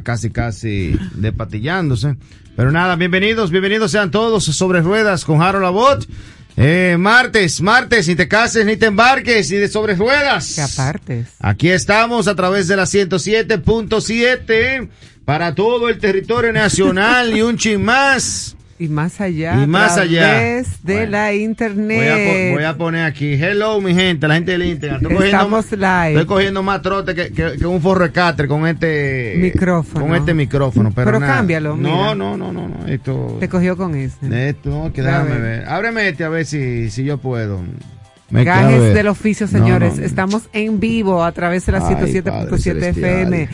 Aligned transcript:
casi 0.00 0.30
casi 0.30 0.98
despatillándose. 1.16 2.16
Pero 2.56 2.72
nada, 2.72 2.96
bienvenidos, 2.96 3.50
bienvenidos 3.50 3.90
sean 3.90 4.10
todos 4.10 4.42
sobre 4.42 4.80
ruedas 4.80 5.26
con 5.26 5.42
Harold 5.42 5.66
Abbott. 5.66 6.08
Eh, 6.56 6.96
martes, 6.98 7.60
martes, 7.60 8.08
ni 8.08 8.14
te 8.14 8.26
cases, 8.26 8.64
ni 8.64 8.78
te 8.78 8.86
embarques, 8.86 9.50
ni 9.50 9.58
de 9.58 9.68
sobre 9.68 9.94
ruedas. 9.94 10.54
Que 10.54 10.62
apartes. 10.62 11.28
Aquí 11.40 11.68
estamos 11.68 12.26
a 12.26 12.34
través 12.34 12.68
de 12.68 12.76
la 12.76 12.84
107.7 12.84 14.88
para 15.26 15.54
todo 15.54 15.90
el 15.90 15.98
territorio 15.98 16.54
nacional 16.54 17.36
y 17.36 17.42
un 17.42 17.58
chin 17.58 17.84
más. 17.84 18.56
Y 18.82 18.88
más 18.88 19.20
allá. 19.20 19.62
Y 19.62 19.66
más 19.66 19.96
allá. 19.96 20.20
través 20.28 20.82
de 20.84 20.94
Bueno, 20.94 21.10
la 21.12 21.32
internet. 21.34 21.98
Voy 21.98 22.08
a, 22.08 22.14
po- 22.50 22.54
voy 22.56 22.64
a 22.64 22.76
poner 22.76 23.04
aquí, 23.04 23.34
hello 23.34 23.80
mi 23.80 23.94
gente, 23.94 24.26
la 24.26 24.34
gente 24.34 24.52
del 24.52 24.64
Instagram. 24.64 25.02
Estoy 25.02 25.16
cogiendo, 25.16 25.36
Estamos 25.38 25.72
live. 25.72 26.08
Estoy 26.10 26.26
cogiendo 26.26 26.62
más 26.62 26.82
trote 26.82 27.14
que, 27.14 27.32
que, 27.32 27.52
que 27.58 27.66
un 27.66 27.80
forro 27.80 28.04
de 28.04 28.12
con 28.48 28.66
este 28.66 29.34
Micrófono. 29.38 30.06
Con 30.06 30.16
este 30.16 30.34
micrófono. 30.34 30.90
Pero, 30.94 31.04
Pero 31.06 31.20
nada. 31.20 31.36
cámbialo, 31.36 31.76
No, 31.76 31.76
mira. 31.76 32.14
no, 32.14 32.36
no, 32.36 32.52
no, 32.52 32.68
no. 32.68 32.86
Esto. 32.86 33.36
Te 33.40 33.48
cogió 33.48 33.76
con 33.76 33.94
ese. 33.94 34.48
Esto, 34.48 34.70
no, 34.70 34.92
que 34.92 35.02
déjame 35.02 35.30
ver. 35.32 35.40
ver. 35.60 35.68
Ábreme 35.68 36.08
este 36.08 36.24
a 36.24 36.28
ver 36.28 36.44
si, 36.46 36.90
si 36.90 37.04
yo 37.04 37.18
puedo. 37.18 37.60
Me 38.30 38.44
Gajes 38.44 38.94
del 38.94 39.08
oficio, 39.08 39.46
señores. 39.46 39.98
no. 39.98 40.04
Estamos 40.04 40.44
en 40.54 40.80
vivo 40.80 41.22
a 41.22 41.32
través 41.32 41.66
de 41.66 41.72
la 41.72 41.86
Ay, 41.86 41.94
107.7 41.96 42.22
Padre 42.22 42.88
FM. 42.88 43.48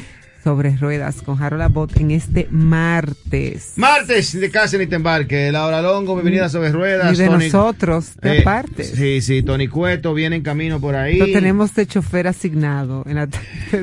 Sobre 0.45 0.77
ruedas 0.77 1.21
con 1.23 1.43
Harold 1.43 1.63
Abbott 1.63 1.97
en 1.99 2.11
este 2.11 2.47
martes. 2.51 3.73
Martes, 3.77 4.39
de 4.39 4.51
casa 4.51 4.79
ni 4.79 4.87
te 4.87 4.97
embarque. 4.97 5.51
Laura 5.53 5.83
Longo, 5.83 6.15
bienvenida 6.15 6.49
sobre 6.49 6.71
ruedas. 6.73 7.13
Y 7.15 7.17
de 7.21 7.27
Tony- 7.27 7.45
nosotros, 7.47 8.13
de 8.23 8.37
Eh, 8.39 8.41
aparte. 8.41 8.85
Sí, 8.85 9.21
sí, 9.21 9.43
Tony 9.43 9.69
Cueto 9.69 10.15
viene 10.15 10.37
en 10.37 10.43
camino 10.43 10.81
por 10.81 10.95
ahí. 10.95 11.19
Lo 11.19 11.27
tenemos 11.27 11.75
de 11.75 11.87
chofer 11.87 12.29
asignado 12.29 13.03
en 13.07 13.17
la 13.17 13.29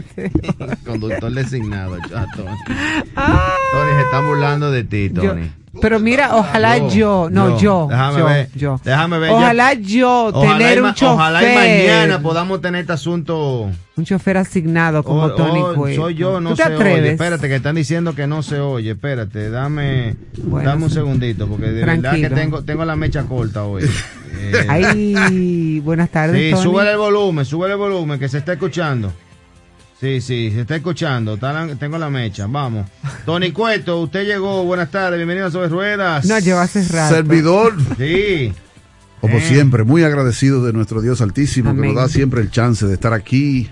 Conductor 0.86 1.32
designado. 1.34 1.98
Ah. 2.14 2.26
Tony, 3.72 3.92
se 3.98 4.02
están 4.06 4.26
burlando 4.26 4.72
de 4.72 4.84
ti, 4.84 5.10
Yo- 5.14 5.22
Tony. 5.30 5.52
Pero 5.82 6.00
mira, 6.00 6.36
ojalá 6.36 6.78
Yo, 6.78 6.90
yo, 6.90 7.30
no 7.32 7.50
yo. 7.60 7.60
yo, 7.60 7.88
Déjame 7.90 8.18
yo, 8.20 8.26
ver, 8.26 8.50
yo. 8.56 8.82
déjame 8.84 9.20
ver, 9.20 9.30
ya. 9.30 9.36
Ojalá 9.36 9.74
yo 9.74 10.26
Ojalá 10.34 10.58
tener 10.58 10.78
y 10.78 10.82
un 10.82 10.94
chofer, 10.94 11.14
Ojalá 11.16 11.44
y 11.52 11.56
mañana 11.56 12.22
podamos 12.22 12.62
tener 12.62 12.82
este 12.82 12.94
asunto. 12.94 13.70
un 13.96 14.06
chofer 14.06 14.38
asignado 14.38 15.04
como 15.04 15.24
Oh, 15.24 15.32
Tony 15.36 15.60
oh, 15.62 15.74
Cueto. 15.76 16.02
Soy 16.02 16.16
yo, 16.16 16.40
no 16.42 16.52
¿Tú 16.52 16.56
te 16.58 16.64
se 16.64 16.68
oye. 16.70 16.76
atreves? 16.76 17.12
Espérate, 17.14 17.48
que 17.48 17.56
están 17.56 17.76
diciendo 17.76 18.16
que 18.16 18.28
no 18.28 18.42
se 18.44 18.60
oye. 18.60 18.92
Espérate, 18.92 19.50
dame, 19.50 20.16
Bueno, 20.44 20.70
dame 20.70 20.84
un 20.86 20.90
segundito, 20.90 21.48
porque 21.48 21.68
de 21.68 21.86
verdad 21.86 21.94
que 21.96 22.02
Tranquilo. 22.02 22.36
tengo, 22.36 22.64
tengo 22.64 22.86
la 22.86 22.96
mecha 22.96 23.24
corta 23.24 23.64
hoy. 23.64 23.84
Eh, 24.38 24.66
Ay, 24.68 25.80
buenas 25.80 26.10
tardes, 26.10 26.40
sí, 26.40 26.52
Tony. 26.52 26.62
súbele 26.64 26.92
el 26.92 26.98
volumen, 26.98 27.46
súbele 27.46 27.74
el 27.74 27.80
volumen, 27.80 28.20
que 28.20 28.28
se 28.28 28.38
está 28.40 28.54
escuchando. 28.54 29.12
Sí, 30.06 30.22
sí, 30.22 30.52
se 30.54 30.62
está 30.62 30.76
escuchando. 30.76 31.34
está 31.34 31.52
la- 31.52 31.76
tengo 31.78 31.98
la 31.98 32.12
mecha, 32.12 32.46
vamos. 32.46 32.88
Tony 33.26 33.52
Cueto, 33.52 34.02
usted 34.02 34.24
llegó. 34.24 34.64
Buenas 34.64 34.92
tardes, 34.92 35.18
bienvenido 35.18 35.48
a 35.48 35.52
Sobre 35.52 35.68
Ruedas. 35.68 36.26
No, 36.26 36.38
lleva 36.38 36.62
hace 36.62 36.88
rato. 36.88 37.16
Servidor, 37.16 37.74
Sí. 37.98 38.54
como 39.20 39.38
Eh. 39.38 39.42
siempre, 39.42 39.84
muy 39.84 40.04
agradecido 40.04 40.64
de 40.64 40.74
nuestro 40.74 41.02
Dios 41.02 41.22
Altísimo 41.22 41.72
Amén. 41.72 41.82
que 41.82 41.88
nos 41.88 41.96
da 41.96 42.08
siempre 42.08 42.42
el 42.42 42.52
chance 42.52 42.86
de 42.86 42.94
estar 42.94 43.14
aquí 43.14 43.68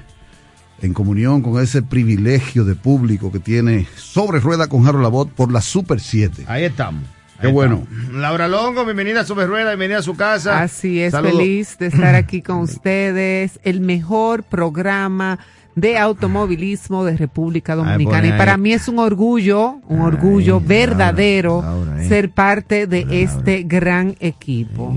en 0.82 0.94
comunión 0.96 1.44
con 1.44 1.62
ese 1.62 1.84
privilegio 1.84 2.66
de 2.66 2.74
público 2.74 3.32
que 3.32 3.38
tiene 3.40 3.86
sobre 3.96 4.40
rueda 4.40 4.66
con 4.66 4.88
Harold 4.88 5.04
Labot 5.04 5.30
por 5.30 5.52
la 5.52 5.62
Super 5.62 6.00
7. 6.00 6.46
Ahí 6.48 6.64
estamos. 6.64 7.04
Qué 7.40 7.46
bueno. 7.48 7.86
Laura 8.12 8.48
Longo, 8.48 8.86
bienvenida 8.86 9.22
a 9.22 9.26
Sobre 9.26 9.46
Ruedas, 9.46 9.68
bienvenida 9.74 10.00
a 10.00 10.02
su 10.04 10.16
casa. 10.16 10.64
Así 10.64 11.00
es, 11.00 11.12
Saludos. 11.12 11.38
feliz 11.38 11.78
de 11.78 11.88
estar 11.88 12.16
aquí 12.16 12.42
con 12.42 12.62
ustedes. 12.62 13.60
El 13.64 13.82
mejor 13.82 14.42
programa 14.42 15.38
de 15.76 15.98
automovilismo 15.98 17.04
de 17.04 17.18
República 17.18 17.76
Dominicana. 17.76 18.28
Y 18.28 18.32
para 18.32 18.58
mí 18.58 18.74
es 18.74 18.88
un 18.88 19.00
orgullo, 19.00 19.80
un 19.88 20.00
Ay, 20.02 20.06
orgullo 20.06 20.54
Laura, 20.60 20.68
verdadero 20.68 21.62
Laura, 21.62 22.04
ser 22.08 22.30
parte 22.32 22.86
de 22.88 23.06
este 23.24 23.64
gran 23.64 24.16
equipo. 24.20 24.96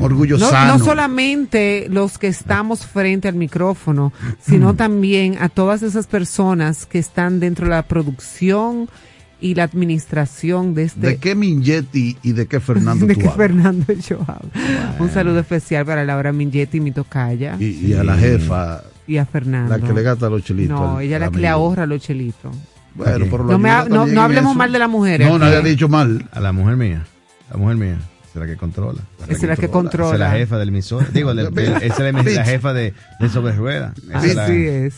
Orgullo 0.00 0.38
No, 0.38 0.50
sano. 0.50 0.78
no 0.78 0.84
solamente 0.84 1.86
los 1.90 2.18
que 2.18 2.26
estamos 2.28 2.86
frente 2.86 3.28
al 3.28 3.34
micrófono, 3.34 4.12
sino 4.40 4.74
también 4.74 5.36
a 5.40 5.48
todas 5.48 5.82
esas 5.82 6.06
personas 6.06 6.86
que 6.86 6.98
están 6.98 7.40
dentro 7.40 7.66
de 7.66 7.70
la 7.72 7.82
producción 7.82 8.88
y 9.40 9.54
la 9.54 9.64
administración 9.64 10.74
de 10.74 10.84
este 10.84 11.00
¿De 11.06 11.16
qué 11.18 11.34
Mingetti 11.34 12.16
y 12.22 12.32
de 12.32 12.46
qué 12.46 12.60
Fernando 12.60 13.06
de 13.06 13.14
tú 13.14 13.20
hablas? 13.20 13.36
Fernando 13.36 13.92
yo 13.92 14.18
hablo. 14.26 14.50
Un 14.98 15.10
saludo 15.10 15.40
especial 15.40 15.84
para 15.84 16.04
Laura 16.04 16.32
Mingetti, 16.32 16.80
mi 16.80 16.92
tocaya, 16.92 17.56
y, 17.58 17.64
Y, 17.64 17.86
y 17.88 17.92
a 17.94 18.04
la 18.04 18.16
jefa, 18.16 18.82
a 19.18 19.26
Fernando. 19.26 19.76
la 19.76 19.86
que 19.86 19.92
le 19.92 20.02
gasta 20.02 20.28
los 20.30 20.42
chelitos. 20.44 20.78
No, 20.78 21.00
ella 21.00 21.16
es 21.16 21.20
la 21.20 21.30
que 21.30 21.38
le 21.38 21.48
ahorra 21.48 21.86
los 21.86 22.00
chelitos. 22.02 22.54
Bueno, 22.94 23.26
pero 23.30 23.44
lo 23.44 23.58
No, 23.58 23.68
ha- 23.70 23.84
no, 23.88 24.06
no 24.06 24.22
hablemos 24.22 24.50
eso. 24.52 24.58
mal 24.58 24.72
de 24.72 24.78
la 24.78 24.88
mujer. 24.88 25.20
No, 25.20 25.38
nadie 25.38 25.56
ha 25.56 25.60
dicho 25.62 25.88
mal. 25.88 26.28
A 26.32 26.40
la 26.40 26.52
mujer 26.52 26.76
mía. 26.76 27.04
La 27.50 27.56
mujer 27.56 27.76
mía. 27.76 27.98
Esa 28.30 28.32
es 28.34 28.40
la 28.40 28.46
que 28.46 28.56
controla. 28.56 29.00
Esa 29.28 29.32
es 29.32 29.42
la 29.42 29.56
que 29.56 29.66
Esa 29.66 29.72
controla. 29.72 30.14
es 30.14 30.20
la 30.20 30.30
jefa 30.32 30.58
del 30.58 30.68
emisor. 30.70 31.12
Digo, 31.12 31.30
es 31.32 31.36
la, 31.36 32.44
jefa 32.44 32.72
de, 32.72 32.94
de 33.20 33.28
Sobre 33.28 33.52
Ruedas. 33.52 33.94
Así 34.12 34.30
es. 34.30 34.94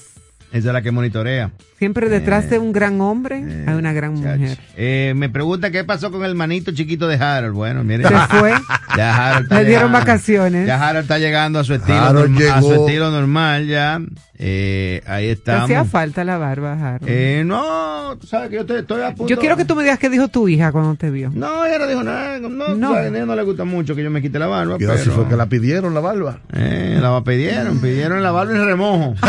esa 0.52 0.68
es 0.68 0.72
la 0.72 0.82
que 0.82 0.90
monitorea. 0.90 1.50
Siempre 1.78 2.08
detrás 2.08 2.48
de 2.48 2.58
un 2.58 2.72
gran 2.72 3.00
hombre 3.02 3.44
Eh, 3.46 3.64
hay 3.68 3.74
una 3.74 3.92
gran 3.92 4.22
chacho. 4.22 4.38
mujer. 4.40 4.58
Eh, 4.76 5.12
me 5.14 5.28
pregunta 5.28 5.70
qué 5.70 5.84
pasó 5.84 6.10
con 6.10 6.24
el 6.24 6.34
manito 6.34 6.72
chiquito 6.72 7.06
de 7.06 7.16
Harold. 7.16 7.54
Bueno, 7.54 7.84
mire. 7.84 8.04
Se 8.08 8.14
fue. 8.38 8.52
Ya 8.96 9.14
Harold 9.28 9.42
está 9.42 9.56
Le 9.56 9.64
dieron 9.66 9.88
llegando. 9.88 9.98
vacaciones. 10.06 10.66
Ya 10.66 10.88
Harold 10.88 11.02
está 11.02 11.18
llegando 11.18 11.58
a 11.58 11.64
su 11.64 11.74
estilo, 11.74 11.98
Harold 12.00 12.30
norma- 12.30 12.54
a 12.54 12.62
su 12.62 12.72
estilo 12.74 13.10
normal 13.10 13.66
ya. 13.66 14.00
Eh, 14.38 15.02
ahí 15.06 15.26
Te 15.26 15.32
estamos. 15.32 15.64
hacía 15.64 15.84
falta 15.84 16.24
la 16.24 16.38
barba, 16.38 16.72
Harold. 16.72 17.04
Eh, 17.06 17.42
no, 17.44 18.16
tú 18.18 18.26
sabes 18.26 18.48
que 18.48 18.54
yo 18.54 18.60
estoy, 18.62 18.78
estoy 18.80 19.02
a 19.02 19.08
punto. 19.14 19.26
Yo 19.26 19.38
quiero 19.38 19.54
que 19.58 19.66
tú 19.66 19.74
me 19.76 19.82
digas 19.82 19.98
qué 19.98 20.08
dijo 20.08 20.28
tu 20.28 20.48
hija 20.48 20.72
cuando 20.72 20.94
te 20.94 21.10
vio. 21.10 21.30
No, 21.34 21.66
ella 21.66 21.78
no 21.78 21.86
dijo 21.88 22.02
nada. 22.04 22.38
No, 22.38 22.48
No. 22.48 22.74
no. 22.74 22.94
a 22.94 23.06
ella 23.06 23.26
no 23.26 23.36
le 23.36 23.42
gusta 23.42 23.64
mucho 23.64 23.94
que 23.94 24.02
yo 24.02 24.10
me 24.10 24.22
quite 24.22 24.38
la 24.38 24.46
barba. 24.46 24.76
Pero- 24.78 24.96
fue 24.96 25.28
que 25.28 25.36
la 25.36 25.44
pidieron 25.46 25.92
la 25.92 26.00
barba. 26.00 26.38
Eh, 26.54 26.98
la 26.98 27.22
pidieron, 27.22 27.78
pidieron 27.80 28.22
la 28.22 28.30
barba 28.30 28.54
y 28.54 28.58
remojo. 28.64 29.14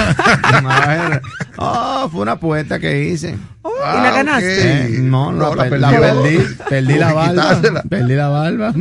Oh, 1.60 2.08
fue 2.12 2.22
una 2.22 2.37
apuesta 2.38 2.80
que 2.80 3.06
hice. 3.10 3.36
Oh, 3.62 3.70
¿Y 3.70 3.84
la 3.84 4.08
Ah, 4.10 4.12
ganaste? 4.12 4.86
Eh, 4.86 4.90
no, 5.02 5.32
no, 5.32 5.50
No, 5.50 5.56
la 5.56 5.70
per- 5.70 5.80
la 5.80 5.90
perdí. 5.92 6.38
Perdí 6.70 6.96
la 6.96 7.14
barba. 7.14 7.62
Perdí 7.90 8.16
la 8.16 8.28
barba. 8.30 8.74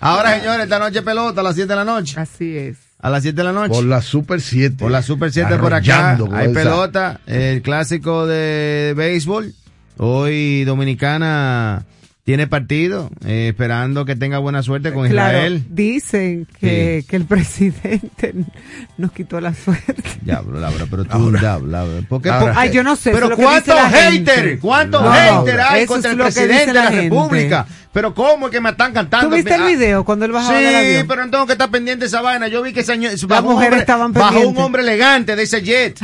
Ahora, 0.00 0.38
señores, 0.40 0.64
esta 0.64 0.78
noche 0.78 1.02
pelota 1.02 1.40
a 1.40 1.44
las 1.44 1.54
7 1.54 1.68
de 1.68 1.76
la 1.76 1.84
noche. 1.84 2.18
Así 2.18 2.56
es. 2.56 2.78
A 2.98 3.10
las 3.10 3.22
7 3.22 3.36
de 3.36 3.44
la 3.44 3.52
noche. 3.52 3.74
Por 3.74 3.84
la 3.84 4.00
Super 4.02 4.40
7. 4.40 4.76
Por 4.78 4.90
la 4.90 5.02
Super 5.02 5.30
7 5.30 5.56
por 5.58 5.74
acá. 5.74 6.18
Hay 6.32 6.50
esa- 6.50 6.52
pelota. 6.54 7.20
El 7.26 7.62
clásico 7.62 8.26
de 8.26 8.94
béisbol. 8.96 9.52
Hoy 9.98 10.64
Dominicana 10.64 11.84
tiene 12.26 12.46
partido. 12.48 13.08
eh, 13.24 13.48
esperando 13.50 14.04
que 14.04 14.16
tenga 14.16 14.38
buena 14.38 14.62
suerte 14.62 14.92
con 14.92 15.08
Claro, 15.08 15.38
Israel. 15.38 15.64
dicen 15.70 16.46
que, 16.60 17.04
que 17.08 17.16
el 17.16 17.24
presidente 17.24 18.34
nos 18.98 19.12
quitó 19.12 19.40
la 19.40 19.54
suerte. 19.54 20.02
Diablo, 20.22 20.58
Laura, 20.58 20.86
pero 20.90 21.04
tú 21.04 21.30
diablo, 21.30 21.68
Laura. 21.70 22.00
¿Por 22.08 22.20
qué? 22.20 22.28
Ahora. 22.30 22.54
Ay, 22.56 22.72
yo 22.72 22.82
no 22.82 22.96
sé. 22.96 23.12
Pero 23.12 23.30
¿cuántos 23.36 23.78
haters? 23.78 24.60
¿Cuántos 24.60 25.02
haters 25.08 25.62
hay 25.68 25.84
eso 25.84 25.92
contra 25.92 26.10
el 26.10 26.16
presidente 26.18 26.66
de 26.66 26.72
la 26.74 26.82
gente. 26.90 27.02
República? 27.02 27.66
Pero 27.92 28.12
¿cómo 28.12 28.46
es 28.48 28.52
que 28.52 28.60
me 28.60 28.70
están 28.70 28.92
cantando? 28.92 29.30
¿Tú 29.30 29.36
viste 29.36 29.54
el 29.54 29.62
Ah, 29.62 29.66
video 29.66 30.04
cuando 30.04 30.26
él 30.26 30.32
bajaba 30.32 30.58
del 30.58 31.00
Sí, 31.00 31.04
pero 31.08 31.24
no 31.24 31.30
tengo 31.30 31.46
que 31.46 31.52
estar 31.52 31.70
pendiente 31.70 32.00
de 32.04 32.08
esa 32.08 32.20
vaina. 32.20 32.46
Yo 32.48 32.60
vi 32.62 32.74
que 32.74 32.80
ese 32.80 32.92
año- 32.92 33.08
bajó, 33.26 33.46
un 33.48 33.54
mujeres 33.54 33.68
hombre, 33.72 33.80
estaban 33.80 34.12
bajó 34.12 34.40
un 34.40 34.58
hombre 34.58 34.82
elegante 34.82 35.34
de 35.36 35.44
ese 35.44 35.62
jet. 35.62 35.98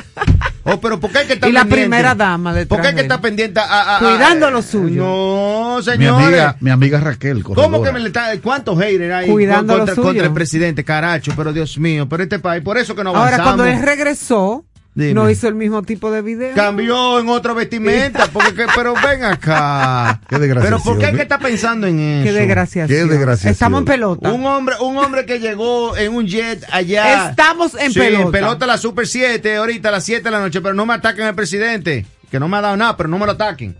Oh, 0.64 0.80
pero 0.80 1.00
¿por 1.00 1.10
qué 1.10 1.18
hay 1.18 1.26
que 1.26 1.32
estar 1.34 1.48
Y 1.50 1.52
la 1.52 1.60
pendiente? 1.62 1.84
primera 1.86 2.14
dama 2.14 2.52
detrás 2.54 2.68
¿Por 2.68 2.80
qué 2.80 2.88
hay 2.88 2.94
que 2.94 3.00
de 3.00 3.02
estar 3.06 3.20
pendiente 3.20 3.58
a, 3.60 3.64
a- 3.64 3.96
a- 3.96 3.98
Cuidando 3.98 4.46
a- 4.46 4.50
lo 4.50 4.62
suyo. 4.62 5.02
No, 5.04 5.76
Mi 5.78 5.82
señores. 5.82 6.24
amiga, 6.26 6.56
mi 6.60 6.70
amiga 6.70 7.00
Raquel. 7.00 7.42
¿Cómo 7.42 7.56
corredora. 7.56 7.88
que 7.90 7.94
me 7.94 8.00
le 8.00 8.06
está, 8.08 8.40
cuántos 8.40 8.78
haters 8.78 9.12
hay 9.12 9.30
Cuidando 9.30 9.72
lo 9.74 9.78
contra, 9.80 9.94
suyo. 9.96 10.06
contra 10.08 10.26
el 10.26 10.32
presidente, 10.32 10.84
caracho? 10.84 11.32
Pero 11.36 11.52
Dios 11.52 11.78
mío, 11.78 12.08
pero 12.08 12.22
este 12.22 12.38
país, 12.38 12.62
por 12.62 12.78
eso 12.78 12.94
que 12.94 13.02
no 13.02 13.10
avanzamos. 13.10 13.32
Ahora, 13.40 13.44
cuando 13.44 13.64
él 13.66 13.82
regresó, 13.82 14.64
Dime. 14.94 15.14
no 15.14 15.30
hizo 15.30 15.48
el 15.48 15.54
mismo 15.54 15.82
tipo 15.82 16.10
de 16.10 16.20
video. 16.20 16.54
Cambió 16.54 17.18
en 17.18 17.28
otra 17.30 17.54
vestimenta, 17.54 18.26
porque, 18.30 18.54
que- 18.54 18.66
pero 18.76 18.92
ven 19.02 19.24
acá. 19.24 20.20
Qué 20.28 20.38
desgraciación, 20.38 20.80
Pero 20.80 20.82
¿por 20.84 20.98
qué 20.98 21.06
hay 21.06 21.14
que 21.16 21.22
estar 21.22 21.40
pensando 21.40 21.86
en 21.86 21.98
eso? 21.98 22.24
Qué 22.24 22.32
desgracia. 22.32 22.86
Qué 22.86 23.04
desgraciación. 23.06 23.52
Estamos 23.52 23.78
en 23.80 23.84
pelota. 23.86 24.30
Un 24.30 24.44
hombre, 24.44 24.74
un 24.80 24.98
hombre 24.98 25.24
que 25.24 25.40
llegó 25.40 25.96
en 25.96 26.14
un 26.14 26.26
jet 26.26 26.62
allá. 26.70 27.30
Estamos 27.30 27.74
en 27.74 27.90
Sí, 27.92 27.98
pelota. 28.00 28.30
pelota 28.30 28.66
la 28.66 28.76
Super 28.76 29.06
7, 29.06 29.56
ahorita 29.56 29.88
a 29.88 29.92
las 29.92 30.04
7 30.04 30.22
de 30.24 30.30
la 30.30 30.40
noche, 30.40 30.60
pero 30.60 30.74
no 30.74 30.84
me 30.84 30.92
ataquen 30.92 31.24
al 31.24 31.34
presidente, 31.34 32.04
que 32.30 32.38
no 32.38 32.48
me 32.48 32.58
ha 32.58 32.60
dado 32.60 32.76
nada, 32.76 32.94
pero 32.96 33.08
no 33.08 33.18
me 33.18 33.24
lo 33.24 33.32
ataquen. 33.32 33.74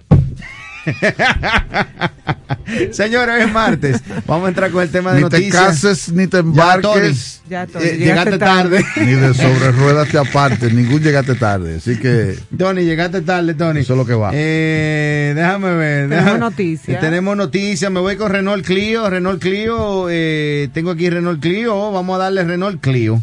Señores, 2.93 3.47
es 3.47 3.53
martes. 3.53 4.03
Vamos 4.27 4.47
a 4.47 4.49
entrar 4.49 4.71
con 4.71 4.83
el 4.83 4.91
tema 4.91 5.13
de 5.13 5.23
Ni 5.23 5.29
te 5.29 5.37
noticias. 5.39 5.63
cases 5.65 6.13
ni 6.13 6.27
te 6.27 6.37
Ya, 6.37 6.41
embarques. 6.41 7.43
Ya, 7.49 7.67
Tony, 7.67 7.85
Eh, 7.85 7.97
llegaste 7.99 8.39
tarde. 8.39 8.85
ni 8.97 9.13
de 9.13 9.35
sobre 9.35 9.73
ruedas 9.73 10.09
te 10.09 10.19
apartes. 10.19 10.73
Ningún 10.73 11.03
llegaste 11.03 11.35
tarde. 11.35 11.77
Así 11.77 11.99
que 11.99 12.37
Tony, 12.57 12.83
llegaste 12.85 13.21
tarde, 13.23 13.55
Tony. 13.55 13.81
Eso 13.81 13.93
es 13.95 13.99
lo 13.99 14.07
que 14.07 14.15
va. 14.15 14.31
Eh, 14.35 15.33
déjame 15.35 15.75
ver. 15.75 16.09
Tenemos 16.09 16.25
déjame- 16.33 16.39
noticias. 16.41 17.01
Tenemos 17.01 17.37
noticias. 17.37 17.91
Me 17.91 18.01
voy 18.01 18.17
con 18.17 18.31
Renault 18.33 18.65
Clio. 18.65 19.09
Renault 19.11 19.41
Clio. 19.41 20.07
eh, 20.11 20.69
tengo 20.73 20.91
aquí 20.93 21.11
Renault 21.11 21.41
Clio. 21.41 21.93
Vamos 21.93 22.17
a 22.17 22.19
darle 22.25 22.45
Renault 22.45 22.81
Clio. 22.81 23.23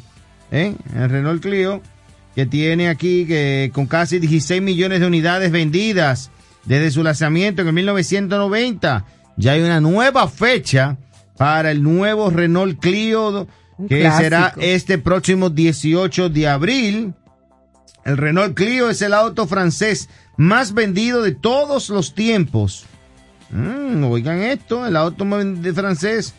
¿Eh? 0.51 0.73
El 0.95 1.09
Renault 1.09 1.41
Clio. 1.41 1.81
que 2.35 2.45
tiene 2.45 2.87
aquí 2.87 3.25
que 3.25 3.69
con 3.73 3.85
casi 3.87 4.17
16 4.19 4.61
millones 4.61 5.01
de 5.01 5.07
unidades 5.07 5.51
vendidas 5.51 6.31
desde 6.65 6.89
su 6.91 7.03
lanzamiento 7.03 7.61
en 7.63 7.67
el 7.67 7.73
1990. 7.73 9.03
Ya 9.39 9.53
hay 9.53 9.61
una 9.61 9.79
nueva 9.79 10.27
fecha 10.27 10.97
para 11.37 11.71
el 11.71 11.81
nuevo 11.81 12.29
Renault 12.29 12.77
Clio 12.81 13.47
Un 13.77 13.87
que 13.87 14.01
clásico. 14.01 14.23
será 14.23 14.53
este 14.57 14.97
próximo 14.97 15.49
18 15.49 16.27
de 16.27 16.47
abril. 16.49 17.13
El 18.03 18.17
Renault 18.17 18.53
Clio 18.53 18.89
es 18.89 19.01
el 19.01 19.13
auto 19.13 19.47
francés 19.47 20.09
más 20.35 20.73
vendido 20.73 21.21
de 21.21 21.31
todos 21.31 21.89
los 21.89 22.13
tiempos. 22.13 22.85
Mm, 23.51 24.03
oigan 24.03 24.41
esto, 24.41 24.85
el 24.85 24.97
auto 24.97 25.25
francés 25.73 26.33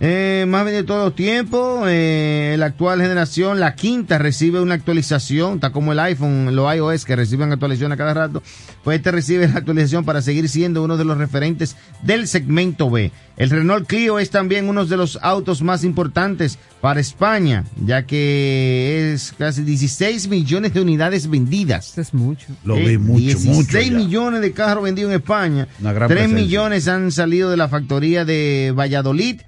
eh, 0.00 0.44
más 0.48 0.64
vendido 0.64 0.82
de 0.82 0.86
todos 0.86 1.04
los 1.04 1.14
tiempos. 1.14 1.86
Eh, 1.88 2.56
la 2.58 2.66
actual 2.66 3.00
generación, 3.00 3.60
la 3.60 3.74
quinta, 3.74 4.18
recibe 4.18 4.60
una 4.60 4.74
actualización. 4.74 5.54
Está 5.54 5.70
como 5.70 5.92
el 5.92 6.00
iPhone, 6.00 6.54
los 6.56 6.74
iOS 6.74 7.04
que 7.04 7.14
reciben 7.16 7.52
actualización 7.52 7.92
a 7.92 7.96
cada 7.96 8.12
rato. 8.14 8.42
Pues 8.82 8.98
este 8.98 9.12
recibe 9.12 9.48
la 9.48 9.58
actualización 9.58 10.04
para 10.04 10.20
seguir 10.20 10.48
siendo 10.48 10.82
uno 10.82 10.96
de 10.96 11.04
los 11.04 11.16
referentes 11.16 11.76
del 12.02 12.26
segmento 12.28 12.90
B. 12.90 13.12
El 13.36 13.50
Renault 13.50 13.86
Clio 13.88 14.18
es 14.18 14.30
también 14.30 14.68
uno 14.68 14.84
de 14.84 14.96
los 14.96 15.18
autos 15.22 15.62
más 15.62 15.82
importantes 15.84 16.58
para 16.80 17.00
España, 17.00 17.64
ya 17.84 18.04
que 18.04 19.12
es 19.14 19.32
casi 19.36 19.62
16 19.62 20.28
millones 20.28 20.74
de 20.74 20.80
unidades 20.82 21.28
vendidas. 21.30 21.92
Eso 21.92 22.00
es 22.00 22.14
mucho. 22.14 22.46
Lo 22.64 22.76
Eh, 22.76 22.88
vi 22.90 22.98
mucho, 22.98 23.20
16 23.20 23.56
mucho. 23.56 23.80
ya. 23.80 23.90
millones 23.96 24.40
de 24.40 24.52
carros 24.52 24.84
vendidos 24.84 25.10
en 25.12 25.16
España. 25.20 25.66
Una 25.80 25.92
gran 25.92 26.08
3 26.08 26.18
presencia. 26.18 26.44
millones 26.44 26.88
han 26.88 27.10
salido 27.10 27.50
de 27.50 27.56
la 27.56 27.68
factoría 27.68 28.24
de 28.24 28.72
Valladolid. 28.76 29.40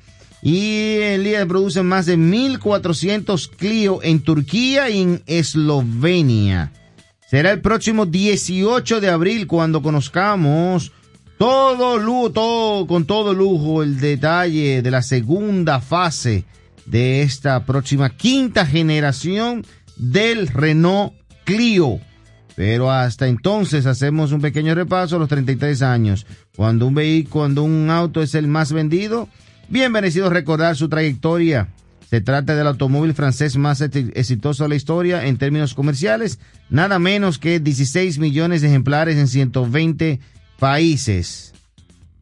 Y 0.46 0.98
el 1.00 1.24
día 1.24 1.44
produce 1.44 1.82
más 1.82 2.06
de 2.06 2.16
1.400 2.16 3.50
Clio 3.56 3.98
en 4.04 4.20
Turquía 4.20 4.88
y 4.88 5.02
en 5.02 5.22
Eslovenia. 5.26 6.70
Será 7.28 7.50
el 7.50 7.60
próximo 7.60 8.06
18 8.06 9.00
de 9.00 9.10
abril 9.10 9.48
cuando 9.48 9.82
conozcamos 9.82 10.92
todo 11.36 11.98
lujo, 11.98 12.30
todo, 12.30 12.86
con 12.86 13.06
todo 13.06 13.34
lujo 13.34 13.82
el 13.82 13.98
detalle 13.98 14.82
de 14.82 14.90
la 14.92 15.02
segunda 15.02 15.80
fase 15.80 16.44
de 16.84 17.22
esta 17.22 17.64
próxima 17.66 18.10
quinta 18.10 18.64
generación 18.64 19.66
del 19.96 20.46
Renault 20.46 21.12
Clio. 21.42 21.98
Pero 22.54 22.92
hasta 22.92 23.26
entonces 23.26 23.84
hacemos 23.84 24.30
un 24.30 24.40
pequeño 24.40 24.76
repaso 24.76 25.16
a 25.16 25.18
los 25.18 25.28
33 25.28 25.82
años. 25.82 26.24
Cuando 26.54 26.86
un 26.86 26.94
vehículo, 26.94 27.32
cuando 27.32 27.64
un 27.64 27.90
auto 27.90 28.22
es 28.22 28.36
el 28.36 28.46
más 28.46 28.72
vendido, 28.72 29.28
bien 29.68 29.92
merecido 29.92 30.30
recordar 30.30 30.76
su 30.76 30.88
trayectoria. 30.88 31.68
Se 32.08 32.20
trata 32.20 32.54
del 32.54 32.68
automóvil 32.68 33.14
francés 33.14 33.56
más 33.56 33.80
ex- 33.80 34.10
exitoso 34.14 34.62
de 34.62 34.68
la 34.68 34.76
historia 34.76 35.26
en 35.26 35.38
términos 35.38 35.74
comerciales, 35.74 36.38
nada 36.70 36.98
menos 37.00 37.38
que 37.38 37.58
16 37.58 38.18
millones 38.18 38.62
de 38.62 38.68
ejemplares 38.68 39.16
en 39.16 39.26
120 39.26 40.20
países. 40.60 41.52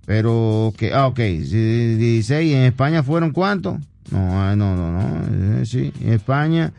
Pero 0.07 0.73
que, 0.77 0.93
ah, 0.93 1.07
ok, 1.07 1.19
sí, 1.19 1.95
16, 1.97 2.51
¿y 2.51 2.55
en 2.55 2.63
España 2.65 3.03
fueron 3.03 3.31
cuántos? 3.33 3.79
No, 4.11 4.43
ah, 4.43 4.55
no, 4.57 4.75
no, 4.77 4.91
no, 4.93 5.61
eh, 5.61 5.67
sí, 5.67 5.93
en 6.01 6.13
España, 6.13 6.73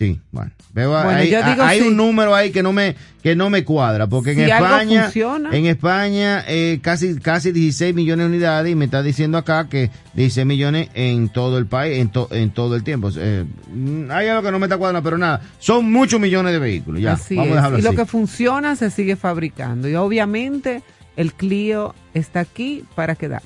sí, 0.00 0.20
bueno. 0.32 0.50
Veo, 0.72 0.90
Bueno, 0.90 1.10
hay, 1.10 1.26
digo 1.28 1.62
hay 1.62 1.80
sí. 1.80 1.86
un 1.88 1.96
número 1.96 2.34
ahí 2.34 2.50
que 2.52 2.62
no 2.62 2.72
me, 2.72 2.94
que 3.24 3.34
no 3.36 3.50
me 3.50 3.64
cuadra, 3.64 4.06
porque 4.06 4.34
Si 4.34 4.40
en 4.42 4.48
España, 4.50 5.10
en 5.52 5.66
España, 5.66 6.44
eh, 6.48 6.78
casi, 6.80 7.18
casi 7.18 7.50
16 7.52 7.94
millones 7.94 8.26
de 8.28 8.36
unidades 8.36 8.72
y 8.72 8.76
me 8.76 8.84
está 8.86 9.02
diciendo 9.02 9.36
acá 9.36 9.68
que 9.68 9.90
16 10.14 10.46
millones 10.46 10.88
en 10.94 11.28
todo 11.28 11.58
el 11.58 11.66
país, 11.66 11.98
en, 11.98 12.08
to- 12.10 12.28
en 12.30 12.50
todo 12.50 12.76
el 12.76 12.82
tiempo. 12.84 13.10
Eh, 13.16 13.44
mm, 13.72 14.10
hay 14.10 14.28
algo 14.28 14.42
que 14.44 14.50
no 14.52 14.58
me 14.60 14.66
está 14.66 14.78
cuadrando, 14.78 15.02
pero 15.04 15.18
nada, 15.18 15.40
son 15.58 15.90
muchos 15.90 16.18
millones 16.20 16.52
de 16.52 16.58
vehículos, 16.60 17.00
ya, 17.02 17.12
así 17.14 17.34
vamos 17.36 17.58
a 17.58 17.68
es. 17.76 17.78
Y 17.80 17.82
lo 17.82 17.92
que 17.94 18.06
funciona 18.06 18.76
se 18.76 18.90
sigue 18.90 19.16
fabricando. 19.16 19.88
Y 19.88 19.96
obviamente 19.96 20.82
el 21.16 21.32
Clio 21.34 21.94
está 22.14 22.40
aquí 22.40 22.84
para 22.94 23.16
quedar. 23.16 23.42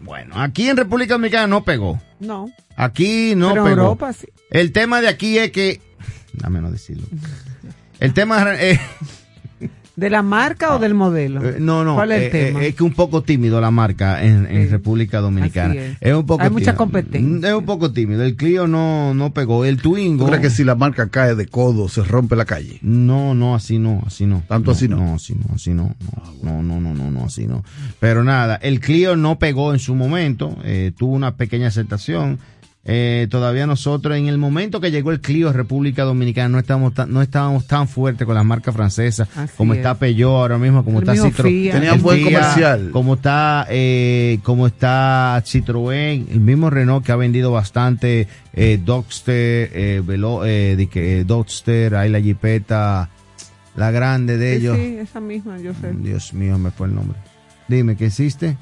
Bueno, 0.00 0.34
aquí 0.40 0.68
en 0.68 0.76
República 0.76 1.14
Dominicana 1.14 1.46
no 1.46 1.64
pegó. 1.64 2.00
No. 2.20 2.50
Aquí 2.76 3.34
no 3.34 3.48
pero 3.50 3.62
en 3.66 3.70
pegó. 3.72 3.82
Europa 3.82 4.12
sí. 4.12 4.26
El 4.50 4.70
tema 4.72 5.00
de 5.00 5.08
aquí 5.08 5.38
es 5.38 5.50
que. 5.50 5.80
Dame 6.34 6.60
no 6.60 6.70
decirlo. 6.70 7.06
El 8.00 8.12
tema. 8.14 8.44
eh, 8.54 8.78
¿De 9.96 10.10
la 10.10 10.22
marca 10.22 10.76
o 10.76 10.78
del 10.78 10.94
modelo? 10.94 11.44
eh, 11.44 11.56
no, 11.58 11.82
no. 11.82 11.96
¿Cuál 11.96 12.12
es 12.12 12.18
el 12.20 12.26
eh, 12.26 12.30
tema? 12.30 12.62
eh, 12.62 12.68
es 12.68 12.76
que 12.76 12.84
un 12.84 12.92
poco 12.92 13.22
tímido 13.24 13.60
la 13.60 13.72
marca 13.72 14.22
en, 14.22 14.46
en 14.46 14.62
Sí. 14.66 14.68
República 14.68 15.18
Dominicana. 15.18 15.72
Así 15.72 15.96
es. 16.00 16.14
un 16.14 16.24
poco 16.24 16.44
Hay 16.44 16.50
mucha 16.50 16.76
competencia. 16.76 17.48
Es 17.48 17.54
un 17.56 17.64
poco 17.64 17.90
tímido. 17.90 18.22
El 18.22 18.36
Clio 18.36 18.68
no, 18.68 19.12
no 19.14 19.34
pegó. 19.34 19.64
El 19.64 19.82
Twingo. 19.82 20.24
¿Tú 20.26 20.30
crees 20.30 20.42
que 20.42 20.50
si 20.50 20.62
la 20.62 20.76
marca 20.76 21.08
cae 21.08 21.34
de 21.34 21.46
codo 21.48 21.88
se 21.88 22.04
rompe 22.04 22.36
la 22.36 22.44
calle? 22.44 22.78
No, 22.80 23.34
no, 23.34 23.56
así 23.56 23.80
no, 23.80 24.04
así 24.06 24.24
no. 24.24 24.44
¿Tanto 24.46 24.70
así 24.70 24.86
no? 24.86 24.98
No, 24.98 25.14
así 25.14 25.34
no, 25.34 25.52
así 25.52 25.70
no. 25.74 25.96
No, 26.44 26.62
no, 26.62 26.80
no, 26.80 26.94
no, 26.94 27.10
no, 27.10 27.24
así 27.24 27.48
no. 27.48 27.64
Pero 27.98 28.22
nada, 28.22 28.54
el 28.62 28.78
Clio 28.78 29.16
no 29.16 29.40
pegó 29.40 29.72
en 29.72 29.80
su 29.80 29.96
momento, 29.96 30.56
eh, 30.62 30.92
tuvo 30.96 31.14
una 31.16 31.34
pequeña 31.34 31.66
aceptación. 31.66 32.38
Eh, 32.90 33.26
todavía 33.30 33.66
nosotros, 33.66 34.16
en 34.16 34.28
el 34.28 34.38
momento 34.38 34.80
que 34.80 34.90
llegó 34.90 35.12
el 35.12 35.20
Clio 35.20 35.50
a 35.50 35.52
República 35.52 36.04
Dominicana, 36.04 36.48
no 36.48 36.58
estábamos 36.58 36.94
tan, 36.94 37.12
no 37.12 37.20
estábamos 37.20 37.66
tan 37.66 37.86
fuertes 37.86 38.24
con 38.24 38.34
las 38.34 38.46
marcas 38.46 38.74
francesas, 38.74 39.28
Así 39.36 39.52
como 39.58 39.74
es. 39.74 39.80
está 39.80 39.94
Peugeot 39.98 40.30
ahora 40.30 40.56
mismo, 40.56 40.82
como 40.82 41.00
El 41.00 41.08
está 41.08 41.22
Citroën. 41.22 41.92
El 41.92 42.00
buen 42.00 42.24
comercial. 42.24 42.88
Como 42.90 43.14
está, 43.14 43.66
eh, 43.68 44.38
como 44.42 44.66
está 44.66 45.36
Citroën, 45.44 46.28
el 46.30 46.40
mismo 46.40 46.70
Renault 46.70 47.04
que 47.04 47.12
ha 47.12 47.16
vendido 47.16 47.52
bastante, 47.52 48.26
eh, 48.54 48.80
Dogster, 48.82 49.70
eh, 49.74 50.02
Velo, 50.02 50.46
eh, 50.46 50.88
eh, 50.94 51.24
Dogster, 51.26 51.94
hay 51.94 52.08
la 52.08 52.20
Jeepeta, 52.20 53.10
la 53.76 53.90
grande 53.90 54.38
de 54.38 54.52
Sí, 54.56 54.60
ellos. 54.62 54.76
sí, 54.78 54.96
esa 54.98 55.20
misma, 55.20 55.58
yo 55.58 55.72
sé. 55.74 55.92
Dios 55.92 56.32
mío, 56.32 56.56
me 56.56 56.70
fue 56.70 56.86
el 56.86 56.94
nombre. 56.94 57.18
Dime, 57.68 57.96
¿qué 57.96 58.06
existe? 58.06 58.56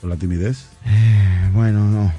Por 0.00 0.10
la 0.10 0.16
timidez. 0.16 0.66
Eh, 0.84 1.48
Bueno, 1.54 1.84
no. 1.84 2.12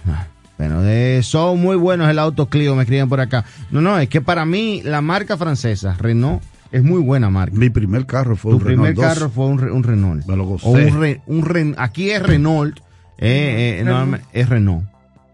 Bueno, 0.58 0.82
de, 0.82 1.22
son 1.24 1.62
muy 1.62 1.76
buenos 1.76 2.10
el 2.10 2.18
auto 2.20 2.48
Clio, 2.48 2.76
me 2.76 2.84
escriben 2.84 3.10
por 3.10 3.20
acá. 3.20 3.46
No, 3.70 3.82
no, 3.82 4.00
es 4.00 4.10
que 4.10 4.22
para 4.22 4.46
mí 4.46 4.82
la 4.84 5.02
marca 5.02 5.38
francesa, 5.38 5.96
Renault, 6.00 6.42
es 6.72 6.84
muy 6.84 7.00
buena 7.02 7.30
marca. 7.30 7.56
Mi 7.56 7.70
primer 7.70 8.06
carro 8.06 8.36
fue 8.36 8.52
Tu 8.52 8.58
un 8.58 8.64
primer 8.64 8.88
Renault 8.90 8.96
2. 8.98 9.06
carro 9.20 9.30
fue 9.30 9.46
un, 9.46 9.60
Re- 9.60 9.72
un 9.72 9.84
Renault. 9.84 10.26
Me 10.26 10.36
lo 10.36 10.46
gocé. 10.46 10.66
O 10.68 10.72
un, 10.72 11.00
Re- 11.00 11.22
un 11.28 11.44
Ren- 11.46 11.76
aquí 11.78 12.10
es 12.10 12.22
Renault, 12.24 12.80
eh, 13.20 13.78
eh, 13.80 13.84
Renault. 13.84 14.12
no, 14.12 14.20
es 14.34 14.50
Renault. 14.50 14.86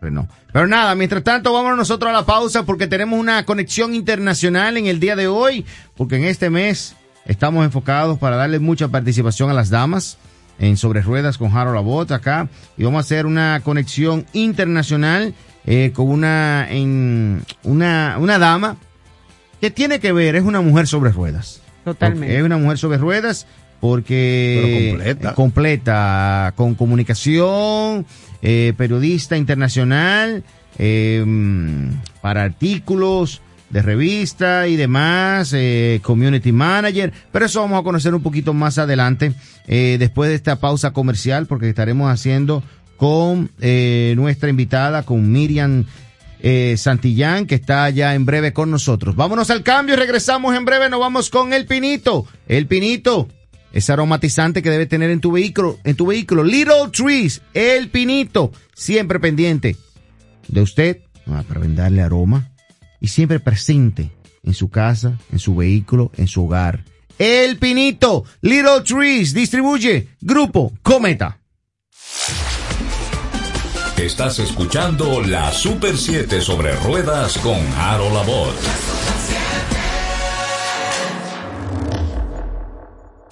Renault. 0.01 0.29
Pero 0.51 0.67
nada, 0.67 0.93
mientras 0.95 1.23
tanto, 1.23 1.53
vámonos 1.53 1.77
nosotros 1.77 2.09
a 2.09 2.13
la 2.13 2.25
pausa 2.25 2.63
porque 2.63 2.87
tenemos 2.87 3.17
una 3.17 3.45
conexión 3.45 3.95
internacional 3.95 4.75
en 4.77 4.87
el 4.87 4.99
día 4.99 5.15
de 5.15 5.27
hoy, 5.27 5.65
porque 5.95 6.17
en 6.17 6.25
este 6.25 6.49
mes 6.49 6.95
estamos 7.25 7.63
enfocados 7.63 8.19
para 8.19 8.35
darle 8.35 8.59
mucha 8.59 8.89
participación 8.89 9.49
a 9.49 9.53
las 9.53 9.69
damas 9.69 10.17
en 10.59 10.77
Sobre 10.77 11.01
Ruedas 11.01 11.37
con 11.37 11.55
Harold 11.55 11.75
Labot 11.75 12.11
acá 12.11 12.47
y 12.77 12.83
vamos 12.83 12.99
a 12.99 13.01
hacer 13.01 13.25
una 13.25 13.61
conexión 13.63 14.25
internacional 14.33 15.33
eh, 15.65 15.91
con 15.93 16.09
una, 16.09 16.67
en, 16.69 17.43
una, 17.63 18.17
una 18.19 18.37
dama 18.39 18.77
que 19.61 19.71
tiene 19.71 19.99
que 19.99 20.11
ver, 20.11 20.35
es 20.35 20.43
una 20.43 20.61
mujer 20.61 20.87
sobre 20.87 21.11
ruedas. 21.11 21.61
Totalmente. 21.85 22.37
Es 22.37 22.43
una 22.43 22.57
mujer 22.57 22.77
sobre 22.77 22.97
ruedas 22.97 23.45
porque 23.79 24.95
Pero 24.95 24.97
completa. 25.03 25.29
eh, 25.29 25.33
completa, 25.35 26.53
con 26.55 26.75
comunicación, 26.75 28.05
eh, 28.41 28.73
periodista 28.77 29.35
internacional, 29.35 30.43
eh, 30.77 31.25
para 32.21 32.43
artículos 32.43 33.41
de 33.73 33.81
revista 33.81 34.67
y 34.67 34.75
demás, 34.75 35.51
eh, 35.51 35.99
community 36.03 36.51
manager, 36.51 37.11
pero 37.31 37.47
eso 37.47 37.59
vamos 37.59 37.79
a 37.79 37.83
conocer 37.83 38.13
un 38.13 38.21
poquito 38.21 38.53
más 38.53 38.77
adelante, 38.77 39.33
eh, 39.67 39.97
después 39.99 40.29
de 40.29 40.35
esta 40.35 40.59
pausa 40.59 40.91
comercial, 40.91 41.47
porque 41.47 41.69
estaremos 41.69 42.11
haciendo 42.11 42.63
con 42.97 43.49
eh, 43.59 44.13
nuestra 44.15 44.49
invitada, 44.49 45.03
con 45.03 45.29
Miriam 45.31 45.85
Santillán, 46.75 47.47
que 47.47 47.55
está 47.55 47.89
ya 47.89 48.15
en 48.15 48.25
breve 48.25 48.51
con 48.51 48.69
nosotros. 48.69 49.15
Vámonos 49.15 49.49
al 49.49 49.63
cambio 49.63 49.95
regresamos 49.95 50.53
en 50.57 50.65
breve. 50.65 50.89
Nos 50.89 50.99
vamos 50.99 51.29
con 51.29 51.53
el 51.53 51.65
pinito. 51.65 52.27
El 52.49 52.67
pinito, 52.67 53.29
ese 53.71 53.93
aromatizante 53.93 54.61
que 54.61 54.69
debe 54.69 54.85
tener 54.85 55.09
en 55.09 55.21
tu 55.21 55.31
vehículo, 55.31 55.79
en 55.85 55.95
tu 55.95 56.05
vehículo. 56.05 56.43
Little 56.43 56.89
Trees, 56.91 57.41
el 57.53 57.89
pinito, 57.89 58.51
siempre 58.75 59.21
pendiente 59.21 59.77
de 60.49 60.61
usted 60.61 60.97
ah, 61.27 61.45
para 61.47 61.61
brindarle 61.61 62.01
aroma 62.01 62.52
y 63.03 63.09
siempre 63.09 63.41
presente 63.41 64.11
en 64.43 64.53
su 64.53 64.69
casa, 64.69 65.19
en 65.31 65.37
su 65.37 65.55
vehículo, 65.57 66.11
en 66.15 66.27
su 66.27 66.45
hogar. 66.45 66.85
El 67.19 67.59
pinito, 67.59 68.23
Little 68.41 68.81
Trees, 68.81 69.33
distribuye 69.33 70.07
Grupo 70.21 70.71
Cometa. 70.81 71.37
Estás 73.97 74.39
escuchando 74.39 75.21
la 75.21 75.51
Super 75.51 75.97
7 75.97 76.41
sobre 76.41 76.75
ruedas 76.77 77.37
con 77.39 77.57
Harold 77.77 78.13
Labot. 78.13 78.92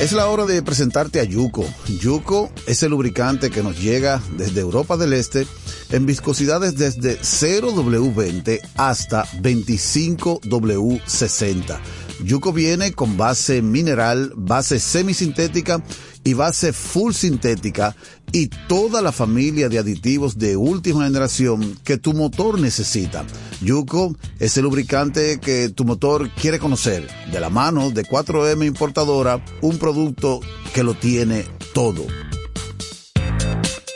Es 0.00 0.12
la 0.12 0.28
hora 0.28 0.46
de 0.46 0.62
presentarte 0.62 1.18
a 1.18 1.24
Yuko. 1.24 1.66
Yuko 2.00 2.52
es 2.68 2.84
el 2.84 2.90
lubricante 2.90 3.50
que 3.50 3.64
nos 3.64 3.80
llega 3.80 4.22
desde 4.36 4.60
Europa 4.60 4.96
del 4.96 5.12
Este 5.12 5.44
en 5.90 6.06
viscosidades 6.06 6.76
desde 6.76 7.18
0W20 7.18 8.60
hasta 8.76 9.24
25W60. 9.42 11.80
Yuko 12.22 12.52
viene 12.52 12.92
con 12.92 13.16
base 13.16 13.60
mineral, 13.60 14.32
base 14.36 14.78
semisintética 14.78 15.82
y 16.28 16.34
base 16.34 16.74
full 16.74 17.14
sintética 17.14 17.96
y 18.32 18.48
toda 18.48 19.00
la 19.00 19.12
familia 19.12 19.70
de 19.70 19.78
aditivos 19.78 20.36
de 20.36 20.56
última 20.56 21.04
generación 21.04 21.78
que 21.84 21.96
tu 21.96 22.12
motor 22.12 22.60
necesita. 22.60 23.24
Yuko 23.62 24.14
es 24.38 24.58
el 24.58 24.64
lubricante 24.64 25.40
que 25.40 25.70
tu 25.70 25.86
motor 25.86 26.28
quiere 26.32 26.58
conocer. 26.58 27.08
De 27.32 27.40
la 27.40 27.48
mano 27.48 27.90
de 27.90 28.04
4M 28.04 28.66
Importadora, 28.66 29.42
un 29.62 29.78
producto 29.78 30.40
que 30.74 30.82
lo 30.82 30.92
tiene 30.92 31.46
todo. 31.72 32.04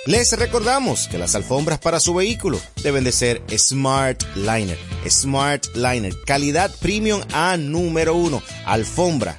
Les 0.07 0.33
recordamos 0.39 1.09
que 1.09 1.19
las 1.19 1.35
alfombras 1.35 1.81
para 1.81 2.01
su 2.01 2.15
vehículo 2.15 2.59
deben 2.83 3.05
de 3.05 3.13
ser 3.13 3.43
Smart 3.59 4.23
Liner. 4.37 4.79
Smart 5.07 5.67
Liner, 5.75 6.15
calidad 6.25 6.75
premium 6.81 7.21
a 7.35 7.59
número 7.59 8.15
uno. 8.15 8.43
Alfombra 8.65 9.39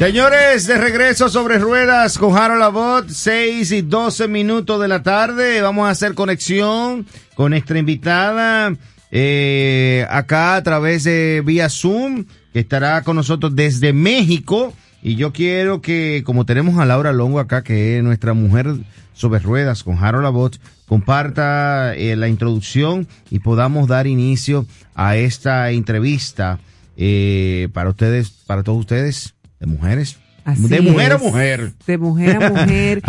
Señores, 0.00 0.66
de 0.66 0.78
regreso 0.78 1.28
sobre 1.28 1.58
ruedas 1.58 2.16
con 2.16 2.34
Harold 2.34 2.62
Abbott, 2.62 3.10
6 3.10 3.70
y 3.70 3.82
12 3.82 4.28
minutos 4.28 4.80
de 4.80 4.88
la 4.88 5.02
tarde. 5.02 5.60
Vamos 5.60 5.86
a 5.86 5.90
hacer 5.90 6.14
conexión 6.14 7.04
con 7.34 7.50
nuestra 7.50 7.78
invitada 7.78 8.74
eh, 9.10 10.06
acá 10.08 10.56
a 10.56 10.62
través 10.62 11.04
de 11.04 11.42
vía 11.44 11.68
Zoom, 11.68 12.24
que 12.54 12.60
estará 12.60 13.02
con 13.02 13.14
nosotros 13.14 13.54
desde 13.54 13.92
México. 13.92 14.72
Y 15.02 15.16
yo 15.16 15.34
quiero 15.34 15.82
que, 15.82 16.22
como 16.24 16.46
tenemos 16.46 16.78
a 16.78 16.86
Laura 16.86 17.12
Longo 17.12 17.38
acá, 17.38 17.62
que 17.62 17.98
es 17.98 18.02
nuestra 18.02 18.32
mujer 18.32 18.68
sobre 19.12 19.40
ruedas 19.40 19.82
con 19.84 20.02
Harold 20.02 20.24
Abbott, 20.24 20.56
comparta 20.86 21.94
eh, 21.94 22.16
la 22.16 22.28
introducción 22.28 23.06
y 23.28 23.40
podamos 23.40 23.86
dar 23.86 24.06
inicio 24.06 24.64
a 24.94 25.16
esta 25.16 25.70
entrevista 25.72 26.58
eh, 26.96 27.68
para 27.74 27.90
ustedes, 27.90 28.30
para 28.30 28.62
todos 28.62 28.78
ustedes 28.78 29.34
de 29.60 29.66
mujeres. 29.66 30.18
Así 30.44 30.66
de 30.68 30.80
mujer 30.80 31.12
es, 31.12 31.14
a 31.14 31.18
mujer. 31.18 31.72
De 31.86 31.98
mujer 31.98 32.42
a 32.42 32.50
mujer. 32.62 33.02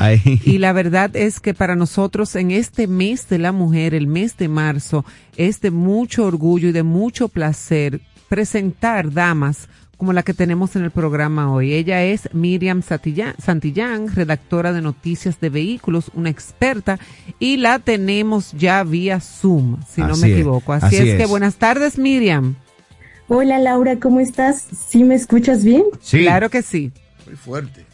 Y 0.46 0.58
la 0.58 0.74
verdad 0.74 1.16
es 1.16 1.40
que 1.40 1.54
para 1.54 1.76
nosotros 1.76 2.36
en 2.36 2.52
este 2.52 2.88
mes 2.88 3.28
de 3.30 3.40
la 3.40 3.52
mujer, 3.52 3.96
el 3.96 4.08
mes 4.08 4.38
de 4.38 4.50
marzo, 4.50 5.06
es 5.38 5.62
de 5.62 5.72
mucho 5.72 6.26
orgullo 6.26 6.70
y 6.70 6.74
de 6.74 6.84
mucho 6.84 7.30
placer 7.30 8.02
presentar 8.28 9.12
damas 9.12 9.70
como 9.98 10.14
la 10.14 10.24
que 10.24 10.34
tenemos 10.34 10.76
en 10.76 10.84
el 10.84 10.90
programa 10.90 11.54
hoy. 11.54 11.74
Ella 11.74 12.04
es 12.04 12.28
Miriam 12.34 12.82
Santillán, 12.82 14.08
redactora 14.16 14.74
de 14.74 14.82
noticias 14.82 15.40
de 15.40 15.50
vehículos, 15.50 16.10
una 16.16 16.32
experta, 16.32 16.98
y 17.38 17.58
la 17.58 17.78
tenemos 17.78 18.52
ya 18.54 18.84
vía 18.84 19.20
Zoom, 19.20 19.78
si 19.88 20.02
no 20.02 20.14
Así 20.14 20.22
me 20.24 20.32
equivoco. 20.34 20.74
Así, 20.74 20.96
así 20.96 21.10
es, 21.10 21.18
que 21.20 21.28
buenas 21.28 21.58
tardes, 21.58 22.00
Miriam. 22.00 22.56
Hola 23.34 23.60
Laura, 23.60 23.98
¿cómo 23.98 24.20
estás? 24.20 24.68
¿Sí 24.90 25.06
me 25.06 25.16
escuchas 25.16 25.64
bien? 25.64 25.86
Sí. 26.02 26.24
Claro 26.24 26.50
que 26.50 26.62
sí. 26.62 26.92
Muy 27.26 27.38
fuerte. 27.38 27.86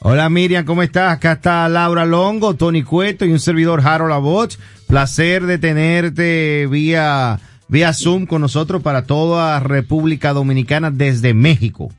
Hola 0.00 0.28
Miriam, 0.28 0.66
¿cómo 0.66 0.82
estás? 0.82 1.14
Acá 1.14 1.32
está 1.32 1.66
Laura 1.70 2.04
Longo, 2.04 2.52
Tony 2.56 2.82
Cueto 2.82 3.24
y 3.24 3.32
un 3.32 3.40
servidor 3.40 3.80
Harold 3.82 4.12
Abbott. 4.12 4.58
Placer 4.88 5.46
de 5.46 5.56
tenerte 5.56 6.66
vía, 6.66 7.40
vía 7.68 7.94
Zoom 7.94 8.26
con 8.26 8.42
nosotros 8.42 8.82
para 8.82 9.04
toda 9.04 9.58
República 9.60 10.34
Dominicana 10.34 10.90
desde 10.90 11.32
México. 11.32 11.90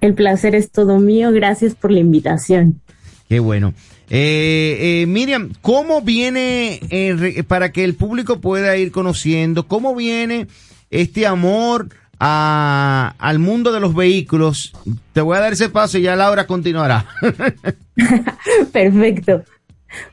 El 0.00 0.14
placer 0.14 0.56
es 0.56 0.72
todo 0.72 0.98
mío, 0.98 1.30
gracias 1.30 1.76
por 1.76 1.92
la 1.92 2.00
invitación. 2.00 2.80
Qué 3.28 3.38
bueno. 3.38 3.72
Eh, 4.08 5.02
eh, 5.02 5.06
Miriam, 5.06 5.52
¿cómo 5.60 6.02
viene, 6.02 6.80
eh, 6.90 7.44
para 7.46 7.70
que 7.70 7.84
el 7.84 7.94
público 7.94 8.40
pueda 8.40 8.76
ir 8.76 8.90
conociendo, 8.90 9.68
cómo 9.68 9.94
viene 9.94 10.48
este 10.90 11.26
amor 11.26 11.88
a- 12.18 13.14
al 13.18 13.38
mundo 13.38 13.72
de 13.72 13.80
los 13.80 13.94
vehículos? 13.94 14.72
Te 15.12 15.20
voy 15.20 15.36
a 15.36 15.40
dar 15.40 15.52
ese 15.52 15.68
paso 15.68 15.98
y 15.98 16.02
ya 16.02 16.16
Laura 16.16 16.46
continuará. 16.46 17.06
Perfecto. 18.72 19.42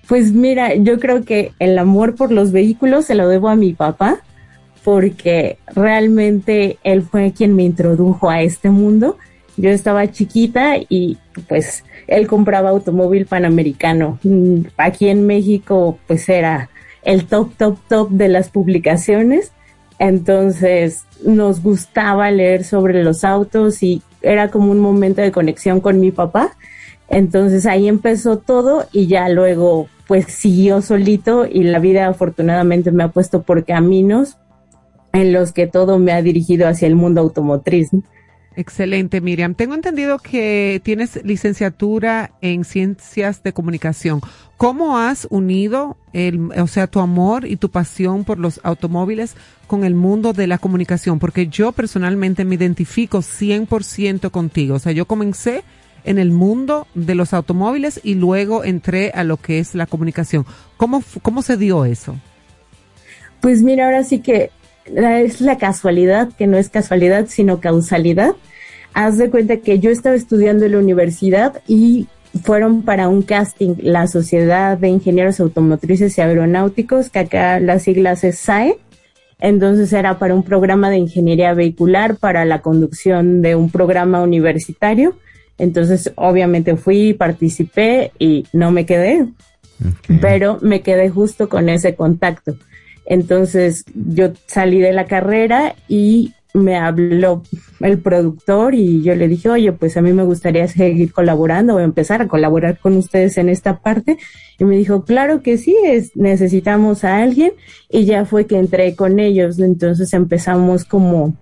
Pues 0.07 0.31
mira, 0.31 0.73
yo 0.75 0.99
creo 0.99 1.23
que 1.23 1.51
el 1.59 1.77
amor 1.77 2.15
por 2.15 2.31
los 2.31 2.51
vehículos 2.51 3.05
se 3.05 3.15
lo 3.15 3.27
debo 3.27 3.49
a 3.49 3.55
mi 3.55 3.73
papá, 3.73 4.17
porque 4.83 5.57
realmente 5.75 6.77
él 6.83 7.03
fue 7.03 7.31
quien 7.33 7.55
me 7.55 7.63
introdujo 7.63 8.29
a 8.29 8.41
este 8.41 8.69
mundo. 8.69 9.17
Yo 9.57 9.69
estaba 9.69 10.09
chiquita 10.11 10.77
y 10.77 11.17
pues 11.47 11.83
él 12.07 12.27
compraba 12.27 12.69
automóvil 12.69 13.25
panamericano. 13.25 14.17
Mm, 14.23 14.61
Aquí 14.77 15.09
en 15.09 15.27
México 15.27 15.99
pues 16.07 16.27
era 16.29 16.69
el 17.03 17.25
top, 17.25 17.55
top, 17.57 17.77
top 17.87 18.09
de 18.11 18.29
las 18.29 18.49
publicaciones. 18.49 19.51
Entonces 19.99 21.03
nos 21.25 21.63
gustaba 21.63 22.29
leer 22.31 22.63
sobre 22.63 23.03
los 23.03 23.23
autos 23.23 23.81
y 23.81 24.01
era 24.21 24.49
como 24.49 24.71
un 24.71 24.79
momento 24.79 25.21
de 25.21 25.31
conexión 25.31 25.81
con 25.81 25.99
mi 25.99 26.11
papá. 26.11 26.55
Entonces 27.09 27.65
ahí 27.65 27.87
empezó 27.87 28.37
todo 28.37 28.85
y 28.91 29.07
ya 29.07 29.29
luego 29.29 29.87
pues 30.07 30.25
siguió 30.27 30.81
solito 30.81 31.45
y 31.45 31.63
la 31.63 31.79
vida 31.79 32.07
afortunadamente 32.07 32.91
me 32.91 33.03
ha 33.03 33.09
puesto 33.09 33.43
por 33.43 33.65
caminos 33.65 34.37
en 35.13 35.33
los 35.33 35.51
que 35.51 35.67
todo 35.67 35.99
me 35.99 36.11
ha 36.11 36.21
dirigido 36.21 36.67
hacia 36.67 36.87
el 36.87 36.95
mundo 36.95 37.21
automotriz. 37.21 37.89
Excelente, 38.57 39.21
Miriam. 39.21 39.53
Tengo 39.53 39.75
entendido 39.75 40.17
que 40.17 40.81
tienes 40.83 41.23
licenciatura 41.23 42.31
en 42.41 42.63
ciencias 42.65 43.43
de 43.43 43.53
comunicación. 43.53 44.19
¿Cómo 44.57 44.97
has 44.97 45.27
unido 45.29 45.95
o 46.59 46.65
sea, 46.65 46.87
tu 46.87 46.99
amor 46.99 47.45
y 47.45 47.57
tu 47.57 47.69
pasión 47.69 48.23
por 48.23 48.39
los 48.39 48.59
automóviles 48.63 49.35
con 49.67 49.83
el 49.83 49.93
mundo 49.93 50.33
de 50.33 50.47
la 50.47 50.57
comunicación? 50.57 51.19
Porque 51.19 51.45
yo 51.49 51.71
personalmente 51.71 52.45
me 52.45 52.55
identifico 52.55 53.19
100% 53.19 54.31
contigo. 54.31 54.73
O 54.73 54.79
sea, 54.79 54.91
yo 54.91 55.05
comencé 55.05 55.63
en 56.03 56.17
el 56.17 56.31
mundo 56.31 56.87
de 56.95 57.13
los 57.13 57.35
automóviles 57.35 58.01
y 58.03 58.15
luego 58.15 58.63
entré 58.63 59.11
a 59.13 59.23
lo 59.23 59.37
que 59.37 59.59
es 59.59 59.75
la 59.75 59.85
comunicación. 59.85 60.47
¿Cómo, 60.77 61.03
cómo 61.21 61.43
se 61.43 61.57
dio 61.57 61.85
eso? 61.85 62.15
Pues 63.39 63.61
mira, 63.61 63.85
ahora 63.85 64.03
sí 64.03 64.17
que 64.17 64.49
es 64.95 65.41
la 65.41 65.57
casualidad, 65.57 66.29
que 66.37 66.47
no 66.47 66.57
es 66.57 66.69
casualidad, 66.69 67.27
sino 67.27 67.59
causalidad. 67.59 68.35
Haz 68.93 69.17
de 69.17 69.29
cuenta 69.29 69.57
que 69.57 69.79
yo 69.79 69.89
estaba 69.91 70.15
estudiando 70.15 70.65
en 70.65 70.71
la 70.71 70.79
universidad 70.79 71.61
y 71.67 72.07
fueron 72.43 72.83
para 72.83 73.07
un 73.09 73.21
casting 73.21 73.75
la 73.79 74.07
Sociedad 74.07 74.77
de 74.77 74.89
Ingenieros 74.89 75.39
Automotrices 75.39 76.17
y 76.17 76.21
Aeronáuticos, 76.21 77.09
que 77.09 77.19
acá 77.19 77.59
las 77.59 77.83
siglas 77.83 78.23
es 78.23 78.39
SAE. 78.39 78.77
Entonces 79.39 79.93
era 79.93 80.17
para 80.17 80.33
un 80.33 80.43
programa 80.43 80.89
de 80.89 80.97
ingeniería 80.97 81.53
vehicular 81.53 82.17
para 82.17 82.43
la 82.45 82.61
conducción 82.61 83.41
de 83.41 83.55
un 83.55 83.69
programa 83.69 84.21
universitario. 84.21 85.15
Entonces 85.57 86.11
obviamente 86.15 86.75
fui, 86.75 87.13
participé 87.13 88.11
y 88.19 88.45
no 88.53 88.71
me 88.71 88.85
quedé, 88.85 89.27
pero 90.21 90.59
me 90.61 90.81
quedé 90.81 91.09
justo 91.09 91.49
con 91.49 91.69
ese 91.69 91.95
contacto. 91.95 92.55
Entonces 93.07 93.85
yo 93.95 94.33
salí 94.47 94.79
de 94.79 94.91
la 94.91 95.05
carrera 95.05 95.75
y 95.87 96.33
me 96.53 96.75
habló 96.75 97.43
el 97.79 97.99
productor 97.99 98.75
y 98.75 99.01
yo 99.01 99.15
le 99.15 99.27
dije, 99.27 99.49
oye, 99.49 99.71
pues 99.71 99.95
a 99.95 100.01
mí 100.01 100.11
me 100.11 100.23
gustaría 100.23 100.67
seguir 100.67 101.13
colaborando 101.13 101.75
o 101.75 101.79
empezar 101.79 102.21
a 102.21 102.27
colaborar 102.27 102.79
con 102.79 102.97
ustedes 102.97 103.37
en 103.37 103.49
esta 103.49 103.79
parte. 103.79 104.17
Y 104.59 104.65
me 104.65 104.75
dijo, 104.75 105.05
claro 105.05 105.41
que 105.41 105.57
sí, 105.57 105.75
es, 105.85 106.15
necesitamos 106.15 107.03
a 107.03 107.17
alguien. 107.17 107.53
Y 107.89 108.05
ya 108.05 108.25
fue 108.25 108.45
que 108.45 108.57
entré 108.57 108.95
con 108.95 109.19
ellos. 109.19 109.59
Entonces 109.59 110.13
empezamos 110.13 110.83
como 110.83 111.35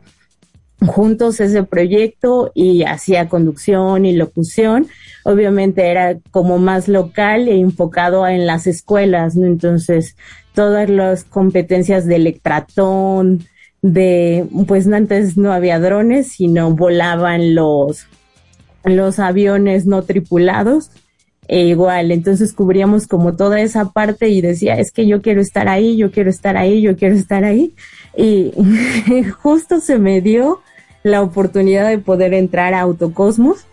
juntos 0.86 1.40
ese 1.40 1.64
proyecto 1.64 2.52
y 2.54 2.84
hacía 2.84 3.30
conducción 3.30 4.06
y 4.06 4.16
locución. 4.16 4.88
Obviamente 5.24 5.88
era 5.90 6.18
como 6.32 6.58
más 6.58 6.88
local 6.88 7.48
e 7.48 7.60
enfocado 7.60 8.28
en 8.28 8.46
las 8.46 8.68
escuelas, 8.68 9.36
¿no? 9.36 9.46
Entonces, 9.46 10.16
todas 10.54 10.90
las 10.90 11.24
competencias 11.24 12.06
de 12.06 12.16
electratón, 12.16 13.46
de, 13.82 14.48
pues 14.68 14.88
antes 14.88 15.38
no 15.38 15.54
había 15.54 15.80
drones, 15.80 16.32
sino 16.32 16.72
volaban 16.72 17.54
los, 17.54 18.08
los 18.84 19.20
aviones 19.20 19.86
no 19.86 20.02
tripulados. 20.02 20.90
E 21.48 21.66
igual, 21.68 22.12
entonces 22.12 22.54
cubríamos 22.54 23.08
como 23.08 23.36
toda 23.36 23.62
esa 23.62 23.92
parte 23.92 24.30
y 24.30 24.42
decía, 24.42 24.80
es 24.80 24.92
que 24.92 25.06
yo 25.06 25.22
quiero 25.22 25.42
estar 25.42 25.68
ahí, 25.68 25.96
yo 25.96 26.12
quiero 26.12 26.30
estar 26.30 26.58
ahí, 26.58 26.82
yo 26.82 26.96
quiero 26.96 27.16
estar 27.16 27.44
ahí. 27.44 27.74
Y 28.18 28.52
justo 29.42 29.80
se 29.80 30.00
me 30.00 30.22
dio 30.22 30.62
la 31.04 31.22
oportunidad 31.22 31.88
de 31.88 32.00
poder 32.00 32.34
entrar 32.34 32.74
a 32.74 32.82
Autocosmos. 32.82 33.66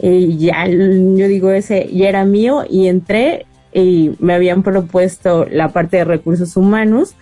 Y 0.00 0.36
ya, 0.36 0.68
yo 0.68 1.26
digo, 1.26 1.50
ese 1.50 1.88
ya 1.92 2.08
era 2.08 2.24
mío 2.24 2.64
y 2.70 2.86
entré 2.86 3.46
y 3.72 4.12
me 4.20 4.34
habían 4.34 4.62
propuesto 4.62 5.44
la 5.50 5.70
parte 5.70 5.98
de 5.98 6.04
recursos 6.04 6.56
humanos 6.56 7.16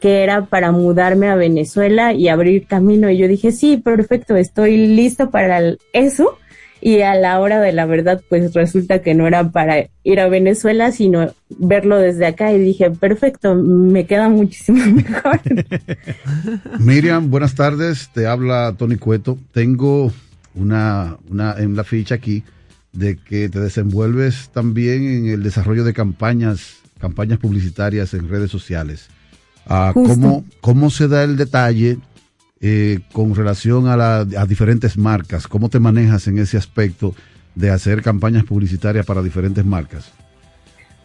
que 0.00 0.22
era 0.22 0.44
para 0.44 0.70
mudarme 0.70 1.28
a 1.28 1.34
Venezuela 1.34 2.12
y 2.12 2.28
abrir 2.28 2.66
camino. 2.66 3.08
Y 3.08 3.16
yo 3.16 3.26
dije, 3.26 3.52
sí, 3.52 3.78
perfecto, 3.78 4.36
estoy 4.36 4.76
listo 4.88 5.30
para 5.30 5.62
eso. 5.94 6.38
Y 6.80 7.00
a 7.00 7.14
la 7.14 7.40
hora 7.40 7.60
de 7.60 7.72
la 7.72 7.86
verdad, 7.86 8.20
pues 8.28 8.52
resulta 8.52 9.00
que 9.00 9.14
no 9.14 9.26
era 9.26 9.50
para 9.50 9.88
ir 10.02 10.20
a 10.20 10.28
Venezuela, 10.28 10.92
sino 10.92 11.32
verlo 11.48 11.98
desde 11.98 12.26
acá. 12.26 12.52
Y 12.52 12.58
dije, 12.58 12.90
perfecto, 12.90 13.54
me 13.54 14.06
queda 14.06 14.28
muchísimo 14.28 14.84
mejor. 14.94 15.40
Miriam, 16.78 17.30
buenas 17.30 17.54
tardes. 17.54 18.10
Te 18.12 18.26
habla 18.26 18.74
Tony 18.76 18.96
Cueto. 18.96 19.38
Tengo 19.52 20.12
una, 20.54 21.16
una 21.30 21.54
en 21.58 21.74
la 21.74 21.84
ficha 21.84 22.16
aquí 22.16 22.44
de 22.92 23.16
que 23.16 23.48
te 23.48 23.60
desenvuelves 23.60 24.50
también 24.50 25.02
en 25.04 25.26
el 25.26 25.42
desarrollo 25.42 25.84
de 25.84 25.92
campañas, 25.92 26.76
campañas 26.98 27.38
publicitarias 27.38 28.14
en 28.14 28.28
redes 28.28 28.50
sociales. 28.50 29.08
Ah, 29.66 29.92
¿cómo, 29.94 30.44
¿Cómo 30.60 30.90
se 30.90 31.08
da 31.08 31.24
el 31.24 31.36
detalle 31.36 31.98
eh, 32.66 33.00
con 33.12 33.34
relación 33.34 33.88
a, 33.88 33.96
la, 33.98 34.24
diferentes 34.24 34.96
marcas? 34.96 35.46
¿Cómo 35.46 35.68
te 35.68 35.80
manejas 35.80 36.28
en 36.28 36.38
ese 36.38 36.56
aspecto 36.56 37.14
de 37.54 37.68
hacer 37.68 38.00
campañas 38.00 38.44
publicitarias 38.44 39.04
para 39.04 39.22
diferentes 39.22 39.66
marcas? 39.66 40.10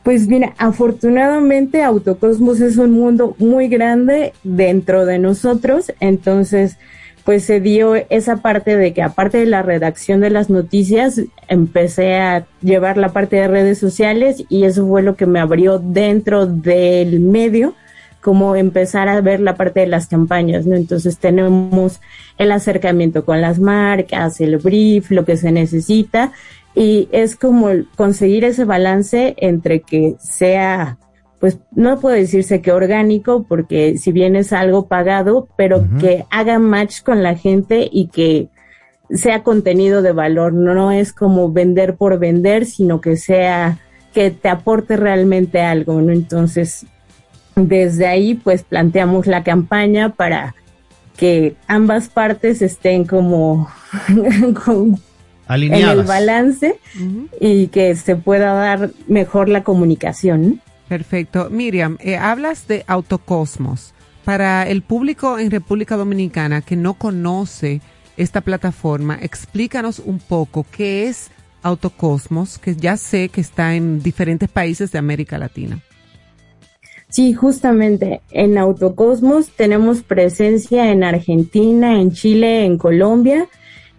Pues 0.04 0.26
mira, 0.30 0.54
afortunadamente 0.58 1.84
Autocosmos 1.84 2.62
es 2.62 2.78
un 2.78 2.92
mundo 2.92 3.36
muy 3.40 3.68
grande 3.68 4.32
dentro 4.46 5.06
de 5.06 5.20
nosotros, 5.20 5.92
entonces 6.00 6.78
pues 7.26 7.44
se 7.44 7.60
dio 7.60 7.96
esa 8.10 8.38
parte 8.38 8.78
de 8.78 8.94
que 8.94 9.02
aparte 9.02 9.40
de 9.40 9.46
la 9.46 9.62
redacción 9.62 10.22
de 10.22 10.30
las 10.30 10.50
noticias, 10.50 11.22
empecé 11.50 12.16
a 12.16 12.48
llevar 12.62 12.96
la 12.96 13.10
parte 13.10 13.36
de 13.36 13.50
redes 13.50 13.80
sociales 13.80 14.46
y 14.48 14.64
eso 14.64 14.88
fue 14.88 15.02
lo 15.02 15.18
que 15.18 15.26
me 15.26 15.42
abrió 15.42 15.78
dentro 15.78 16.48
del 16.48 17.20
medio 17.20 17.76
como 18.22 18.56
empezar 18.56 19.08
a 19.10 19.22
ver 19.22 19.40
la 19.40 19.56
parte 19.56 19.82
de 19.82 19.88
las 19.88 20.08
campañas, 20.08 20.66
¿no? 20.66 20.76
Entonces 20.76 21.18
tenemos 21.18 22.02
el 22.38 22.52
acercamiento 22.52 23.26
con 23.26 23.42
las 23.42 23.60
marcas, 23.60 24.42
el 24.42 24.58
brief, 24.58 25.12
lo 25.12 25.26
que 25.26 25.38
se 25.38 25.52
necesita 25.52 26.32
y 26.76 27.10
es 27.12 27.36
como 27.36 27.70
conseguir 27.96 28.44
ese 28.44 28.66
balance 28.66 29.36
entre 29.38 29.82
que 29.82 30.16
sea 30.20 30.98
pues 31.40 31.58
no 31.72 32.00
puedo 32.00 32.16
decirse 32.16 32.62
que 32.62 32.74
orgánico, 32.74 33.46
porque 33.48 33.98
si 33.98 34.12
bien 34.12 34.36
es 34.36 34.52
algo 34.52 34.88
pagado, 34.88 35.48
pero 35.56 35.88
que 35.98 36.26
haga 36.30 36.60
match 36.60 37.02
con 37.02 37.24
la 37.24 37.36
gente 37.36 37.88
y 37.90 38.08
que 38.08 38.50
sea 39.10 39.44
contenido 39.44 40.02
de 40.02 40.12
valor. 40.12 40.54
No 40.54 40.92
es 40.92 41.14
como 41.14 41.52
vender 41.52 41.96
por 41.96 42.20
vender, 42.20 42.66
sino 42.66 43.02
que 43.02 43.16
sea, 43.16 43.80
que 44.14 44.32
te 44.32 44.50
aporte 44.50 44.98
realmente 44.98 45.62
algo, 45.62 46.02
¿no? 46.02 46.12
Entonces, 46.12 46.86
desde 47.68 48.08
ahí 48.08 48.36
pues 48.36 48.64
planteamos 48.64 49.28
la 49.28 49.44
campaña 49.44 50.10
para 50.10 50.56
que 51.18 51.56
ambas 51.68 52.08
partes 52.08 52.62
estén 52.62 53.06
como 53.06 53.70
Alineadas. 55.48 55.94
en 55.94 56.00
el 56.00 56.06
balance 56.06 56.80
y 57.42 57.68
que 57.68 57.96
se 57.96 58.16
pueda 58.16 58.54
dar 58.54 58.92
mejor 59.08 59.50
la 59.50 59.64
comunicación. 59.64 60.62
Perfecto. 60.88 61.50
Miriam, 61.50 61.98
eh, 62.00 62.18
hablas 62.18 62.68
de 62.68 62.84
Autocosmos. 62.88 63.94
Para 64.26 64.68
el 64.68 64.82
público 64.82 65.40
en 65.40 65.50
República 65.50 65.98
Dominicana 65.98 66.62
que 66.62 66.76
no 66.76 66.94
conoce 66.94 67.82
esta 68.16 68.42
plataforma, 68.42 69.18
explícanos 69.22 70.00
un 70.00 70.20
poco 70.20 70.66
qué 70.72 71.08
es 71.08 71.32
Autocosmos, 71.64 72.58
que 72.60 72.76
ya 72.76 72.96
sé 72.96 73.30
que 73.30 73.42
está 73.42 73.76
en 73.76 74.02
diferentes 74.02 74.50
países 74.50 74.92
de 74.92 75.00
América 75.00 75.38
Latina. 75.38 75.80
Sí, 77.10 77.34
justamente 77.34 78.22
en 78.30 78.58
Autocosmos 78.60 79.50
tenemos 79.50 80.04
presencia 80.04 80.92
en 80.92 81.04
Argentina, 81.04 82.00
en 82.00 82.12
Chile, 82.12 82.66
en 82.66 82.78
Colombia 82.78 83.48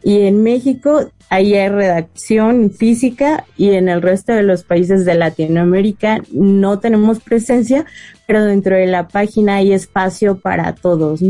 y 0.05 0.21
en 0.23 0.45
México. 0.45 1.11
Ahí 1.29 1.55
hay 1.55 1.69
redacción 1.69 2.71
física 2.71 3.45
y 3.57 3.71
en 3.71 3.89
el 3.89 4.01
resto 4.01 4.33
de 4.33 4.45
los 4.45 4.63
países 4.63 5.05
de 5.05 5.17
Latinoamérica 5.17 6.23
no 6.33 6.79
tenemos 6.79 7.19
presencia, 7.21 7.85
pero 8.27 8.45
dentro 8.45 8.77
de 8.77 8.87
la 8.87 9.09
página 9.09 9.57
hay 9.57 9.73
espacio 9.73 10.39
para 10.39 10.75
todos. 10.77 11.21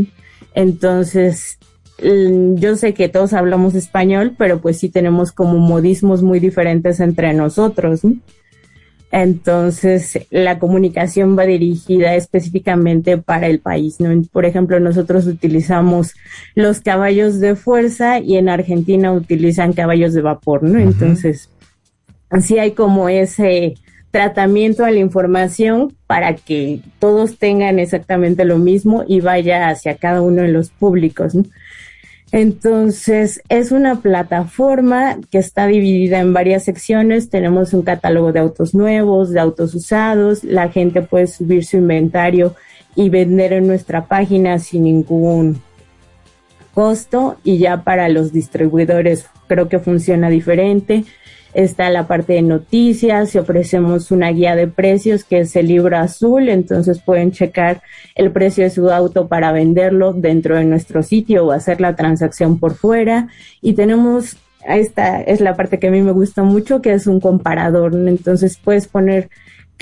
Entonces, 0.53 1.57
yo 1.99 2.75
sé 2.75 2.93
que 2.93 3.09
todos 3.09 3.33
hablamos 3.33 3.73
español, 3.73 4.35
pero 4.37 4.61
pues 4.61 4.79
sí 4.79 4.89
tenemos 4.89 5.31
como 5.31 5.57
modismos 5.57 6.21
muy 6.21 6.39
diferentes 6.39 6.99
entre 6.99 7.33
nosotros. 7.33 8.01
Entonces, 9.11 10.25
la 10.29 10.57
comunicación 10.57 11.37
va 11.37 11.43
dirigida 11.43 12.15
específicamente 12.15 13.17
para 13.17 13.47
el 13.47 13.59
país, 13.59 13.99
¿no? 13.99 14.09
Por 14.31 14.45
ejemplo, 14.45 14.79
nosotros 14.79 15.27
utilizamos 15.27 16.13
los 16.55 16.79
caballos 16.79 17.41
de 17.41 17.55
fuerza 17.55 18.19
y 18.19 18.37
en 18.37 18.47
Argentina 18.47 19.11
utilizan 19.11 19.73
caballos 19.73 20.13
de 20.13 20.21
vapor, 20.21 20.63
¿no? 20.63 20.79
Entonces, 20.79 21.49
así 22.29 22.57
hay 22.57 22.71
como 22.71 23.09
ese 23.09 23.75
tratamiento 24.11 24.85
a 24.85 24.91
la 24.91 24.99
información 24.99 25.93
para 26.07 26.35
que 26.35 26.79
todos 26.99 27.37
tengan 27.37 27.79
exactamente 27.79 28.45
lo 28.45 28.59
mismo 28.59 29.03
y 29.05 29.19
vaya 29.19 29.69
hacia 29.69 29.95
cada 29.95 30.21
uno 30.21 30.41
de 30.41 30.49
los 30.49 30.69
públicos, 30.69 31.35
¿no? 31.35 31.43
Entonces, 32.31 33.41
es 33.49 33.71
una 33.71 34.01
plataforma 34.01 35.17
que 35.29 35.37
está 35.37 35.67
dividida 35.67 36.19
en 36.19 36.33
varias 36.33 36.63
secciones. 36.63 37.29
Tenemos 37.29 37.73
un 37.73 37.81
catálogo 37.81 38.31
de 38.31 38.39
autos 38.39 38.73
nuevos, 38.73 39.31
de 39.31 39.39
autos 39.41 39.75
usados. 39.75 40.43
La 40.43 40.69
gente 40.69 41.01
puede 41.01 41.27
subir 41.27 41.65
su 41.65 41.77
inventario 41.77 42.55
y 42.95 43.09
vender 43.09 43.53
en 43.53 43.67
nuestra 43.67 44.05
página 44.05 44.59
sin 44.59 44.83
ningún 44.83 45.61
costo. 46.73 47.35
Y 47.43 47.57
ya 47.57 47.83
para 47.83 48.07
los 48.07 48.31
distribuidores 48.31 49.25
creo 49.47 49.67
que 49.67 49.79
funciona 49.79 50.29
diferente 50.29 51.03
está 51.53 51.89
la 51.89 52.07
parte 52.07 52.33
de 52.33 52.41
noticias 52.41 53.35
y 53.35 53.37
ofrecemos 53.37 54.11
una 54.11 54.31
guía 54.31 54.55
de 54.55 54.67
precios 54.67 55.23
que 55.23 55.39
es 55.39 55.55
el 55.55 55.67
libro 55.67 55.97
azul, 55.97 56.49
entonces 56.49 57.01
pueden 57.01 57.31
checar 57.31 57.81
el 58.15 58.31
precio 58.31 58.63
de 58.63 58.69
su 58.69 58.89
auto 58.89 59.27
para 59.27 59.51
venderlo 59.51 60.13
dentro 60.13 60.55
de 60.55 60.65
nuestro 60.65 61.03
sitio 61.03 61.45
o 61.45 61.51
hacer 61.51 61.81
la 61.81 61.95
transacción 61.95 62.59
por 62.59 62.75
fuera. 62.75 63.27
Y 63.61 63.73
tenemos 63.73 64.37
esta 64.67 65.21
es 65.21 65.41
la 65.41 65.55
parte 65.55 65.79
que 65.79 65.87
a 65.87 65.91
mí 65.91 66.01
me 66.01 66.11
gusta 66.11 66.43
mucho 66.43 66.81
que 66.81 66.93
es 66.93 67.07
un 67.07 67.19
comparador, 67.19 67.95
entonces 67.95 68.59
puedes 68.63 68.87
poner 68.87 69.29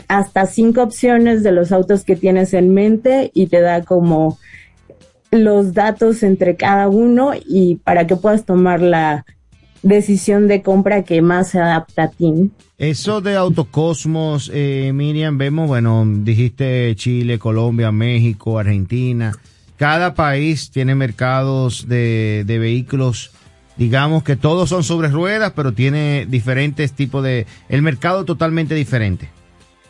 hasta 0.08 0.46
cinco 0.46 0.82
opciones 0.82 1.44
de 1.44 1.52
los 1.52 1.72
autos 1.72 2.04
que 2.04 2.16
tienes 2.16 2.54
en 2.54 2.74
mente 2.74 3.32
y 3.34 3.48
te 3.48 3.60
da 3.60 3.84
como 3.84 4.38
los 5.32 5.74
datos 5.74 6.24
entre 6.24 6.56
cada 6.56 6.88
uno 6.88 7.32
y 7.46 7.76
para 7.78 8.08
que 8.08 8.16
puedas 8.16 8.46
tomar 8.46 8.82
la 8.82 9.26
decisión 9.82 10.48
de 10.48 10.62
compra 10.62 11.04
que 11.04 11.22
más 11.22 11.50
se 11.50 11.60
adapta 11.60 12.04
a 12.04 12.10
ti. 12.10 12.52
Eso 12.78 13.22
de 13.22 13.36
Autocosmos, 13.36 14.50
eh, 14.54 14.92
Miriam, 14.94 15.38
vemos, 15.38 15.68
bueno, 15.68 16.06
dijiste 16.06 16.96
Chile, 16.96 17.40
Colombia, 17.40 17.92
México, 17.92 18.58
Argentina. 18.58 19.34
Cada 19.78 20.14
país 20.14 20.72
tiene 20.72 20.96
mercados 20.96 21.88
de, 21.88 22.44
de 22.46 22.60
vehículos, 22.60 23.32
digamos 23.78 24.24
que 24.24 24.36
todos 24.36 24.70
son 24.70 24.84
sobre 24.84 25.10
ruedas, 25.10 25.54
pero 25.56 25.74
tiene 25.74 26.26
diferentes 26.30 26.94
tipos 26.94 27.24
de... 27.24 27.48
El 27.70 27.82
mercado 27.82 28.26
totalmente 28.26 28.76
diferente 28.76 29.30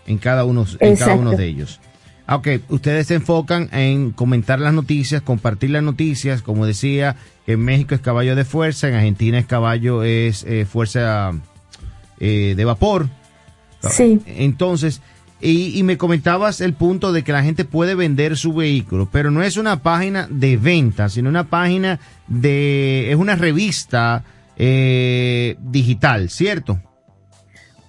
en 0.06 0.18
cada 0.18 0.44
uno, 0.44 0.66
en 0.80 0.96
cada 0.96 1.16
uno 1.16 1.32
de 1.32 1.46
ellos. 1.46 1.80
Ok, 2.32 2.48
ustedes 2.70 3.08
se 3.08 3.16
enfocan 3.16 3.70
en 3.72 4.12
comentar 4.12 4.60
las 4.60 4.74
noticias, 4.74 5.24
compartir 5.24 5.72
las 5.72 5.82
noticias, 5.82 6.44
como 6.44 6.68
decía, 6.68 7.16
en 7.48 7.60
México 7.62 7.96
es 7.96 8.02
caballo 8.02 8.36
de 8.36 8.46
fuerza, 8.46 8.88
en 8.88 8.96
Argentina 8.96 9.40
es 9.40 9.48
caballo, 9.48 10.04
es 10.04 10.44
eh, 10.44 10.66
fuerza 10.66 11.32
eh, 12.20 12.54
de 12.56 12.66
vapor. 12.66 13.10
Sí. 13.82 14.22
Entonces, 14.28 15.02
y, 15.42 15.82
me 15.84 15.98
comentabas 15.98 16.62
el 16.62 16.74
punto 16.74 17.14
de 17.14 17.24
que 17.24 17.32
la 17.32 17.44
gente 17.44 17.66
puede 17.66 17.96
vender 17.96 18.38
su 18.38 18.54
vehículo, 18.54 19.10
pero 19.12 19.32
no 19.32 19.42
es 19.42 19.58
una 19.58 19.82
página 19.82 20.28
de 20.30 20.58
venta, 20.58 21.10
sino 21.10 21.30
una 21.30 21.46
página 21.46 22.00
de, 22.28 23.10
es 23.10 23.16
una 23.16 23.38
revista 23.38 24.24
eh, 24.58 25.56
digital, 25.62 26.30
¿cierto? 26.30 26.80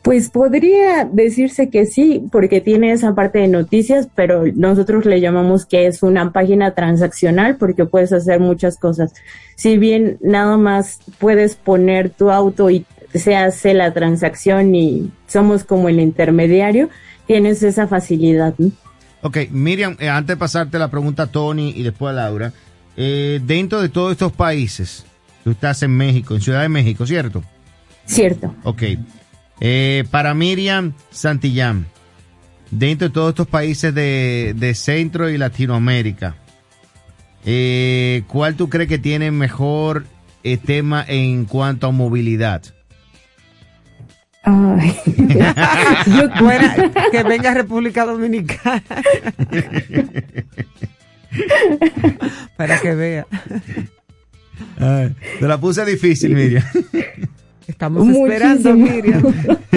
Pues 0.03 0.31
podría 0.31 1.05
decirse 1.05 1.69
que 1.69 1.85
sí, 1.85 2.23
porque 2.33 2.63
tiene 2.63 2.93
esa 2.93 3.15
parte 3.15 3.41
de 3.41 3.49
noticias, 3.49 4.09
pero 4.15 4.45
nosotros 4.55 5.05
le 5.05 5.21
llamamos 5.21 5.67
que 5.67 5.87
es 5.87 6.03
una 6.03 6.33
página 6.33 6.75
transaccional 6.75 7.57
porque 7.57 7.85
puedes 7.85 8.13
hacer 8.13 8.41
muchas 8.41 8.79
cosas. 8.79 9.13
Si 9.57 9.77
bien 9.77 10.17
nada 10.23 10.57
más 10.57 11.01
puedes 11.19 11.55
poner 11.55 12.09
tu 12.09 12.31
auto 12.31 12.71
y 12.71 12.87
se 13.13 13.37
hace 13.37 13.75
la 13.75 13.93
transacción 13.93 14.75
y 14.75 15.11
somos 15.27 15.65
como 15.65 15.91
el 15.91 16.01
intermediario, 16.01 16.89
tienes 17.27 17.63
esa 17.63 17.87
facilidad. 17.87 18.55
Ok, 19.23 19.37
Miriam, 19.51 19.97
eh, 20.01 20.09
antes 20.09 20.37
de 20.37 20.39
pasarte 20.39 20.79
la 20.79 20.91
pregunta 20.91 21.25
a 21.25 21.27
Tony 21.27 21.75
y 21.77 21.83
después 21.83 22.13
a 22.13 22.15
Laura, 22.15 22.55
eh, 22.97 23.39
dentro 23.45 23.83
de 23.83 23.91
todos 23.91 24.13
estos 24.13 24.33
países, 24.33 25.05
tú 25.45 25.51
estás 25.51 25.83
en 25.83 25.95
México, 25.95 26.35
en 26.35 26.41
Ciudad 26.41 26.63
de 26.63 26.71
México, 26.71 27.07
¿cierto? 27.07 27.43
Cierto. 28.07 28.55
Ok. 28.65 28.83
Eh, 29.61 30.05
para 30.11 30.33
Miriam 30.33 30.95
Santillán, 31.11 31.87
dentro 32.71 33.09
de 33.09 33.15
todos 33.15 33.29
estos 33.31 33.47
países 33.47 33.95
de, 33.95 34.73
Centro 34.75 35.29
y 35.29 35.37
Latinoamérica, 35.37 36.37
eh, 37.45 38.23
¿cuál 38.27 38.55
tú 38.55 38.71
crees 38.71 38.89
que 38.89 38.99
tiene 38.99 39.31
mejor 39.31 40.07
eh, 40.45 40.57
tema 40.57 41.05
en 41.07 41.45
cuanto 41.45 41.89
a 41.89 41.91
movilidad? 41.91 42.63
Ay. 44.43 44.97
Yo 46.07 46.31
que 47.13 47.23
venga 47.23 47.53
República 47.53 48.07
Dominicana. 48.07 48.83
Para 52.57 52.81
que 52.81 52.95
vea. 52.95 53.27
te 54.79 55.47
la 55.47 55.61
puse 55.61 55.85
difícil, 55.85 56.35
Miriam. 56.35 56.65
Estamos 57.71 58.09
esperando, 58.09 58.75
Miriam. 58.75 59.23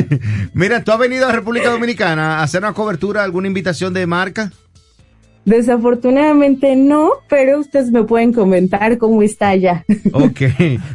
Mira, 0.54 0.84
¿tú 0.84 0.92
has 0.92 0.98
venido 0.98 1.28
a 1.28 1.32
República 1.32 1.70
Dominicana 1.70 2.40
a 2.40 2.44
hacer 2.44 2.64
una 2.64 2.74
cobertura, 2.74 3.24
alguna 3.24 3.48
invitación 3.48 3.94
de 3.94 4.08
marca? 4.08 4.52
Desafortunadamente 5.46 6.76
no, 6.76 7.12
pero 7.30 7.60
ustedes 7.60 7.92
me 7.92 8.04
pueden 8.04 8.34
comentar 8.34 8.98
cómo 8.98 9.22
está 9.22 9.50
allá. 9.50 9.86
Ok, 10.14 10.42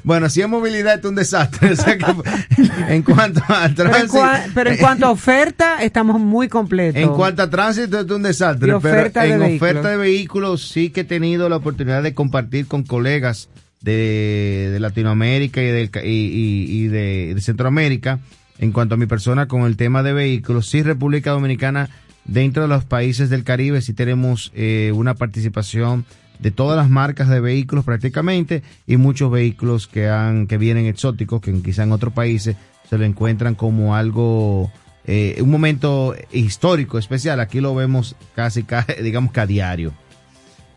bueno, 0.05 0.29
si 0.29 0.41
es 0.41 0.49
movilidad 0.49 0.99
es 0.99 1.05
un 1.05 1.15
desastre. 1.15 1.71
en 2.89 3.03
cuanto 3.03 3.43
a 3.49 3.69
tránsito. 3.69 4.25
Pero 4.55 4.71
en, 4.71 4.77
cuanto 4.79 5.07
a 5.07 5.11
oferta, 5.11 5.83
estamos 5.83 6.21
muy 6.21 6.49
completos. 6.49 7.01
En 7.01 7.11
cuanto 7.11 7.43
a 7.43 7.51
tránsito 7.51 8.01
es 8.01 8.11
un 8.11 8.23
desastre. 8.23 8.75
pero 8.81 9.11
en 9.23 9.57
oferta 9.57 9.89
de 9.91 9.97
vehículos 9.97 10.69
sí 10.69 10.91
que 10.91 11.01
he 11.01 11.05
tenido 11.05 11.49
la 11.49 11.57
oportunidad 11.57 12.03
de 12.03 12.15
compartir 12.15 12.67
con 12.67 12.85
colegas 12.85 13.49
de, 13.81 14.77
Latinoamérica 14.81 15.63
y, 15.63 15.67
del, 15.67 15.91
de, 15.91 17.41
Centroamérica 17.41 18.21
en 18.59 18.73
cuanto 18.73 18.95
a 18.95 18.99
mi 18.99 19.07
persona 19.07 19.47
con 19.47 19.63
el 19.63 19.77
tema 19.77 20.03
de 20.03 20.13
vehículos. 20.13 20.69
Sí, 20.69 20.83
República 20.83 21.31
Dominicana, 21.31 21.89
dentro 22.25 22.63
de 22.63 22.69
los 22.69 22.85
países 22.85 23.31
del 23.31 23.45
Caribe, 23.45 23.81
sí 23.81 23.93
tenemos 23.93 24.53
eh, 24.55 24.93
una 24.95 25.15
participación 25.15 26.05
de 26.39 26.51
todas 26.51 26.77
las 26.77 26.89
marcas 26.89 27.29
de 27.29 27.41
vehículos 27.41 27.85
prácticamente 27.85 28.63
y 28.87 28.97
muchos 28.97 29.31
vehículos 29.31 29.87
que 29.87 30.09
han 30.09 30.47
que 30.47 30.57
vienen 30.57 30.87
exóticos 30.87 31.41
que 31.41 31.53
quizá 31.63 31.83
en 31.83 31.93
otros 31.93 32.13
países 32.13 32.57
se 32.89 32.97
lo 32.97 33.05
encuentran 33.05 33.57
como 33.57 33.97
algo 33.97 34.71
eh, 35.05 35.39
un 35.41 35.51
momento 35.51 36.15
histórico 36.31 36.97
especial 36.97 37.41
aquí 37.41 37.61
lo 37.61 37.75
vemos 37.75 38.15
casi 38.37 38.65
digamos 39.03 39.33
que 39.33 39.41
a 39.41 39.47
diario 39.47 39.93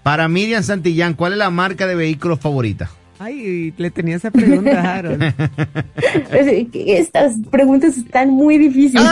para 0.04 0.28
Miriam 0.28 0.64
Santillán, 0.64 1.14
¿cuál 1.14 1.34
es 1.34 1.38
la 1.38 1.50
marca 1.50 1.88
de 1.88 1.96
vehículos 1.96 2.40
favorita? 2.40 2.90
Ay, 3.24 3.72
le 3.78 3.92
tenía 3.92 4.16
esa 4.16 4.32
pregunta, 4.32 4.96
Harold. 4.96 5.22
Estas 6.74 7.34
preguntas 7.52 7.96
están 7.96 8.32
muy 8.32 8.58
difíciles. 8.58 9.06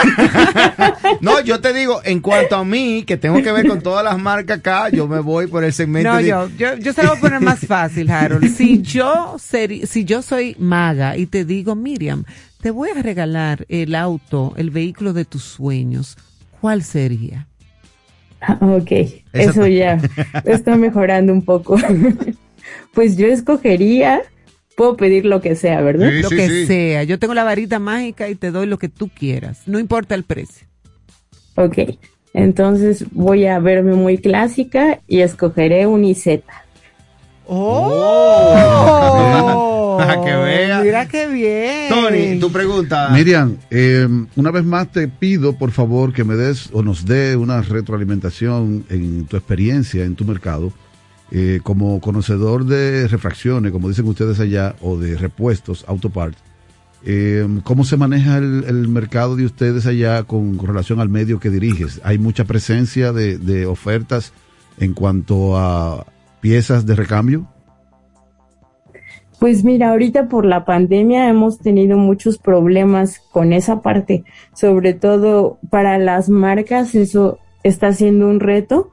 no, 1.21 1.39
yo 1.41 1.61
te 1.61 1.73
digo, 1.73 2.01
en 2.03 2.19
cuanto 2.19 2.55
a 2.55 2.65
mí, 2.65 3.03
que 3.03 3.17
tengo 3.17 3.43
que 3.43 3.51
ver 3.51 3.67
con 3.67 3.81
todas 3.81 4.03
las 4.03 4.17
marcas 4.17 4.57
acá, 4.57 4.89
yo 4.89 5.07
me 5.07 5.19
voy 5.19 5.45
por 5.45 5.63
el 5.63 5.73
segmento. 5.73 6.11
No, 6.11 6.21
yo, 6.21 6.49
yo, 6.57 6.75
yo 6.77 6.91
se 6.91 7.03
lo 7.03 7.09
voy 7.09 7.17
a 7.19 7.21
poner 7.21 7.41
más 7.41 7.59
fácil, 7.59 8.09
Harold. 8.09 8.49
Si 8.59 8.81
yo, 8.81 9.37
si 9.37 10.05
yo 10.05 10.23
soy 10.23 10.55
maga 10.57 11.15
y 11.15 11.27
te 11.27 11.45
digo, 11.45 11.75
Miriam, 11.75 12.23
te 12.61 12.71
voy 12.71 12.89
a 12.89 13.03
regalar 13.03 13.67
el 13.69 13.93
auto, 13.93 14.55
el 14.57 14.71
vehículo 14.71 15.13
de 15.13 15.25
tus 15.25 15.43
sueños, 15.43 16.17
¿cuál 16.59 16.81
sería? 16.83 17.48
Ok, 18.61 18.91
eso 19.33 19.67
ya 19.67 19.99
está 20.45 20.75
mejorando 20.75 21.33
un 21.33 21.41
poco. 21.41 21.77
pues 22.93 23.17
yo 23.17 23.27
escogería, 23.27 24.21
puedo 24.75 24.95
pedir 24.97 25.25
lo 25.25 25.41
que 25.41 25.55
sea, 25.55 25.81
¿verdad? 25.81 26.11
lo 26.21 26.29
que 26.29 26.65
sea. 26.65 27.03
Yo 27.03 27.19
tengo 27.19 27.33
la 27.33 27.43
varita 27.43 27.79
mágica 27.79 28.29
y 28.29 28.35
te 28.35 28.51
doy 28.51 28.67
lo 28.67 28.77
que 28.77 28.89
tú 28.89 29.09
quieras, 29.09 29.63
no 29.65 29.79
importa 29.79 30.15
el 30.15 30.23
precio. 30.23 30.67
Ok, 31.55 31.77
entonces 32.33 33.05
voy 33.11 33.45
a 33.45 33.59
verme 33.59 33.93
muy 33.95 34.17
clásica 34.17 35.01
y 35.07 35.19
escogeré 35.21 35.87
un 35.87 36.05
IZ. 36.05 36.41
¡Oh! 37.51 38.55
Para 39.99 40.21
que 40.23 40.31
vea. 40.35 40.81
Mira 40.81 41.07
qué 41.07 41.27
bien. 41.27 41.89
Tony, 41.89 42.39
tu 42.39 42.51
pregunta. 42.51 43.09
Miriam, 43.09 43.57
eh, 43.71 44.07
una 44.35 44.51
vez 44.51 44.63
más 44.63 44.91
te 44.91 45.07
pido, 45.07 45.53
por 45.57 45.71
favor, 45.71 46.13
que 46.13 46.23
me 46.23 46.35
des 46.35 46.69
o 46.73 46.83
nos 46.83 47.05
dé 47.05 47.35
una 47.35 47.61
retroalimentación 47.61 48.85
en 48.89 49.25
tu 49.25 49.35
experiencia 49.35 50.05
en 50.05 50.15
tu 50.15 50.25
mercado. 50.25 50.71
Eh, 51.31 51.59
como 51.61 51.99
conocedor 52.01 52.65
de 52.65 53.07
refracciones, 53.07 53.71
como 53.71 53.87
dicen 53.89 54.07
ustedes 54.07 54.39
allá, 54.39 54.75
o 54.81 54.97
de 54.97 55.15
repuestos, 55.15 55.85
autoparts, 55.87 56.39
eh, 57.05 57.47
¿cómo 57.63 57.83
se 57.83 57.97
maneja 57.97 58.37
el, 58.37 58.87
mercado 58.87 59.35
de 59.35 59.45
ustedes 59.45 59.85
allá 59.85 60.23
con, 60.23 60.57
relación 60.59 60.99
al 60.99 61.09
medio 61.09 61.39
que 61.39 61.51
diriges? 61.51 62.01
¿Hay 62.03 62.17
mucha 62.17 62.45
presencia 62.45 63.13
de 63.13 63.65
ofertas 63.67 64.33
en 64.79 64.93
cuanto 64.93 65.57
a 65.57 66.05
piezas 66.41 66.85
de 66.85 66.95
recambio? 66.95 67.47
Pues 69.39 69.63
mira, 69.63 69.91
ahorita 69.91 70.27
por 70.27 70.45
la 70.45 70.65
pandemia 70.65 71.29
hemos 71.29 71.59
tenido 71.59 71.97
muchos 71.97 72.37
problemas 72.37 73.19
con 73.31 73.53
esa 73.53 73.81
parte, 73.81 74.25
sobre 74.53 74.93
todo 74.93 75.59
para 75.69 75.97
las 75.97 76.27
marcas, 76.27 76.93
eso 76.93 77.39
está 77.63 77.93
siendo 77.93 78.27
un 78.27 78.41
reto, 78.41 78.91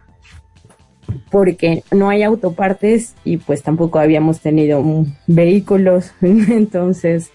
porque 1.30 1.82
no 1.90 2.10
hay 2.10 2.22
autopartes 2.22 3.16
y 3.24 3.38
pues 3.38 3.62
tampoco 3.62 3.98
habíamos 3.98 4.40
tenido 4.40 4.84
vehículos, 5.26 6.12
entonces 6.20 7.32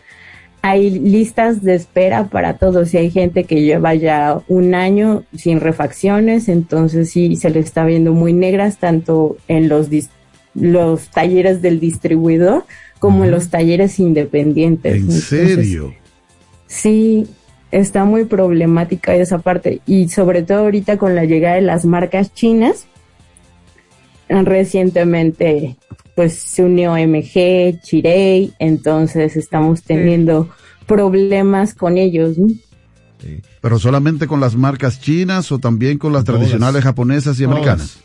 hay 0.61 0.91
listas 0.91 1.63
de 1.63 1.75
espera 1.75 2.25
para 2.25 2.57
todos 2.57 2.93
y 2.93 2.97
hay 2.97 3.09
gente 3.09 3.45
que 3.45 3.61
lleva 3.61 3.95
ya 3.95 4.41
un 4.47 4.75
año 4.75 5.23
sin 5.35 5.59
refacciones, 5.59 6.49
entonces 6.49 7.09
sí 7.11 7.35
se 7.35 7.49
le 7.49 7.59
está 7.59 7.83
viendo 7.85 8.13
muy 8.13 8.33
negras 8.33 8.77
tanto 8.77 9.37
en 9.47 9.69
los, 9.69 9.87
los 10.53 11.09
talleres 11.09 11.61
del 11.61 11.79
distribuidor 11.79 12.65
como 12.99 13.25
en 13.25 13.31
los 13.31 13.49
talleres 13.49 13.99
independientes. 13.99 14.95
¿En 14.95 15.11
serio? 15.11 15.93
Sí, 16.67 17.25
está 17.71 18.05
muy 18.05 18.25
problemática 18.25 19.15
esa 19.15 19.39
parte 19.39 19.81
y 19.87 20.09
sobre 20.09 20.43
todo 20.43 20.59
ahorita 20.59 20.97
con 20.97 21.15
la 21.15 21.25
llegada 21.25 21.55
de 21.55 21.61
las 21.61 21.85
marcas 21.85 22.33
chinas, 22.35 22.85
recientemente 24.43 25.77
pues 26.15 26.33
se 26.33 26.63
unió 26.63 26.93
MG, 26.93 27.81
Chirei, 27.81 28.53
entonces 28.59 29.35
estamos 29.35 29.83
teniendo 29.83 30.49
problemas 30.85 31.73
con 31.73 31.97
ellos. 31.97 32.37
Pero 33.61 33.79
solamente 33.79 34.27
con 34.27 34.39
las 34.39 34.55
marcas 34.55 34.99
chinas 34.99 35.51
o 35.51 35.59
también 35.59 35.97
con 35.97 36.13
las 36.13 36.23
tradicionales 36.23 36.83
japonesas 36.83 37.39
y 37.39 37.43
americanas. 37.43 37.99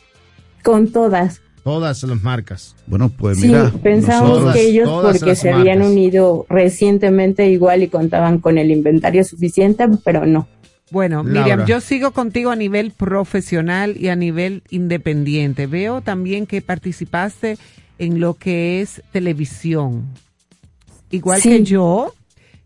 Con 0.63 0.89
todas. 0.89 1.41
Todas 1.65 2.03
las 2.05 2.23
marcas. 2.23 2.77
Bueno, 2.87 3.09
pues 3.09 3.39
sí, 3.41 3.49
mira. 3.49 3.73
pensamos 3.83 4.53
que 4.53 4.69
ellos 4.69 4.89
porque 5.03 5.35
se 5.35 5.51
habían 5.51 5.83
unido 5.83 6.47
recientemente 6.49 7.51
igual 7.51 7.83
y 7.83 7.89
contaban 7.89 8.39
con 8.39 8.57
el 8.57 8.71
inventario 8.71 9.25
suficiente, 9.25 9.89
pero 10.05 10.27
no. 10.27 10.47
Bueno, 10.91 11.25
Miriam, 11.25 11.67
yo 11.67 11.81
sigo 11.81 12.13
contigo 12.13 12.51
a 12.51 12.57
nivel 12.57 12.93
profesional 12.93 13.97
y 13.99 14.09
a 14.09 14.17
nivel 14.17 14.63
independiente. 14.71 15.67
Veo 15.67 16.01
también 16.01 16.47
que 16.47 16.63
participaste 16.63 17.59
en 17.99 18.21
lo 18.21 18.35
que 18.35 18.81
es 18.81 19.03
televisión. 19.11 20.07
Igual 21.11 21.43
que 21.43 21.65
yo, 21.65 22.15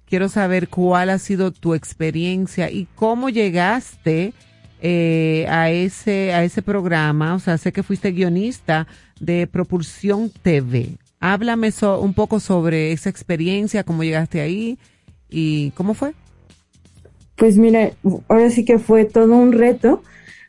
quiero 0.07 0.29
saber 0.29 0.69
cuál 0.69 1.09
ha 1.09 1.19
sido 1.19 1.51
tu 1.51 1.75
experiencia 1.75 2.71
y 2.71 2.87
cómo 2.95 3.31
llegaste 3.31 4.35
eh, 4.83 5.47
a 5.49 5.71
ese 5.71 6.35
a 6.35 6.45
ese 6.45 6.61
programa. 6.61 7.35
O 7.35 7.39
sea, 7.39 7.57
sé 7.57 7.73
que 7.73 7.83
fuiste 7.83 8.13
guionista 8.13 8.87
de 9.19 9.47
Propulsión 9.47 10.31
TV. 10.43 10.99
Háblame 11.21 11.71
un 12.01 12.15
poco 12.15 12.41
sobre 12.41 12.93
esa 12.93 13.09
experiencia, 13.09 13.85
cómo 13.85 14.03
llegaste 14.03 14.41
ahí 14.41 14.79
y 15.29 15.71
cómo 15.73 15.95
fue. 15.95 16.15
Pues 17.41 17.57
mira, 17.57 17.93
ahora 18.29 18.51
sí 18.51 18.67
que 18.67 18.79
fue 18.79 19.07
todo 19.07 19.35
un 19.35 19.53
reto, 19.53 20.03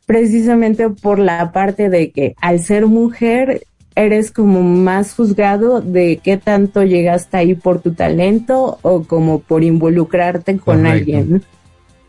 precisamente 0.05 0.89
por 0.89 1.19
la 1.19 1.53
parte 1.53 1.89
de 1.89 2.11
que 2.11 2.35
al 2.41 2.59
ser 2.59 2.85
mujer 2.85 3.63
eres 3.95 4.29
como 4.29 4.61
más 4.61 5.15
juzgado 5.15 5.79
de 5.79 6.19
qué 6.21 6.35
tanto 6.35 6.83
llegaste 6.83 7.37
ahí 7.37 7.55
por 7.55 7.81
tu 7.81 7.93
talento 7.93 8.77
o 8.81 9.03
como 9.03 9.39
por 9.39 9.63
involucrarte 9.63 10.57
con 10.57 10.85
alguien. 10.85 11.43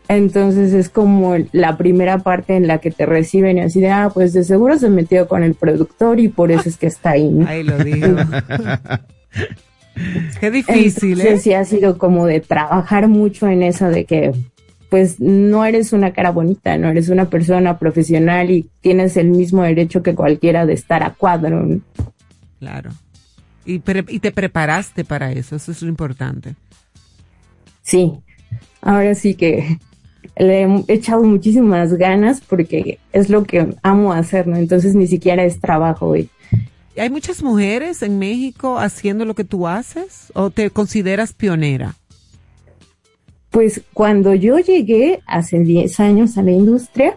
Entonces 0.09 0.73
es 0.73 0.89
como 0.89 1.37
la 1.53 1.77
primera 1.77 2.19
parte 2.19 2.57
en 2.57 2.67
la 2.67 2.79
que 2.79 2.91
te 2.91 3.05
reciben 3.05 3.59
y 3.59 3.61
así 3.61 3.79
de, 3.79 3.89
ah, 3.89 4.11
pues 4.13 4.33
de 4.33 4.43
seguro 4.43 4.77
se 4.77 4.89
metió 4.89 5.29
con 5.29 5.43
el 5.43 5.53
productor 5.53 6.19
y 6.19 6.27
por 6.27 6.51
eso 6.51 6.67
es 6.67 6.75
que 6.75 6.87
está 6.87 7.11
ahí. 7.11 7.41
Ahí 7.47 7.63
lo 7.63 7.77
digo. 7.77 8.17
Qué 10.41 10.51
difícil, 10.51 11.21
Entonces, 11.21 11.39
¿eh? 11.39 11.39
Sí, 11.39 11.53
ha 11.53 11.63
sido 11.63 11.97
como 11.97 12.25
de 12.25 12.41
trabajar 12.41 13.07
mucho 13.07 13.47
en 13.47 13.63
eso 13.63 13.87
de 13.87 14.03
que 14.03 14.33
pues 14.93 15.19
no 15.19 15.65
eres 15.65 15.91
una 15.91 16.13
cara 16.13 16.29
bonita, 16.29 16.77
no 16.77 16.87
eres 16.87 17.09
una 17.09 17.27
persona 17.27 17.79
profesional 17.79 18.51
y 18.51 18.69
tienes 18.79 19.17
el 19.17 19.31
mismo 19.31 19.63
derecho 19.63 20.03
que 20.03 20.13
cualquiera 20.13 20.67
de 20.67 20.73
estar 20.73 21.01
a 21.01 21.15
cuadro. 21.15 21.67
Claro. 22.59 22.91
Y, 23.65 23.81
y 24.09 24.19
te 24.19 24.31
preparaste 24.31 25.03
para 25.03 25.31
eso, 25.31 25.55
eso 25.55 25.71
es 25.71 25.81
lo 25.81 25.89
importante. 25.89 26.53
Sí, 27.81 28.13
ahora 28.81 29.15
sí 29.15 29.33
que 29.33 29.79
le 30.37 30.61
he 30.61 30.83
echado 30.89 31.23
muchísimas 31.23 31.95
ganas 31.95 32.39
porque 32.41 32.99
es 33.13 33.31
lo 33.31 33.45
que 33.45 33.75
amo 33.81 34.13
hacer, 34.13 34.45
¿no? 34.45 34.57
Entonces 34.57 34.93
ni 34.93 35.07
siquiera 35.07 35.43
es 35.43 35.59
trabajo. 35.59 36.09
hoy. 36.09 36.29
¿Hay 36.95 37.09
muchas 37.09 37.41
mujeres 37.41 38.03
en 38.03 38.19
México 38.19 38.77
haciendo 38.77 39.25
lo 39.25 39.33
que 39.33 39.43
tú 39.43 39.67
haces 39.67 40.31
o 40.35 40.51
te 40.51 40.69
consideras 40.69 41.33
pionera? 41.33 41.95
Pues 43.53 43.83
cuando 43.93 44.33
yo 44.33 44.57
llegué 44.57 45.21
hace 45.27 45.59
10 45.59 45.99
años 45.99 46.39
a 46.39 46.41
la 46.41 46.49
industria, 46.49 47.15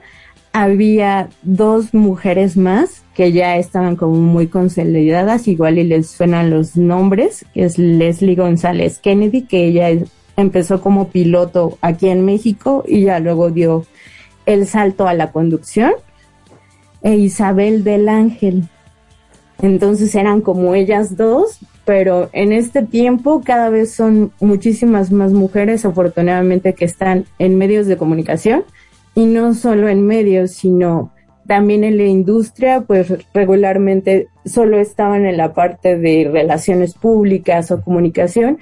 había 0.53 1.31
dos 1.41 1.95
mujeres 1.95 2.59
más 2.59 3.03
que 3.15 3.33
ya 3.33 3.57
estaban 3.57 3.97
como 3.97 4.17
muy 4.17 4.47
consolidadas, 4.47 5.49
igual 5.49 5.79
y 5.79 5.85
les 5.85 6.11
suenan 6.11 6.51
los 6.51 6.77
nombres, 6.77 7.47
que 7.55 7.65
es 7.65 7.79
Leslie 7.79 8.35
González 8.35 8.99
Kennedy, 8.99 9.47
que 9.47 9.65
ella 9.65 9.89
empezó 10.37 10.83
como 10.83 11.09
piloto 11.09 11.79
aquí 11.81 12.11
en 12.11 12.27
México 12.27 12.85
y 12.87 13.05
ya 13.05 13.19
luego 13.19 13.51
dio 13.51 13.87
el 14.45 14.67
salto 14.67 15.09
a 15.09 15.15
la 15.15 15.33
conducción, 15.33 15.93
e 17.01 17.15
Isabel 17.15 17.83
del 17.83 18.11
Ángel. 18.11 18.69
Entonces 19.63 20.15
eran 20.15 20.43
como 20.43 20.75
ellas 20.75 21.17
dos, 21.17 21.61
pero 21.87 22.29
en 22.33 22.53
este 22.53 22.83
tiempo 22.83 23.43
cada 23.45 23.71
vez 23.71 23.95
son 23.95 24.33
muchísimas 24.41 25.13
más 25.13 25.33
mujeres, 25.33 25.85
afortunadamente, 25.85 26.75
que 26.75 26.85
están 26.85 27.27
en 27.39 27.57
medios 27.57 27.87
de 27.87 27.97
comunicación 27.97 28.65
y 29.15 29.25
no 29.27 29.55
solo 29.55 29.89
en 29.89 30.05
medios, 30.05 30.51
sino 30.51 31.13
también 31.47 31.85
en 31.85 31.97
la 31.97 32.03
industria, 32.03 32.81
pues 32.81 33.15
regularmente 33.33 34.27
solo 34.45 34.81
estaban 34.81 35.27
en 35.27 35.37
la 35.37 35.55
parte 35.55 35.97
de 35.97 36.29
relaciones 36.31 36.95
públicas 36.95 37.71
o 37.71 37.81
comunicación 37.81 38.59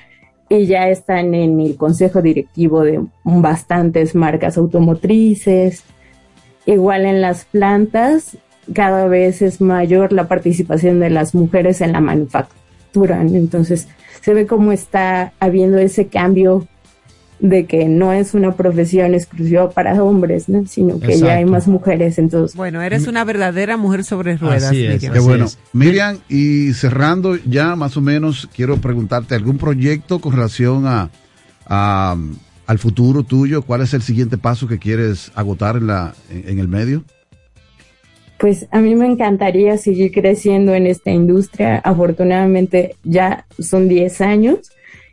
y 0.50 0.66
ya 0.66 0.90
están 0.90 1.34
en 1.34 1.58
el 1.60 1.78
consejo 1.78 2.20
directivo 2.20 2.82
de 2.82 3.00
bastantes 3.24 4.14
marcas 4.14 4.58
automotrices. 4.58 5.82
Igual 6.66 7.06
en 7.06 7.22
las 7.22 7.46
plantas, 7.46 8.36
cada 8.74 9.08
vez 9.08 9.40
es 9.40 9.62
mayor 9.62 10.12
la 10.12 10.28
participación 10.28 11.00
de 11.00 11.08
las 11.08 11.34
mujeres 11.34 11.80
en 11.80 11.92
la 11.92 12.00
manufactura 12.00 12.63
entonces, 12.94 13.88
se 14.20 14.34
ve 14.34 14.46
cómo 14.46 14.72
está 14.72 15.32
habiendo 15.40 15.78
ese 15.78 16.06
cambio 16.06 16.66
de 17.40 17.66
que 17.66 17.88
no 17.88 18.12
es 18.12 18.32
una 18.32 18.52
profesión 18.52 19.12
exclusiva 19.12 19.68
para 19.70 20.02
hombres, 20.02 20.46
sino 20.66 20.98
que 21.00 21.18
ya 21.18 21.34
hay 21.34 21.44
más 21.44 21.68
mujeres. 21.68 22.18
Entonces, 22.18 22.56
bueno, 22.56 22.80
eres 22.80 23.06
una 23.06 23.24
verdadera 23.24 23.76
mujer 23.76 24.04
sobre 24.04 24.36
ruedas, 24.36 24.70
Miriam. 24.70 24.98
Qué 24.98 25.20
bueno. 25.20 25.46
Miriam, 25.72 26.18
y 26.28 26.72
cerrando 26.72 27.36
ya 27.36 27.76
más 27.76 27.96
o 27.96 28.00
menos, 28.00 28.48
quiero 28.54 28.78
preguntarte 28.78 29.34
algún 29.34 29.58
proyecto 29.58 30.20
con 30.20 30.32
relación 30.32 30.84
a, 30.86 32.16
al 32.66 32.78
futuro 32.78 33.24
tuyo. 33.24 33.62
¿Cuál 33.62 33.82
es 33.82 33.92
el 33.92 34.02
siguiente 34.02 34.38
paso 34.38 34.66
que 34.66 34.78
quieres 34.78 35.30
agotar 35.34 35.76
en, 35.76 35.88
la, 35.88 36.14
en 36.30 36.58
el 36.58 36.68
medio? 36.68 37.04
Pues 38.44 38.66
a 38.72 38.80
mí 38.80 38.94
me 38.94 39.06
encantaría 39.06 39.78
seguir 39.78 40.12
creciendo 40.12 40.74
en 40.74 40.86
esta 40.86 41.10
industria. 41.10 41.78
Afortunadamente 41.78 42.94
ya 43.02 43.46
son 43.58 43.88
10 43.88 44.20
años 44.20 44.58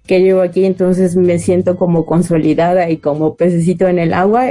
que 0.06 0.20
llevo 0.20 0.42
aquí, 0.42 0.66
entonces 0.66 1.16
me 1.16 1.40
siento 1.40 1.78
como 1.78 2.06
consolidada 2.06 2.90
y 2.90 2.98
como 2.98 3.38
pececito 3.38 3.88
en 3.88 4.00
el 4.00 4.14
agua 4.14 4.48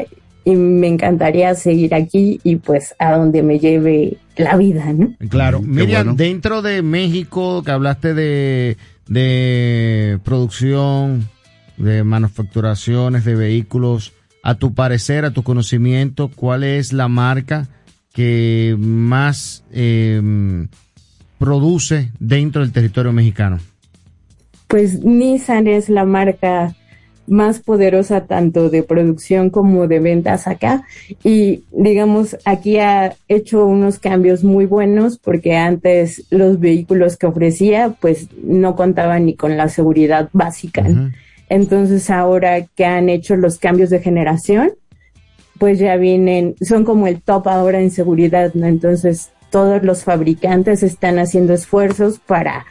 y 0.47 0.57
me 0.57 0.87
encantaría 0.87 1.55
seguir 1.57 1.95
aquí 1.95 2.41
y 2.43 2.57
pues 2.57 2.95
a 2.99 3.19
donde 3.19 3.43
me 3.43 3.59
lleve 3.59 4.17
la 4.39 4.57
vida, 4.57 4.91
¿no? 4.95 5.15
Claro. 5.29 5.61
Miriam, 5.61 6.17
dentro 6.17 6.63
de 6.63 6.81
México, 6.81 7.63
que 7.63 7.73
hablaste 7.73 8.15
de, 8.15 8.79
de 9.09 10.19
producción, 10.25 11.29
de 11.77 12.03
manufacturaciones, 12.03 13.27
de 13.27 13.35
vehículos, 13.35 14.15
a 14.43 14.55
tu 14.55 14.73
parecer, 14.73 15.27
a 15.27 15.33
tu 15.33 15.43
conocimiento, 15.43 16.31
¿cuál 16.35 16.65
es 16.65 16.95
la 16.95 17.09
marca? 17.09 17.69
Que 18.13 18.77
más 18.79 19.65
em, 19.73 20.69
produce 21.39 22.11
dentro 22.19 22.63
del 22.63 22.73
territorio 22.73 23.13
mexicano? 23.13 23.59
Pues 24.67 25.03
Nissan 25.05 25.67
es 25.67 25.89
la 25.89 26.05
marca 26.05 26.75
más 27.31 27.61
poderosa 27.61 28.27
tanto 28.27 28.71
de 28.71 28.83
producción 28.83 29.51
como 29.51 29.87
de 29.87 30.01
ventas 30.01 30.49
acá 30.49 30.83
y 31.23 31.63
digamos 31.71 32.37
aquí 32.45 32.79
ha 32.79 33.15
hecho 33.29 33.65
unos 33.67 34.01
cambios 34.01 34.43
muy 34.43 34.67
buenos 34.67 35.17
porque 35.17 35.57
antes 35.57 36.27
los 36.31 36.59
vehículos 36.59 37.17
que 37.17 37.27
ofrecía 37.27 37.95
pues 38.01 38.29
no 38.43 38.75
contaban 38.75 39.27
ni 39.27 39.37
con 39.37 39.57
la 39.57 39.69
seguridad 39.69 40.29
básica. 40.33 40.85
Entonces 41.49 42.11
ahora 42.11 42.67
que 42.67 42.85
han 42.85 43.09
hecho 43.09 43.37
los 43.37 43.59
cambios 43.59 43.91
de 43.91 44.01
generación 44.01 44.73
pues 45.61 45.79
ya 45.79 45.97
vienen, 45.97 46.57
son 46.63 46.87
como 46.87 47.07
el 47.07 47.21
top 47.21 47.47
ahora 47.47 47.83
en 47.83 47.91
seguridad, 47.91 48.55
¿no? 48.55 48.67
Entonces 48.67 49.29
todos 49.51 49.83
los 49.83 50.05
fabricantes 50.05 50.83
están 50.83 51.19
haciendo 51.19 51.53
esfuerzos 51.53 52.19
para 52.19 52.65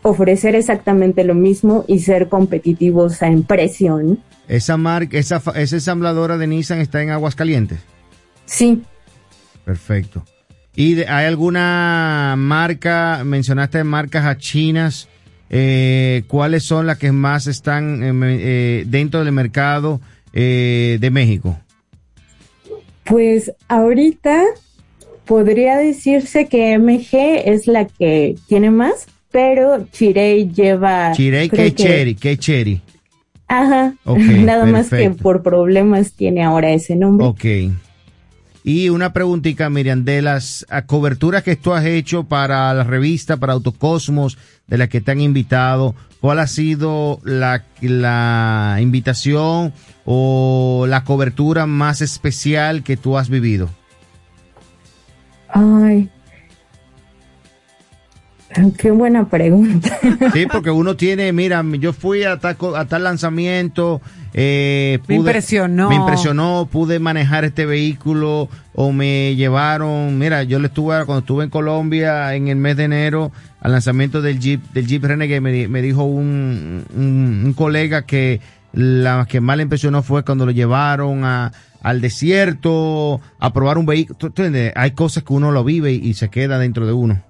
ofrecer 0.00 0.54
exactamente 0.54 1.24
lo 1.24 1.34
mismo 1.34 1.84
y 1.86 1.98
ser 1.98 2.30
competitivos 2.30 3.20
en 3.20 3.42
precio, 3.42 3.98
¿no? 3.98 4.16
Esa 4.48 4.78
marca, 4.78 5.18
esa, 5.18 5.42
esa 5.56 5.76
ensambladora 5.76 6.38
de 6.38 6.46
Nissan 6.46 6.78
está 6.78 7.02
en 7.02 7.10
Aguascalientes. 7.10 7.80
Sí. 8.46 8.82
Perfecto. 9.66 10.24
¿Y 10.74 11.02
hay 11.02 11.26
alguna 11.26 12.34
marca, 12.38 13.24
mencionaste 13.26 13.84
marcas 13.84 14.24
a 14.24 14.38
chinas, 14.38 15.06
eh, 15.50 16.22
cuáles 16.28 16.64
son 16.64 16.86
las 16.86 16.96
que 16.96 17.12
más 17.12 17.46
están 17.46 18.00
eh, 18.24 18.84
dentro 18.86 19.22
del 19.22 19.32
mercado 19.32 20.00
de 20.32 21.10
México? 21.12 21.58
Pues 23.06 23.52
ahorita 23.68 24.44
podría 25.24 25.76
decirse 25.76 26.46
que 26.46 26.78
MG 26.78 27.42
es 27.44 27.66
la 27.66 27.86
que 27.86 28.36
tiene 28.48 28.70
más, 28.70 29.06
pero 29.30 29.86
Chirei 29.92 30.50
lleva... 30.50 31.12
Chirei, 31.12 31.48
¿qué 31.48 31.74
cherry? 31.74 32.14
¿Qué 32.14 32.36
cherry? 32.36 32.80
Ajá, 33.48 33.94
nada 34.04 34.66
más 34.66 34.90
que 34.90 35.10
por 35.10 35.42
problemas 35.42 36.12
tiene 36.12 36.42
ahora 36.42 36.70
ese 36.70 36.96
nombre. 36.96 37.26
Ok. 37.26 37.44
Y 38.66 38.88
una 38.88 39.12
preguntita, 39.12 39.70
Miriam, 39.70 40.04
de 40.04 40.22
las 40.22 40.66
coberturas 40.86 41.44
que 41.44 41.54
tú 41.54 41.72
has 41.72 41.84
hecho 41.84 42.24
para 42.24 42.74
la 42.74 42.82
revista, 42.82 43.36
para 43.36 43.52
Autocosmos, 43.52 44.38
de 44.66 44.76
las 44.76 44.88
que 44.88 45.00
te 45.00 45.12
han 45.12 45.20
invitado, 45.20 45.94
¿cuál 46.20 46.40
ha 46.40 46.48
sido 46.48 47.20
la, 47.22 47.62
la 47.80 48.78
invitación 48.80 49.72
o 50.04 50.86
la 50.88 51.04
cobertura 51.04 51.66
más 51.66 52.00
especial 52.00 52.82
que 52.82 52.96
tú 52.96 53.16
has 53.16 53.28
vivido? 53.28 53.70
Ay, 55.48 56.10
Qué 58.78 58.90
buena 58.90 59.28
pregunta. 59.28 59.98
Sí, 60.32 60.46
porque 60.50 60.70
uno 60.70 60.96
tiene, 60.96 61.32
mira, 61.32 61.64
yo 61.78 61.92
fui 61.92 62.24
a 62.24 62.38
tal, 62.38 62.56
a 62.76 62.84
tal 62.84 63.04
lanzamiento, 63.04 64.00
eh, 64.34 64.98
me 65.08 65.16
impresionó. 65.16 65.88
Me 65.88 65.96
impresionó, 65.96 66.68
pude 66.70 66.98
manejar 66.98 67.44
este 67.44 67.64
vehículo 67.64 68.48
o 68.74 68.92
me 68.92 69.34
llevaron, 69.36 70.18
mira, 70.18 70.42
yo 70.42 70.58
le 70.58 70.66
estuve, 70.68 71.04
cuando 71.04 71.20
estuve 71.20 71.44
en 71.44 71.50
Colombia 71.50 72.34
en 72.34 72.48
el 72.48 72.56
mes 72.56 72.76
de 72.76 72.84
enero, 72.84 73.32
al 73.60 73.72
lanzamiento 73.72 74.20
del 74.20 74.38
Jeep, 74.38 74.62
del 74.72 74.86
Jeep 74.86 75.04
Renegade, 75.04 75.40
me, 75.40 75.68
me 75.68 75.82
dijo 75.82 76.04
un, 76.04 76.84
un, 76.94 77.52
colega 77.54 78.02
que 78.02 78.40
la 78.72 79.26
que 79.28 79.40
más 79.40 79.56
le 79.56 79.64
impresionó 79.64 80.02
fue 80.02 80.24
cuando 80.24 80.44
lo 80.44 80.52
llevaron 80.52 81.24
a, 81.24 81.52
al 81.82 82.00
desierto 82.00 83.20
a 83.38 83.52
probar 83.52 83.78
un 83.78 83.86
vehículo. 83.86 84.32
Hay 84.74 84.90
cosas 84.90 85.22
que 85.22 85.32
uno 85.32 85.50
lo 85.52 85.64
vive 85.64 85.92
y 85.92 86.14
se 86.14 86.28
queda 86.28 86.58
dentro 86.58 86.86
de 86.86 86.92
uno. 86.92 87.22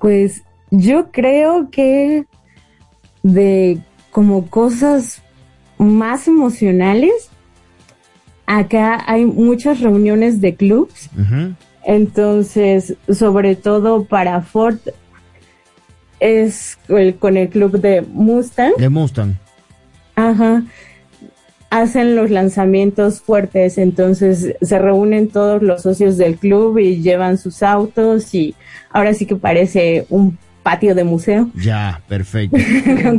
Pues 0.00 0.42
yo 0.70 1.10
creo 1.10 1.70
que 1.70 2.24
de 3.22 3.80
como 4.10 4.46
cosas 4.46 5.22
más 5.78 6.28
emocionales, 6.28 7.30
acá 8.46 9.04
hay 9.06 9.24
muchas 9.24 9.80
reuniones 9.80 10.40
de 10.40 10.54
clubs. 10.54 11.10
Entonces, 11.84 12.96
sobre 13.10 13.56
todo 13.56 14.04
para 14.04 14.40
Ford, 14.42 14.78
es 16.20 16.78
con 17.18 17.36
el 17.36 17.48
club 17.48 17.80
de 17.80 18.02
Mustang. 18.02 18.72
De 18.76 18.88
Mustang. 18.88 19.38
Ajá. 20.16 20.64
Hacen 21.70 22.16
los 22.16 22.30
lanzamientos 22.30 23.20
fuertes, 23.20 23.76
entonces 23.76 24.54
se 24.60 24.78
reúnen 24.78 25.28
todos 25.28 25.62
los 25.62 25.82
socios 25.82 26.16
del 26.16 26.36
club 26.36 26.78
y 26.78 27.02
llevan 27.02 27.36
sus 27.36 27.62
autos 27.62 28.34
y 28.34 28.54
ahora 28.90 29.12
sí 29.12 29.26
que 29.26 29.36
parece 29.36 30.06
un 30.08 30.38
patio 30.68 30.94
de 30.94 31.04
museo. 31.04 31.50
Ya, 31.68 32.02
perfecto. 32.08 32.56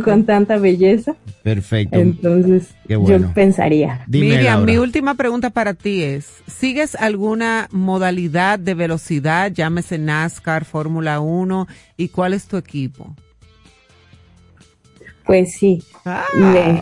con, 0.03 0.23
tanta 0.23 0.57
belleza. 0.57 1.15
Perfecto. 1.43 1.97
Entonces, 1.97 2.69
yo 2.87 3.33
pensaría. 3.33 4.05
Miriam, 4.07 4.65
mi 4.65 4.77
última 4.77 5.15
pregunta 5.15 5.49
para 5.49 5.73
ti 5.73 6.03
es, 6.03 6.27
¿sigues 6.47 6.95
alguna 6.95 7.67
modalidad 7.71 8.59
de 8.59 8.73
velocidad, 8.73 9.51
llámese 9.51 9.97
NASCAR, 9.97 10.65
Fórmula 10.65 11.19
1, 11.19 11.67
y 11.97 12.09
cuál 12.09 12.33
es 12.33 12.47
tu 12.47 12.57
equipo? 12.57 13.15
Pues 15.29 15.53
sí. 15.53 15.83
Ah. 16.05 16.25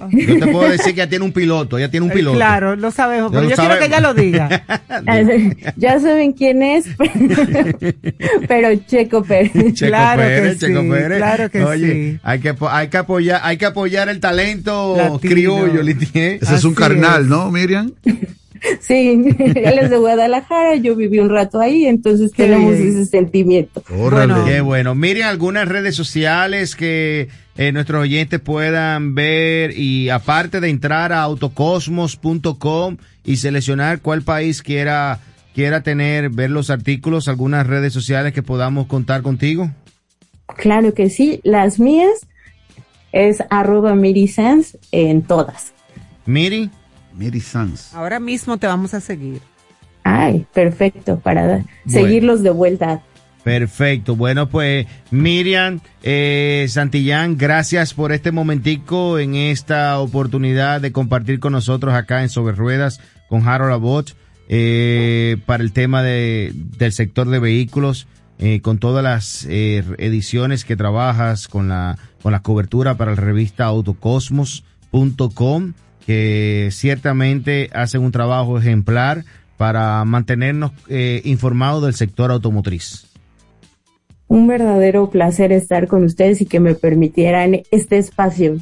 Yo 0.09 0.39
te 0.39 0.47
puedo 0.47 0.69
decir 0.69 0.93
que 0.93 0.99
ya 0.99 1.09
tiene 1.09 1.25
un 1.25 1.33
piloto, 1.33 1.77
ya 1.77 1.91
tiene 1.91 2.05
un 2.05 2.13
eh, 2.13 2.15
piloto. 2.15 2.37
Claro, 2.37 2.77
lo 2.77 2.91
sabemos, 2.91 3.29
pero 3.29 3.49
yo 3.49 3.57
quiero 3.57 3.77
que 3.77 3.85
ella 3.87 3.99
lo 3.99 4.13
diga. 4.13 4.47
ya 5.75 5.99
saben 5.99 6.31
quién 6.31 6.63
es, 6.63 6.85
pero 8.47 8.73
Checo 8.87 9.21
Pérez. 9.21 9.51
Checo 9.73 9.89
claro 9.89 10.21
Pérez, 10.21 10.53
que 10.53 10.65
Checo 10.65 10.81
sí, 10.81 10.89
Pérez. 10.89 11.17
Claro 11.17 11.51
que 11.51 11.61
Oye, 11.61 11.91
sí. 11.91 12.19
Hay 12.23 12.39
que, 12.39 12.55
hay 12.69 12.87
que 12.87 12.97
apoyar, 12.97 13.41
hay 13.43 13.57
que 13.57 13.65
apoyar 13.65 14.07
el 14.07 14.21
talento 14.21 15.19
criollo, 15.21 15.81
Ese 15.81 16.39
es 16.41 16.63
un 16.63 16.73
carnal, 16.73 17.27
¿no, 17.27 17.51
Miriam? 17.51 17.91
Sí, 18.79 19.25
él 19.39 19.79
es 19.79 19.89
de 19.89 19.97
Guadalajara, 19.97 20.75
yo 20.75 20.95
viví 20.95 21.19
un 21.19 21.29
rato 21.29 21.59
ahí, 21.59 21.85
entonces 21.85 22.31
tenemos 22.31 22.75
ese 22.75 23.05
sentimiento. 23.05 23.83
Bueno. 23.89 24.45
Qué 24.45 24.61
bueno. 24.61 24.95
Miriam, 24.95 25.29
algunas 25.29 25.67
redes 25.67 25.95
sociales 25.95 26.75
que 26.75 27.27
eh, 27.57 27.71
nuestros 27.71 28.03
oyentes 28.03 28.39
puedan 28.39 29.15
ver 29.15 29.77
y 29.77 30.09
aparte 30.09 30.59
de 30.61 30.69
entrar 30.69 31.11
a 31.11 31.21
autocosmos.com 31.21 32.97
y 33.25 33.37
seleccionar 33.37 34.01
cuál 34.01 34.21
país 34.21 34.61
quiera 34.61 35.19
quiera 35.53 35.81
tener, 35.81 36.29
ver 36.29 36.51
los 36.51 36.69
artículos, 36.69 37.27
algunas 37.27 37.65
redes 37.65 37.91
sociales 37.91 38.31
que 38.31 38.43
podamos 38.43 38.85
contar 38.85 39.23
contigo. 39.23 39.71
Claro 40.45 40.93
que 40.93 41.09
sí, 41.09 41.41
las 41.43 41.79
mías 41.79 42.27
es 43.11 43.43
arroba 43.49 43.95
Miri 43.95 44.31
en 44.91 45.23
todas. 45.23 45.73
Miri. 46.27 46.69
Miri 47.15 47.39
Sanz. 47.39 47.93
Ahora 47.95 48.19
mismo 48.19 48.57
te 48.57 48.67
vamos 48.67 48.93
a 48.93 49.01
seguir. 49.01 49.41
Ay, 50.03 50.45
perfecto, 50.53 51.19
para 51.19 51.65
seguirlos 51.87 52.43
de 52.43 52.51
vuelta. 52.51 53.01
Perfecto. 53.43 54.15
Bueno, 54.15 54.49
pues 54.49 54.87
Miriam 55.09 55.79
eh, 56.03 56.65
Santillán, 56.69 57.37
gracias 57.37 57.93
por 57.93 58.11
este 58.11 58.31
momentico 58.31 59.19
en 59.19 59.35
esta 59.35 59.99
oportunidad 59.99 60.81
de 60.81 60.91
compartir 60.91 61.39
con 61.39 61.53
nosotros 61.53 61.93
acá 61.93 62.23
en 62.23 62.29
Sobre 62.29 62.55
Ruedas 62.55 62.99
con 63.29 63.47
Harold 63.47 63.73
Abbott 63.73 64.15
eh, 64.49 65.37
para 65.45 65.63
el 65.63 65.71
tema 65.71 66.03
de, 66.03 66.51
del 66.53 66.91
sector 66.91 67.29
de 67.29 67.39
vehículos. 67.39 68.07
Eh, 68.39 68.61
con 68.61 68.77
todas 68.77 69.03
las 69.03 69.47
eh, 69.49 69.83
ediciones 69.97 70.63
que 70.63 70.75
trabajas, 70.75 71.47
con 71.47 71.69
la, 71.69 71.97
con 72.21 72.31
la 72.31 72.43
cobertura 72.43 72.95
para 72.95 73.15
la 73.15 73.21
revista 73.21 73.65
autocosmos.com, 73.65 75.73
que 76.05 76.69
ciertamente 76.71 77.71
hacen 77.73 78.01
un 78.01 78.11
trabajo 78.11 78.59
ejemplar 78.59 79.25
para 79.57 80.05
mantenernos 80.05 80.71
eh, 80.87 81.23
informados 81.25 81.83
del 81.83 81.95
sector 81.95 82.29
automotriz 82.29 83.06
un 84.27 84.47
verdadero 84.47 85.09
placer 85.09 85.51
estar 85.51 85.87
con 85.87 86.03
ustedes 86.03 86.41
y 86.41 86.45
que 86.45 86.59
me 86.59 86.75
permitieran 86.75 87.61
este 87.71 87.97
espacio. 87.97 88.57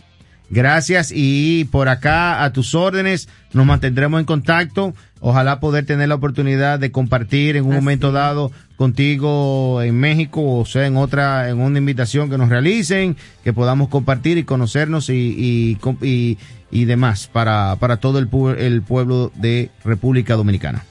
Gracias 0.50 1.12
y 1.14 1.66
por 1.66 1.90
acá 1.90 2.44
a 2.44 2.54
tus 2.54 2.76
órdenes 2.76 3.28
nos 3.54 3.66
mantendremos 3.66 4.20
en 4.20 4.26
contacto. 4.26 4.94
Ojalá 5.20 5.60
poder 5.60 5.88
tener 5.88 6.08
la 6.08 6.16
oportunidad 6.16 6.78
de 6.78 6.92
compartir 6.92 7.56
en 7.56 7.66
un 7.66 7.74
momento 7.74 8.12
dado 8.12 8.52
contigo 8.76 9.82
en 9.82 10.00
México 10.00 10.60
o 10.60 10.66
sea 10.66 10.86
en 10.86 10.98
otra 10.98 11.50
en 11.50 11.60
una 11.60 11.80
invitación 11.80 12.30
que 12.30 12.38
nos 12.38 12.50
realicen, 12.50 13.16
que 13.44 13.54
podamos 13.54 13.90
compartir 13.90 14.38
y 14.38 14.44
conocernos 14.44 15.10
y, 15.10 15.78
y, 16.02 16.38
y, 16.70 16.86
demás 16.86 17.28
para, 17.32 17.76
para 17.78 17.98
todo 17.98 18.20
el, 18.20 18.30
el 18.60 18.84
pueblo 18.84 19.32
de 19.36 19.72
República 19.84 20.36
Dominicana. 20.36 20.84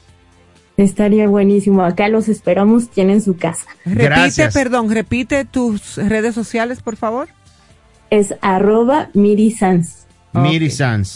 Estaría 0.76 1.28
buenísimo. 1.28 1.84
Acá 1.84 2.08
los 2.08 2.28
esperamos, 2.28 2.88
tienen 2.90 3.22
su 3.22 3.37
casa. 3.37 3.64
Repite, 3.84 4.50
perdón, 4.50 4.90
repite 4.90 5.44
tus 5.44 5.96
redes 5.96 6.34
sociales, 6.34 6.82
por 6.82 6.96
favor. 6.96 7.28
Es 8.10 8.34
arroba 8.40 9.08
Miri 9.14 9.54
Miri 10.32 10.70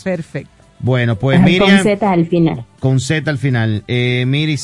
Perfecto. 0.05 0.51
Bueno, 0.81 1.17
pues 1.17 1.41
Miriam. 1.41 1.71
Con 1.71 1.83
Z 1.83 2.11
al 2.11 2.27
final. 2.27 2.65
Con 2.79 3.01
Z 3.01 3.29
al 3.29 3.39
final. 3.39 3.83
Eh, 3.89 4.25
Miri 4.27 4.57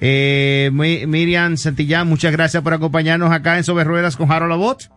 Eh, 0.00 0.70
Miriam 0.72 1.56
Santillán, 1.56 2.08
muchas 2.08 2.32
gracias 2.32 2.62
por 2.62 2.72
acompañarnos 2.72 3.30
acá 3.30 3.58
en 3.58 3.64
Sobre 3.64 3.84
Ruedas 3.84 4.16
con 4.16 4.32
Harold 4.32 4.52
Abot. 4.52 4.90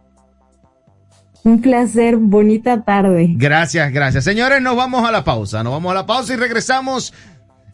Un 1.43 1.61
placer, 1.61 2.15
bonita 2.15 2.83
tarde. 2.83 3.27
Gracias, 3.35 3.91
gracias. 3.91 4.23
Señores, 4.23 4.63
nos 4.63 4.75
vamos 4.75 5.07
a 5.07 5.11
la 5.11 5.23
pausa. 5.23 5.61
Nos 5.61 5.73
vamos 5.73 5.91
a 5.91 5.93
la 5.93 6.05
pausa 6.07 6.33
y 6.33 6.37
regresamos 6.37 7.13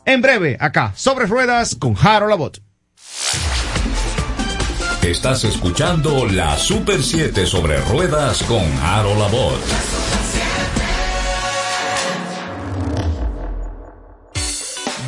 en 0.06 0.22
breve, 0.22 0.58
acá, 0.60 0.94
sobre 0.96 1.26
ruedas 1.26 1.76
con 1.76 1.96
Harold 2.00 2.30
Labot. 2.30 2.62
Estás 5.04 5.44
escuchando 5.46 6.26
la 6.28 6.58
Super 6.58 7.02
7 7.02 7.46
sobre 7.46 7.82
ruedas 7.82 8.44
con 8.44 8.64
Harold 8.84 9.20
Labot. 9.20 9.60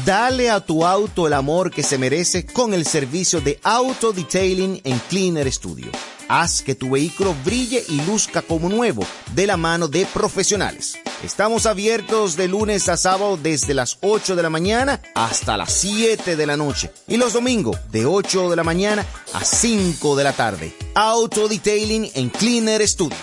Dale 0.06 0.50
a 0.50 0.60
tu 0.60 0.86
auto 0.86 1.28
el 1.28 1.34
amor 1.34 1.72
que 1.72 1.82
se 1.82 1.98
merece 1.98 2.46
con 2.46 2.74
el 2.74 2.86
servicio 2.86 3.39
de 3.39 3.60
auto 3.64 4.12
detailing 4.12 4.82
en 4.84 5.00
Cleaner 5.10 5.50
Studio. 5.50 5.91
Haz 6.28 6.62
que 6.62 6.76
tu 6.76 6.92
vehículo 6.92 7.36
brille 7.46 7.84
y 7.88 8.02
luzca 8.02 8.42
como 8.42 8.70
nuevo 8.70 9.06
de 9.34 9.48
la 9.48 9.58
mano 9.58 9.88
de 9.88 10.06
profesionales 10.06 10.98
Estamos 11.24 11.66
abiertos 11.66 12.36
de 12.36 12.50
lunes 12.50 12.90
a 12.90 12.98
sábado 12.98 13.38
desde 13.42 13.74
las 13.74 13.98
8 14.02 14.36
de 14.36 14.44
la 14.44 14.50
mañana 14.50 15.00
hasta 15.16 15.56
las 15.56 15.72
7 15.72 16.36
de 16.36 16.46
la 16.46 16.58
noche. 16.58 16.92
Y 17.08 17.16
los 17.16 17.32
domingos 17.32 17.78
de 17.92 18.06
8 18.06 18.50
de 18.50 18.56
la 18.58 18.66
mañana 18.66 19.06
a 19.34 19.46
5 19.46 20.18
de 20.18 20.24
la 20.26 20.34
tarde. 20.34 20.76
Auto 20.96 21.48
Detailing 21.48 22.12
en 22.14 22.30
Cleaner 22.30 22.86
Studio. 22.86 23.16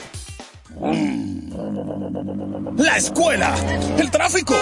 La 2.79 2.97
escuela, 2.97 3.55
el 3.99 4.11
tráfico. 4.11 4.55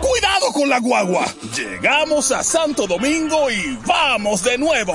Cuidado 0.00 0.52
con 0.52 0.68
la 0.68 0.78
guagua. 0.78 1.26
Llegamos 1.56 2.30
a 2.30 2.44
Santo 2.44 2.86
Domingo 2.86 3.50
y 3.50 3.76
vamos 3.84 4.44
de 4.44 4.58
nuevo. 4.58 4.94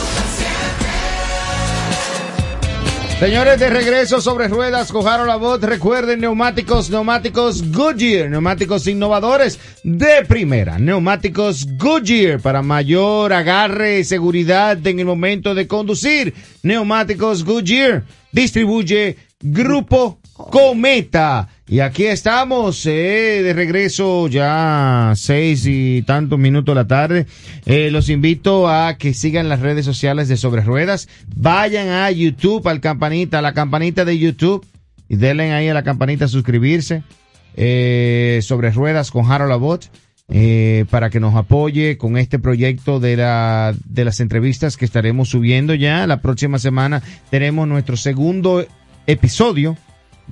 Señores, 3.21 3.59
de 3.59 3.69
regreso 3.69 4.19
sobre 4.19 4.47
ruedas, 4.47 4.91
cojaron 4.91 5.27
la 5.27 5.35
voz. 5.35 5.61
Recuerden, 5.61 6.21
neumáticos, 6.21 6.89
neumáticos 6.89 7.71
Goodyear, 7.71 8.31
neumáticos 8.31 8.87
innovadores 8.87 9.59
de 9.83 10.25
primera. 10.27 10.79
Neumáticos 10.79 11.67
Goodyear 11.77 12.39
para 12.39 12.63
mayor 12.63 13.31
agarre 13.31 13.99
y 13.99 14.05
seguridad 14.05 14.75
en 14.87 14.97
el 15.01 15.05
momento 15.05 15.53
de 15.53 15.67
conducir. 15.67 16.33
Neumáticos 16.63 17.45
Goodyear 17.45 18.05
distribuye 18.31 19.17
Grupo 19.39 20.17
Cometa. 20.33 21.47
Y 21.71 21.79
aquí 21.79 22.03
estamos, 22.03 22.85
eh, 22.85 23.41
de 23.43 23.53
regreso 23.53 24.27
ya 24.27 25.13
seis 25.15 25.65
y 25.65 26.01
tantos 26.01 26.37
minutos 26.37 26.75
de 26.75 26.81
la 26.81 26.85
tarde. 26.85 27.27
Eh, 27.65 27.89
los 27.91 28.09
invito 28.09 28.67
a 28.67 28.97
que 28.97 29.13
sigan 29.13 29.47
las 29.47 29.61
redes 29.61 29.85
sociales 29.85 30.27
de 30.27 30.35
Sobre 30.35 30.63
Ruedas. 30.63 31.07
Vayan 31.33 31.87
a 31.87 32.11
YouTube, 32.11 32.67
al 32.67 32.81
campanita, 32.81 33.39
a 33.39 33.41
la 33.41 33.53
campanita 33.53 34.03
de 34.03 34.19
YouTube. 34.19 34.65
Y 35.07 35.15
denle 35.15 35.53
ahí 35.53 35.69
a 35.69 35.73
la 35.73 35.83
campanita 35.83 36.27
suscribirse. 36.27 37.03
Eh, 37.55 38.41
sobre 38.43 38.71
Ruedas 38.71 39.09
con 39.09 39.31
Harold 39.31 39.53
Abbott. 39.53 39.85
Eh, 40.27 40.83
para 40.89 41.09
que 41.09 41.21
nos 41.21 41.35
apoye 41.35 41.97
con 41.97 42.17
este 42.17 42.37
proyecto 42.37 42.99
de 42.99 43.15
la, 43.15 43.73
de 43.85 44.03
las 44.03 44.19
entrevistas 44.19 44.75
que 44.75 44.83
estaremos 44.83 45.29
subiendo 45.29 45.73
ya. 45.73 46.05
La 46.05 46.21
próxima 46.21 46.59
semana 46.59 47.01
tenemos 47.29 47.65
nuestro 47.65 47.95
segundo 47.95 48.65
episodio 49.07 49.77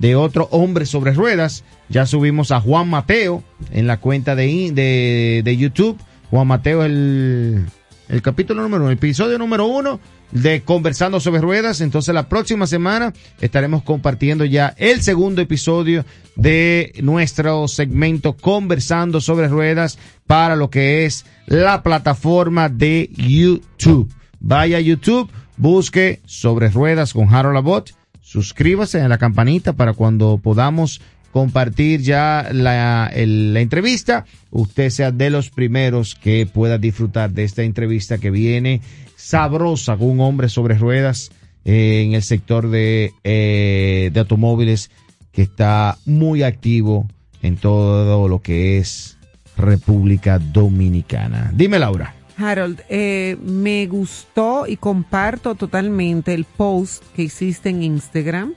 de 0.00 0.16
otro 0.16 0.48
hombre 0.50 0.86
sobre 0.86 1.12
ruedas. 1.12 1.62
Ya 1.88 2.06
subimos 2.06 2.50
a 2.50 2.60
Juan 2.60 2.88
Mateo 2.88 3.44
en 3.70 3.86
la 3.86 3.98
cuenta 4.00 4.34
de, 4.34 4.72
de, 4.72 5.42
de 5.44 5.56
YouTube. 5.56 5.98
Juan 6.30 6.46
Mateo 6.46 6.84
el, 6.84 7.66
el 8.08 8.22
capítulo 8.22 8.62
número 8.62 8.82
uno, 8.82 8.90
el 8.90 8.96
episodio 8.96 9.38
número 9.38 9.66
uno 9.66 10.00
de 10.32 10.62
Conversando 10.62 11.20
sobre 11.20 11.40
Ruedas. 11.40 11.80
Entonces 11.82 12.14
la 12.14 12.28
próxima 12.28 12.66
semana 12.66 13.12
estaremos 13.40 13.82
compartiendo 13.82 14.44
ya 14.44 14.74
el 14.78 15.02
segundo 15.02 15.42
episodio 15.42 16.04
de 16.34 16.92
nuestro 17.02 17.68
segmento 17.68 18.36
Conversando 18.36 19.20
sobre 19.20 19.48
Ruedas 19.48 19.98
para 20.26 20.56
lo 20.56 20.70
que 20.70 21.04
es 21.04 21.26
la 21.46 21.82
plataforma 21.82 22.68
de 22.70 23.10
YouTube. 23.14 24.10
Vaya 24.38 24.78
a 24.78 24.80
YouTube, 24.80 25.30
busque 25.58 26.20
sobre 26.24 26.70
ruedas 26.70 27.12
con 27.12 27.32
Harold 27.34 27.58
Abbott 27.58 27.99
suscríbase 28.30 29.00
a 29.00 29.08
la 29.08 29.18
campanita 29.18 29.72
para 29.72 29.92
cuando 29.92 30.38
podamos 30.38 31.00
compartir 31.32 32.00
ya 32.00 32.48
la, 32.52 33.10
entrevista, 33.12 34.24
usted 34.52 34.90
sea 34.90 35.10
de 35.10 35.30
los 35.30 35.50
primeros 35.50 36.14
que 36.14 36.46
pueda 36.46 36.78
disfrutar 36.78 37.32
de 37.32 37.42
esta 37.42 37.64
entrevista 37.64 38.18
que 38.18 38.30
viene 38.30 38.82
sabrosa 39.16 39.96
con 39.96 40.10
un 40.10 40.20
hombre 40.20 40.48
sobre 40.48 40.78
ruedas 40.78 41.32
eh, 41.64 42.04
en 42.06 42.14
el 42.14 42.22
sector 42.22 42.70
de, 42.70 43.12
eh, 43.24 44.10
de 44.12 44.20
automóviles 44.20 44.92
que 45.32 45.42
está 45.42 45.98
muy 46.06 46.44
activo 46.44 47.08
en 47.42 47.56
todo 47.56 48.28
lo 48.28 48.42
que 48.42 48.78
es 48.78 49.18
República 49.56 50.38
Dominicana. 50.38 51.50
Dime 51.52 51.80
Laura. 51.80 52.19
Harold, 52.40 52.80
eh, 52.88 53.36
me 53.42 53.86
gustó 53.86 54.66
y 54.66 54.76
comparto 54.76 55.54
totalmente 55.54 56.34
el 56.34 56.44
post 56.44 57.02
que 57.14 57.22
hiciste 57.22 57.68
en 57.68 57.82
Instagram. 57.82 58.54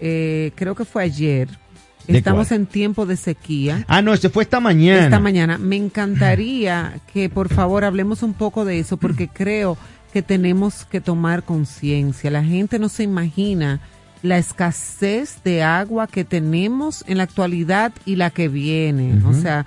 Eh, 0.00 0.52
creo 0.54 0.74
que 0.74 0.84
fue 0.84 1.02
ayer. 1.02 1.48
Estamos 2.06 2.48
cuál? 2.48 2.60
en 2.60 2.66
tiempo 2.66 3.06
de 3.06 3.16
sequía. 3.16 3.84
Ah, 3.88 4.00
no, 4.02 4.14
este 4.14 4.28
fue 4.28 4.44
esta 4.44 4.60
mañana. 4.60 5.04
Esta 5.04 5.20
mañana. 5.20 5.58
Me 5.58 5.76
encantaría 5.76 7.00
que 7.12 7.28
por 7.28 7.52
favor 7.52 7.84
hablemos 7.84 8.22
un 8.22 8.34
poco 8.34 8.64
de 8.64 8.78
eso 8.78 8.96
porque 8.96 9.28
creo 9.28 9.76
que 10.12 10.22
tenemos 10.22 10.84
que 10.84 11.00
tomar 11.00 11.42
conciencia. 11.42 12.30
La 12.30 12.44
gente 12.44 12.78
no 12.78 12.88
se 12.88 13.02
imagina 13.02 13.80
la 14.22 14.38
escasez 14.38 15.42
de 15.44 15.62
agua 15.62 16.06
que 16.06 16.24
tenemos 16.24 17.04
en 17.06 17.18
la 17.18 17.24
actualidad 17.24 17.92
y 18.04 18.16
la 18.16 18.30
que 18.30 18.48
viene. 18.48 19.14
Uh 19.14 19.20
-huh. 19.20 19.30
O 19.30 19.34
sea, 19.34 19.66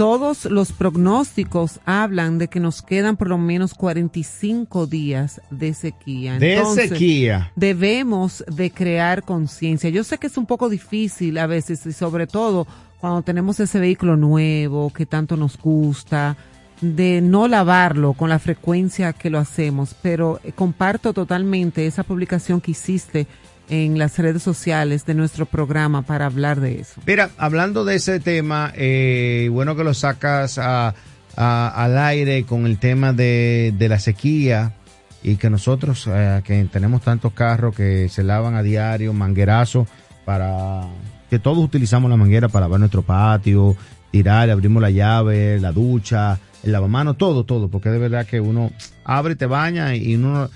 todos 0.00 0.46
los 0.46 0.72
pronósticos 0.72 1.78
hablan 1.84 2.38
de 2.38 2.48
que 2.48 2.58
nos 2.58 2.80
quedan 2.80 3.18
por 3.18 3.28
lo 3.28 3.36
menos 3.36 3.74
45 3.74 4.86
días 4.86 5.42
de 5.50 5.74
sequía. 5.74 6.38
Entonces, 6.40 6.88
de 6.88 6.96
sequía. 6.96 7.52
Debemos 7.54 8.42
de 8.50 8.70
crear 8.70 9.22
conciencia. 9.22 9.90
Yo 9.90 10.02
sé 10.02 10.16
que 10.16 10.28
es 10.28 10.38
un 10.38 10.46
poco 10.46 10.70
difícil 10.70 11.36
a 11.36 11.46
veces 11.46 11.84
y 11.84 11.92
sobre 11.92 12.26
todo 12.26 12.66
cuando 12.98 13.20
tenemos 13.20 13.60
ese 13.60 13.78
vehículo 13.78 14.16
nuevo 14.16 14.90
que 14.90 15.04
tanto 15.04 15.36
nos 15.36 15.58
gusta, 15.58 16.34
de 16.80 17.20
no 17.20 17.46
lavarlo 17.46 18.14
con 18.14 18.30
la 18.30 18.38
frecuencia 18.38 19.12
que 19.12 19.28
lo 19.28 19.38
hacemos, 19.38 19.94
pero 20.00 20.40
comparto 20.54 21.12
totalmente 21.12 21.86
esa 21.86 22.04
publicación 22.04 22.62
que 22.62 22.70
hiciste 22.70 23.26
en 23.70 23.98
las 23.98 24.18
redes 24.18 24.42
sociales 24.42 25.06
de 25.06 25.14
nuestro 25.14 25.46
programa 25.46 26.02
para 26.02 26.26
hablar 26.26 26.60
de 26.60 26.80
eso. 26.80 27.00
Mira, 27.06 27.30
hablando 27.38 27.84
de 27.84 27.94
ese 27.94 28.20
tema, 28.20 28.72
eh, 28.76 29.48
bueno 29.50 29.76
que 29.76 29.84
lo 29.84 29.94
sacas 29.94 30.58
a, 30.58 30.94
al 31.36 31.96
aire 31.96 32.44
con 32.44 32.66
el 32.66 32.78
tema 32.78 33.12
de, 33.12 33.74
la 33.78 33.98
sequía 33.98 34.74
y 35.22 35.36
que 35.36 35.48
nosotros, 35.48 36.06
eh, 36.08 36.42
que 36.44 36.64
tenemos 36.64 37.02
tantos 37.02 37.32
carros 37.32 37.74
que 37.74 38.08
se 38.08 38.24
lavan 38.24 38.56
a 38.56 38.62
diario, 38.62 39.12
manguerazo, 39.12 39.86
para 40.24 40.88
que 41.30 41.38
todos 41.38 41.58
utilizamos 41.58 42.10
la 42.10 42.16
manguera 42.16 42.48
para 42.48 42.66
lavar 42.66 42.80
nuestro 42.80 43.02
patio, 43.02 43.76
tirar, 44.10 44.50
abrimos 44.50 44.82
la 44.82 44.90
llave, 44.90 45.60
la 45.60 45.72
ducha, 45.72 46.38
el 46.64 46.72
lavamano, 46.72 47.14
todo, 47.14 47.44
todo, 47.44 47.68
porque 47.68 47.88
de 47.90 47.98
verdad 47.98 48.26
que 48.26 48.40
uno 48.40 48.72
abre, 49.04 49.36
te 49.36 49.46
baña 49.46 49.94
y 49.94 50.16
uno 50.16 50.50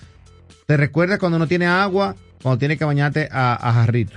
te 0.67 0.77
recuerdas 0.77 1.19
cuando 1.19 1.39
no 1.39 1.47
tiene 1.47 1.67
agua, 1.67 2.17
cuando 2.45 2.59
tiene 2.61 2.77
que 2.79 2.85
bañarte 2.85 3.29
a, 3.33 3.55
a 3.55 3.73
jarrito. 3.73 4.17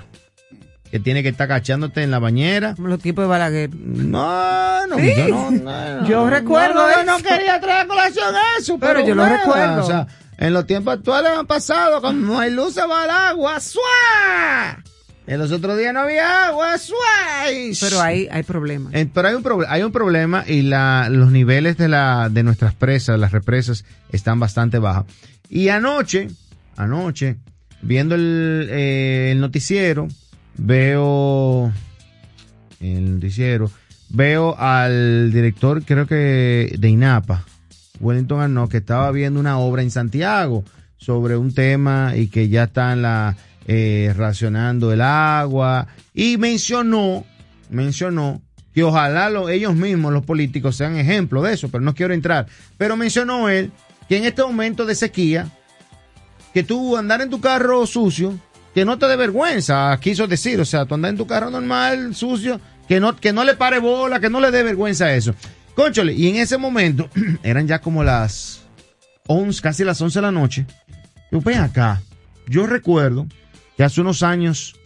Que 0.92 1.00
tiene 1.00 1.24
que 1.24 1.30
estar 1.30 1.48
cachándote 1.48 2.04
en 2.04 2.12
la 2.12 2.20
bañera. 2.20 2.76
Los 2.78 3.00
tipos 3.02 3.24
de 3.24 3.28
Balaguer. 3.30 3.70
No, 3.76 4.86
no, 4.88 4.98
Sí. 4.98 5.14
yo 5.18 5.28
no, 5.30 5.52
no, 5.52 5.62
no. 6.02 6.08
Yo 6.08 6.30
recuerdo 6.30 6.76
No, 6.76 6.98
no, 6.98 7.04
no 7.04 7.18
eso. 7.18 7.26
quería 7.28 7.60
traer 7.60 7.82
a 7.86 7.88
colación 7.88 8.36
eso, 8.60 8.78
Pero 8.78 8.94
pero, 8.94 9.08
yo 9.08 9.16
lo 9.16 9.24
nada, 9.26 9.38
recuerdo. 9.40 9.84
O 9.84 9.88
sea, 9.88 10.08
en 10.38 10.54
los 10.54 10.68
tiempos 10.68 10.94
actuales 10.94 11.32
han 11.38 11.48
pasado, 11.48 12.00
cuando 12.00 12.28
no 12.28 12.40
hay 12.40 12.52
luz 12.52 12.74
se 12.76 12.86
va 12.86 13.06
el 13.06 13.10
agua, 13.10 13.60
¡suá! 13.60 14.84
En 15.26 15.40
los 15.40 15.52
otros 15.52 15.78
días 15.78 15.94
no 15.94 16.02
había 16.02 16.48
agua, 16.48 16.78
¡suá! 16.78 16.96
Pero 17.82 18.02
hay, 18.02 18.28
hay 18.32 18.44
problemas. 18.44 18.94
Pero 19.14 19.28
hay 19.28 19.36
un, 19.36 19.66
hay 19.68 19.84
un 19.84 19.92
problema 19.92 20.44
y 20.48 20.62
la, 20.62 21.08
los 21.10 21.32
niveles 21.32 21.76
de, 21.78 21.90
la, 21.90 22.30
de 22.30 22.44
nuestras 22.44 22.74
presas, 22.74 23.20
las 23.20 23.32
represas, 23.34 23.84
están 24.14 24.40
bastante 24.40 24.80
bajos. 24.80 25.06
Y 25.50 25.68
anoche, 25.68 26.30
anoche, 26.78 27.36
viendo 27.82 28.16
el, 28.16 28.68
eh, 28.72 29.30
el 29.32 29.40
noticiero, 29.40 30.08
veo 30.58 31.72
el 32.80 33.16
noticiero, 33.16 33.72
veo 34.10 34.56
al 34.58 35.32
director, 35.32 35.84
creo 35.84 36.06
que 36.08 36.76
de 36.78 36.90
INAPA, 36.90 37.44
Wellington 38.00 38.42
Arnaud, 38.42 38.70
que 38.70 38.78
estaba 38.78 39.12
viendo 39.12 39.40
una 39.40 39.58
obra 39.60 39.82
en 39.82 39.92
Santiago 39.92 40.64
sobre 40.98 41.38
un 41.38 41.54
tema 41.54 42.14
y 42.16 42.28
que 42.28 42.50
ya 42.50 42.64
están 42.66 43.02
la, 43.02 43.36
eh, 43.68 44.14
racionando 44.16 44.94
el 44.94 45.02
agua 45.02 45.88
y 46.14 46.38
mencionó, 46.38 47.26
mencionó 47.70 48.42
que 48.74 48.84
ojalá 48.84 49.30
lo- 49.30 49.50
ellos 49.50 49.76
mismos, 49.76 50.14
los 50.14 50.24
políticos, 50.24 50.76
sean 50.76 50.98
ejemplo 50.98 51.42
de 51.42 51.54
eso, 51.54 51.70
pero 51.70 51.84
no 51.84 51.96
quiero 51.96 52.14
entrar. 52.14 52.46
Pero 52.78 52.96
mencionó 52.96 53.50
él 53.50 53.72
que 54.08 54.18
en 54.18 54.26
este 54.26 54.44
momento 54.44 54.86
de 54.86 54.94
sequía, 54.96 55.50
que 56.58 56.64
tú 56.64 56.98
andar 56.98 57.22
en 57.22 57.30
tu 57.30 57.40
carro 57.40 57.86
sucio, 57.86 58.36
que 58.74 58.84
no 58.84 58.98
te 58.98 59.06
dé 59.06 59.16
vergüenza, 59.16 59.96
quiso 60.02 60.26
decir, 60.26 60.60
o 60.60 60.66
sea, 60.66 60.88
tú 60.88 60.96
andar 60.96 61.12
en 61.12 61.18
tu 61.18 61.28
carro 61.28 61.52
normal, 61.52 62.16
sucio, 62.16 62.60
que 62.88 63.00
no, 63.00 63.16
que 63.16 63.32
no 63.32 63.44
le 63.44 63.54
pare 63.54 63.78
bola, 63.78 64.20
que 64.20 64.32
no 64.32 64.40
le 64.40 64.50
dé 64.50 64.64
vergüenza 64.64 65.06
a 65.06 65.14
eso. 65.14 65.36
Conchole, 65.76 66.14
y 66.14 66.30
en 66.30 66.38
ese 66.38 66.58
momento, 66.58 67.12
eran 67.44 67.68
ya 67.68 67.80
como 67.80 68.04
las 68.04 68.62
11, 69.28 69.62
casi 69.62 69.84
las 69.84 70.02
11 70.02 70.18
de 70.18 70.22
la 70.24 70.32
noche. 70.32 70.66
Yo, 71.32 71.42
ven 71.42 71.60
acá, 71.60 72.02
yo 72.48 72.66
recuerdo 72.66 73.28
que 73.78 73.84
hace 73.84 74.02
unos 74.02 74.24
años, 74.24 74.78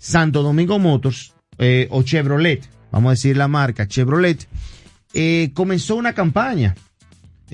Santo 0.00 0.42
Domingo 0.42 0.80
Motors, 0.80 1.34
eh, 1.58 1.86
o 1.90 2.02
Chevrolet, 2.02 2.68
vamos 2.90 3.10
a 3.10 3.12
decir 3.12 3.36
la 3.36 3.46
marca, 3.46 3.86
Chevrolet, 3.86 4.48
eh, 5.14 5.52
comenzó 5.54 5.94
una 5.94 6.14
campaña 6.14 6.74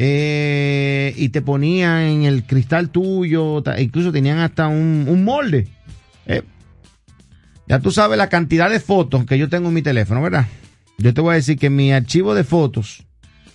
eh, 0.01 1.13
y 1.17 1.31
te 1.31 1.43
ponían 1.43 2.03
en 2.03 2.23
el 2.23 2.45
cristal 2.45 2.91
tuyo, 2.91 3.63
incluso 3.79 4.13
tenían 4.13 4.39
hasta 4.39 4.69
un, 4.69 5.07
un 5.09 5.25
molde. 5.25 5.67
Eh, 6.27 6.43
ya 7.67 7.81
tú 7.81 7.91
sabes 7.91 8.17
la 8.17 8.29
cantidad 8.29 8.71
de 8.71 8.79
fotos 8.79 9.27
que 9.27 9.37
yo 9.37 9.49
tengo 9.49 9.69
en 9.69 9.75
mi 9.75 9.83
teléfono, 9.83 10.23
¿verdad? 10.23 10.47
Yo 10.99 11.13
te 11.13 11.21
voy 11.21 11.33
a 11.33 11.35
decir 11.35 11.59
que 11.59 11.67
en 11.67 11.75
mi 11.77 11.93
archivo 11.93 12.35
de 12.35 12.45
fotos, 12.45 13.05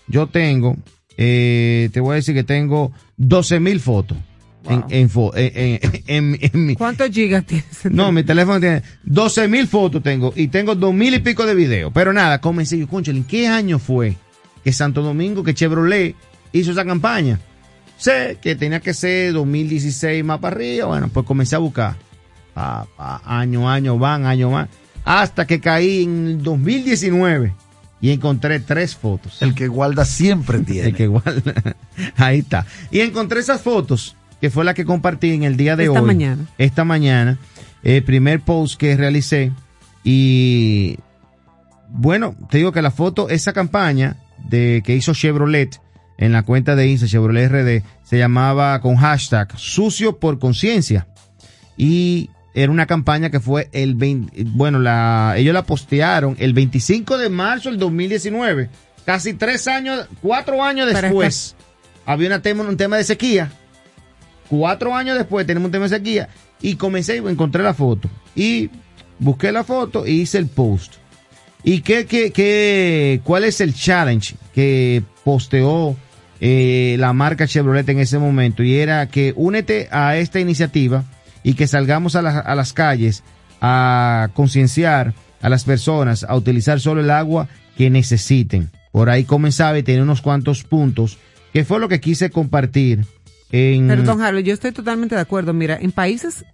yo 0.08 0.28
tengo, 0.28 0.76
eh, 1.18 1.90
te 1.94 2.02
voy 2.02 2.12
a 2.12 2.16
decir 2.16 2.36
que 2.36 2.44
tengo 2.44 2.92
12 3.18 3.60
mil 3.62 3.80
fotos. 3.80 4.18
En, 4.70 4.84
en, 4.90 5.10
fo- 5.10 5.34
en- 5.36 5.80
en- 5.84 6.04
en- 6.08 6.40
en 6.42 6.66
mi, 6.66 6.76
¿Cuántos 6.76 7.10
gigas 7.10 7.46
tienes? 7.46 7.68
no, 7.90 8.12
mi 8.14 8.24
teléfono 8.24 8.60
tiene 8.62 8.82
12 9.04 9.48
mil 9.50 9.68
fotos 9.68 10.02
tengo 10.02 10.32
y 10.38 10.48
tengo 10.48 10.74
dos 10.76 10.94
mil 10.94 11.14
y 11.14 11.20
pico 11.20 11.46
de 11.46 11.54
videos. 11.56 11.92
Pero 11.94 12.14
nada, 12.14 12.40
comencé 12.40 12.78
yo, 12.78 12.88
concha, 12.88 13.12
¿en 13.12 13.24
qué 13.26 13.48
año 13.48 13.78
fue 13.80 14.16
que 14.64 14.72
Santo 14.72 15.02
Domingo, 15.02 15.44
que 15.44 15.54
Chevrolet 15.54 16.16
hizo 16.54 16.72
esa 16.72 16.86
campaña? 16.86 17.40
Sé 17.98 18.38
que 18.42 18.56
tenía 18.56 18.80
que 18.80 18.94
ser 18.94 19.34
2016 19.34 20.24
más 20.24 20.40
para 20.40 20.56
arriba. 20.56 20.88
Bueno, 20.88 21.10
pues 21.10 21.26
comencé 21.26 21.56
a 21.56 21.60
buscar. 21.60 21.96
Pa, 22.54 22.88
pa, 22.98 23.22
año, 23.26 23.70
año 23.70 23.98
van, 23.98 24.26
año 24.26 24.50
van. 24.52 24.70
Hasta 25.06 25.46
que 25.46 25.60
caí 25.60 26.04
en 26.04 26.28
el 26.28 26.44
2019 26.44 27.54
y 28.02 28.12
encontré 28.12 28.60
tres 28.60 28.96
fotos. 28.96 29.42
El 29.42 29.56
que 29.56 29.68
guarda 29.68 30.06
siempre 30.06 30.60
tiene. 30.66 30.90
El 30.90 30.96
que 30.96 31.04
igual. 31.04 31.44
Ahí 32.18 32.40
está. 32.40 32.66
Y 32.92 33.00
encontré 33.02 33.40
esas 33.40 33.62
fotos, 33.62 34.16
que 34.42 34.50
fue 34.50 34.66
la 34.66 34.74
que 34.74 34.86
compartí 34.86 35.32
en 35.32 35.44
el 35.44 35.56
día 35.58 35.76
de 35.76 35.86
Esta 35.86 36.02
hoy. 36.02 36.08
mañana. 36.08 36.46
Esta 36.58 36.84
mañana. 36.84 37.38
El 37.84 38.04
primer 38.04 38.42
post 38.42 38.78
que 38.80 38.96
realicé. 38.98 39.52
Y 40.04 40.98
bueno, 41.90 42.36
te 42.50 42.58
digo 42.58 42.72
que 42.72 42.82
la 42.82 42.92
foto, 42.92 43.30
esa 43.30 43.54
campaña 43.54 44.18
de 44.50 44.82
que 44.86 44.96
hizo 44.96 45.14
Chevrolet 45.14 45.80
en 46.18 46.32
la 46.32 46.44
cuenta 46.44 46.76
de 46.76 46.88
Insta, 46.88 47.08
Chevrolet 47.08 47.50
RD, 47.50 47.84
se 48.04 48.18
llamaba 48.18 48.80
con 48.82 48.96
hashtag 48.96 49.58
sucio 49.58 50.20
por 50.20 50.40
conciencia. 50.40 51.08
Y 51.76 52.30
era 52.54 52.72
una 52.72 52.86
campaña 52.86 53.30
que 53.30 53.40
fue 53.40 53.70
el 53.72 53.96
20, 53.96 54.44
bueno, 54.46 54.80
la, 54.80 55.34
ellos 55.38 55.54
la 55.54 55.64
postearon 55.64 56.36
el 56.40 56.54
25 56.54 57.18
de 57.18 57.30
marzo 57.30 57.70
del 57.70 57.80
2019. 57.80 58.70
Casi 59.06 59.34
tres 59.34 59.68
años, 59.68 60.08
cuatro 60.22 60.64
años 60.64 60.92
después, 60.94 61.56
había 62.06 62.28
una 62.28 62.42
tema, 62.42 62.64
un 62.64 62.78
tema 62.78 62.98
de 62.98 63.04
sequía. 63.04 63.52
Cuatro 64.50 64.96
años 64.96 65.18
después 65.18 65.48
tenemos 65.48 65.66
un 65.68 65.72
tema 65.72 65.86
de 65.86 65.98
sequía. 65.98 66.30
Y 66.62 66.76
comencé, 66.76 67.18
encontré 67.18 67.64
la 67.64 67.74
foto. 67.74 68.10
Y 68.36 68.70
busqué 69.20 69.52
la 69.52 69.64
foto 69.64 70.06
y 70.08 70.22
hice 70.22 70.38
el 70.38 70.48
post. 70.48 70.96
¿Y 71.64 71.82
qué, 71.82 72.06
qué, 72.06 72.32
qué, 72.32 73.22
cuál 73.24 73.46
es 73.46 73.62
el 73.62 73.74
challenge 73.74 74.36
que 74.54 75.04
posteó 75.24 75.96
eh, 76.40 76.96
la 77.00 77.14
marca 77.14 77.48
Chevrolet 77.48 77.88
en 77.90 78.00
ese 78.00 78.20
momento? 78.20 78.64
Y 78.64 78.76
era 78.76 79.08
que 79.08 79.34
únete 79.36 79.88
a 79.92 80.18
esta 80.18 80.40
iniciativa 80.40 81.04
y 81.44 81.56
que 81.56 81.68
salgamos 81.68 82.16
a, 82.16 82.20
a 82.20 82.56
las 82.56 82.74
calles 82.74 83.24
a 83.62 84.30
concienciar 84.34 85.14
a 85.42 85.50
las 85.50 85.66
personas 85.66 86.24
a 86.24 86.36
utilizar 86.36 86.80
solo 86.80 87.02
el 87.02 87.12
agua 87.12 87.48
que 87.78 87.90
necesiten. 87.90 88.72
Por 88.92 89.10
ahí 89.10 89.26
comenzaba 89.26 89.78
y 89.78 89.84
tenía 89.84 90.04
unos 90.04 90.22
cuantos 90.22 90.64
puntos, 90.64 91.18
que 91.52 91.66
fue 91.66 91.80
lo 91.80 91.90
que 91.90 92.00
quise 92.00 92.30
compartir 92.30 93.06
en... 93.52 93.88
Pero, 93.88 94.04
don 94.04 94.22
Harold, 94.22 94.46
yo 94.46 94.54
estoy 94.54 94.72
totalmente 94.72 95.16
de 95.16 95.22
acuerdo. 95.22 95.54
Mira, 95.54 95.78
en 95.80 95.92
países 95.92 96.46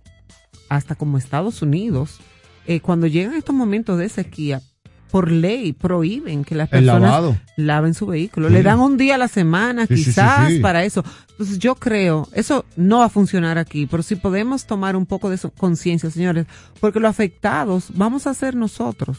hasta 0.70 0.96
como 0.96 1.18
Estados 1.18 1.62
Unidos, 1.62 2.20
eh, 2.66 2.80
cuando 2.80 3.08
llegan 3.08 3.36
estos 3.36 3.56
momentos 3.56 3.98
de 3.98 4.10
sequía, 4.10 4.62
por 5.12 5.32
ley 5.32 5.74
prohíben 5.74 6.44
que 6.44 6.56
las 6.56 6.70
personas 6.70 7.36
laven 7.58 7.94
su 7.94 8.06
vehículo. 8.06 8.48
Sí. 8.48 8.54
Le 8.54 8.64
dan 8.64 8.80
un 8.80 8.98
día 8.98 9.16
a 9.16 9.18
la 9.18 9.28
semana, 9.28 9.86
Sí, 9.88 9.96
quizás, 9.96 10.50
sí. 10.50 10.60
para 10.60 10.84
eso. 10.84 11.04
Entonces 11.32 11.60
yo 11.60 11.76
creo, 11.76 12.28
eso 12.34 12.66
no 12.76 13.00
va 13.00 13.06
a 13.06 13.10
funcionar 13.10 13.58
aquí, 13.58 13.88
pero 13.88 14.04
si 14.04 14.16
podemos 14.16 14.66
tomar 14.66 14.96
un 14.96 15.06
poco 15.06 15.30
de 15.30 15.38
conciencia, 15.58 16.10
señores, 16.10 16.46
porque 16.80 17.00
los 17.00 17.10
afectados 17.10 17.88
vamos 17.94 18.28
a 18.28 18.34
ser 18.34 18.56
nosotros. 18.56 19.18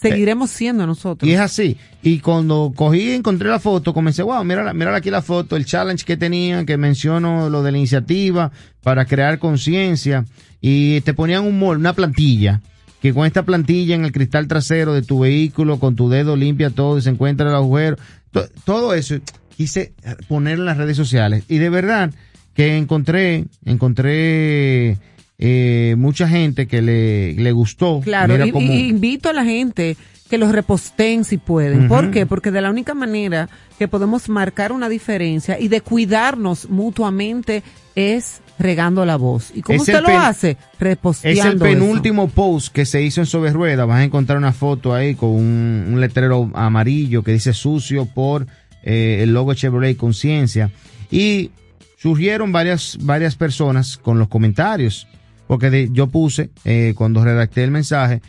Seguiremos 0.00 0.50
siendo 0.50 0.84
nosotros. 0.84 1.28
Y 1.30 1.34
es 1.34 1.40
así. 1.40 1.76
Y 2.02 2.18
cuando 2.18 2.72
cogí 2.74 3.10
y 3.10 3.12
encontré 3.12 3.48
la 3.48 3.60
foto, 3.60 3.94
comencé, 3.94 4.24
wow, 4.24 4.42
mira, 4.42 4.74
mira 4.74 4.96
aquí 4.96 5.10
la 5.10 5.22
foto, 5.22 5.54
el 5.54 5.64
challenge 5.64 6.04
que 6.04 6.16
tenían, 6.16 6.66
que 6.66 6.76
menciono 6.76 7.48
lo 7.48 7.62
de 7.62 7.70
la 7.70 7.78
iniciativa 7.78 8.50
para 8.82 9.04
crear 9.04 9.38
conciencia. 9.38 10.24
Y 10.60 11.02
te 11.02 11.14
ponían 11.14 11.44
un 11.44 11.56
mol, 11.58 11.76
una 11.78 11.92
plantilla, 11.92 12.60
que 13.02 13.12
con 13.12 13.26
esta 13.26 13.42
plantilla 13.42 13.94
en 13.96 14.04
el 14.04 14.12
cristal 14.12 14.46
trasero 14.48 14.94
de 14.94 15.02
tu 15.02 15.18
vehículo, 15.20 15.78
con 15.80 15.96
tu 15.96 16.08
dedo 16.08 16.36
limpia 16.36 16.70
todo 16.70 16.96
y 16.98 17.02
se 17.02 17.10
encuentra 17.10 17.48
el 17.50 17.54
agujero. 17.56 17.96
To- 18.30 18.48
todo 18.64 18.94
eso 18.94 19.16
quise 19.56 19.92
poner 20.28 20.58
en 20.58 20.64
las 20.64 20.76
redes 20.78 20.96
sociales. 20.96 21.44
Y 21.48 21.58
de 21.58 21.68
verdad 21.68 22.10
que 22.54 22.76
encontré, 22.76 23.44
encontré 23.64 24.98
eh, 25.38 25.94
mucha 25.98 26.28
gente 26.28 26.66
que 26.66 26.80
le, 26.82 27.34
le 27.34 27.52
gustó. 27.52 28.00
Claro, 28.02 28.34
Mira 28.34 28.46
y, 28.46 28.52
cómo- 28.52 28.72
y 28.72 28.88
invito 28.88 29.28
a 29.28 29.32
la 29.32 29.44
gente 29.44 29.96
que 30.30 30.38
los 30.38 30.52
reposten 30.52 31.24
si 31.24 31.36
pueden. 31.36 31.88
¿Por 31.88 32.10
qué? 32.10 32.24
Porque 32.24 32.50
de 32.50 32.62
la 32.62 32.70
única 32.70 32.94
manera 32.94 33.50
que 33.78 33.86
podemos 33.88 34.28
marcar 34.30 34.72
una 34.72 34.88
diferencia 34.88 35.58
y 35.60 35.68
de 35.68 35.80
cuidarnos 35.82 36.70
mutuamente 36.70 37.62
es 37.94 38.40
regando 38.58 39.04
la 39.04 39.16
voz. 39.16 39.50
¿Y 39.54 39.62
cómo 39.62 39.76
Es 39.76 39.82
usted 39.82 40.00
lo 40.02 40.08
hace? 40.16 40.56
Reposteando 40.78 41.40
Es 41.40 41.46
el 41.46 41.52
eso. 41.56 41.64
penúltimo 41.64 42.28
post 42.28 42.72
que 42.72 42.86
se 42.86 43.02
hizo 43.02 43.20
en 43.20 43.26
Sobre 43.26 43.52
Rueda. 43.52 43.84
Vas 43.84 43.98
a 44.00 44.04
encontrar 44.04 44.38
una 44.38 44.52
foto 44.52 44.94
ahí 44.94 45.14
con 45.14 45.30
un, 45.30 45.86
un 45.92 46.00
letrero 46.00 46.50
amarillo 46.54 47.22
que 47.22 47.32
dice 47.32 47.52
sucio 47.52 48.06
por 48.06 48.46
eh, 48.82 49.20
el 49.22 49.32
logo 49.34 49.54
Chevrolet 49.54 49.96
Conciencia. 49.96 50.70
Y 51.10 51.50
surgieron 51.98 52.52
varias, 52.52 52.98
varias 53.00 53.36
personas 53.36 53.96
con 53.96 54.18
los 54.18 54.28
comentarios. 54.28 55.06
Porque 55.46 55.70
de- 55.70 55.88
yo 55.92 56.06
puse, 56.06 56.50
eh, 56.64 56.94
cuando 56.96 57.24
redacté 57.24 57.64
el 57.64 57.70
mensaje, 57.72 58.22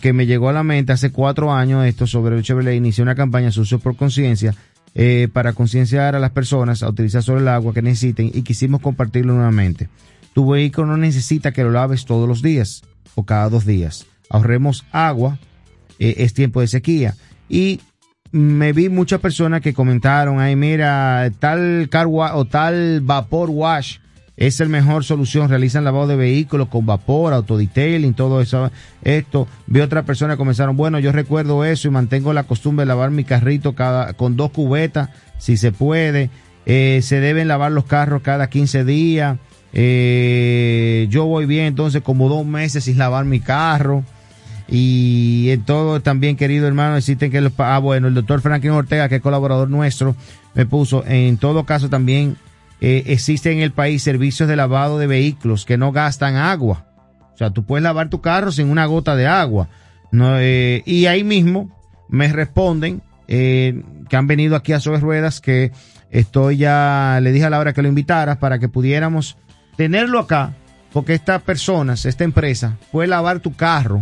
que 0.00 0.12
me 0.12 0.24
llegó 0.26 0.48
a 0.48 0.52
la 0.52 0.62
mente 0.62 0.92
hace 0.92 1.10
cuatro 1.10 1.52
años 1.52 1.84
esto 1.84 2.06
sobre 2.06 2.36
el 2.36 2.42
Chevrolet, 2.44 2.76
inicié 2.76 3.02
una 3.02 3.16
campaña 3.16 3.50
Sucio 3.50 3.80
por 3.80 3.96
Conciencia 3.96 4.54
eh, 4.94 5.28
para 5.32 5.52
concienciar 5.52 6.16
a 6.16 6.20
las 6.20 6.30
personas 6.30 6.82
a 6.82 6.88
utilizar 6.88 7.22
solo 7.22 7.40
el 7.40 7.48
agua 7.48 7.72
que 7.72 7.82
necesiten 7.82 8.30
y 8.32 8.42
quisimos 8.42 8.80
compartirlo 8.80 9.34
nuevamente. 9.34 9.88
Tu 10.34 10.48
vehículo 10.48 10.86
no 10.86 10.96
necesita 10.96 11.52
que 11.52 11.62
lo 11.62 11.70
laves 11.70 12.04
todos 12.04 12.28
los 12.28 12.42
días 12.42 12.82
o 13.14 13.24
cada 13.24 13.48
dos 13.48 13.66
días. 13.66 14.06
Ahorremos 14.28 14.84
agua, 14.92 15.38
eh, 15.98 16.16
es 16.18 16.34
tiempo 16.34 16.60
de 16.60 16.68
sequía. 16.68 17.14
Y 17.48 17.80
me 18.32 18.72
vi 18.72 18.88
muchas 18.88 19.20
personas 19.20 19.60
que 19.60 19.74
comentaron, 19.74 20.38
ay 20.40 20.54
mira, 20.56 21.30
tal 21.38 21.88
car 21.90 22.06
o 22.08 22.44
tal 22.44 23.00
vapor 23.00 23.50
wash 23.50 23.98
es 24.40 24.58
el 24.60 24.70
mejor 24.70 25.04
solución. 25.04 25.48
Realizan 25.48 25.84
lavado 25.84 26.08
de 26.08 26.16
vehículos 26.16 26.68
con 26.68 26.86
vapor, 26.86 27.34
autodetailing, 27.34 28.14
todo 28.14 28.40
eso. 28.40 28.72
Esto. 29.04 29.46
Vi 29.66 29.80
otra 29.80 30.02
persona 30.04 30.34
que 30.34 30.38
comenzaron, 30.38 30.76
bueno, 30.76 30.98
yo 30.98 31.12
recuerdo 31.12 31.64
eso 31.64 31.86
y 31.86 31.90
mantengo 31.90 32.32
la 32.32 32.44
costumbre 32.44 32.82
de 32.82 32.88
lavar 32.88 33.10
mi 33.10 33.22
carrito 33.22 33.74
cada, 33.74 34.14
con 34.14 34.36
dos 34.36 34.50
cubetas, 34.50 35.10
si 35.38 35.58
se 35.58 35.72
puede. 35.72 36.30
Eh, 36.64 37.00
se 37.02 37.20
deben 37.20 37.48
lavar 37.48 37.70
los 37.70 37.84
carros 37.84 38.22
cada 38.22 38.48
15 38.48 38.84
días. 38.84 39.38
Eh, 39.74 41.06
yo 41.10 41.26
voy 41.26 41.44
bien, 41.44 41.66
entonces, 41.66 42.02
como 42.02 42.30
dos 42.30 42.46
meses 42.46 42.84
sin 42.84 42.96
lavar 42.96 43.26
mi 43.26 43.40
carro. 43.40 44.04
Y 44.68 45.50
en 45.50 45.64
todo 45.64 46.00
también, 46.00 46.36
querido 46.36 46.66
hermano, 46.66 46.96
existen 46.96 47.30
que 47.30 47.42
los... 47.42 47.52
Ah, 47.58 47.78
bueno, 47.78 48.08
el 48.08 48.14
doctor 48.14 48.40
Franklin 48.40 48.72
Ortega, 48.72 49.10
que 49.10 49.16
es 49.16 49.22
colaborador 49.22 49.68
nuestro, 49.68 50.16
me 50.54 50.64
puso, 50.64 51.04
en 51.06 51.36
todo 51.36 51.64
caso 51.64 51.90
también 51.90 52.36
eh, 52.80 53.04
existen 53.06 53.58
en 53.58 53.60
el 53.60 53.72
país 53.72 54.02
servicios 54.02 54.48
de 54.48 54.56
lavado 54.56 54.98
de 54.98 55.06
vehículos 55.06 55.64
que 55.64 55.76
no 55.76 55.92
gastan 55.92 56.36
agua. 56.36 56.86
O 57.34 57.36
sea, 57.36 57.50
tú 57.50 57.64
puedes 57.64 57.82
lavar 57.82 58.08
tu 58.10 58.20
carro 58.20 58.52
sin 58.52 58.70
una 58.70 58.86
gota 58.86 59.16
de 59.16 59.26
agua. 59.26 59.68
Eh, 60.12 60.82
y 60.86 61.06
ahí 61.06 61.22
mismo 61.24 61.70
me 62.08 62.32
responden 62.32 63.02
eh, 63.28 63.82
que 64.08 64.16
han 64.16 64.26
venido 64.26 64.56
aquí 64.56 64.72
a 64.72 64.80
Sobre 64.80 64.98
Ruedas 64.98 65.40
que 65.40 65.72
estoy 66.10 66.56
ya, 66.56 67.20
le 67.22 67.32
dije 67.32 67.44
a 67.44 67.50
Laura 67.50 67.72
que 67.72 67.82
lo 67.82 67.88
invitaras 67.88 68.38
para 68.38 68.58
que 68.58 68.68
pudiéramos 68.68 69.36
tenerlo 69.76 70.18
acá, 70.18 70.54
porque 70.92 71.14
estas 71.14 71.40
personas, 71.42 72.04
esta 72.04 72.24
empresa, 72.24 72.76
puede 72.90 73.08
lavar 73.08 73.40
tu 73.40 73.54
carro 73.54 74.00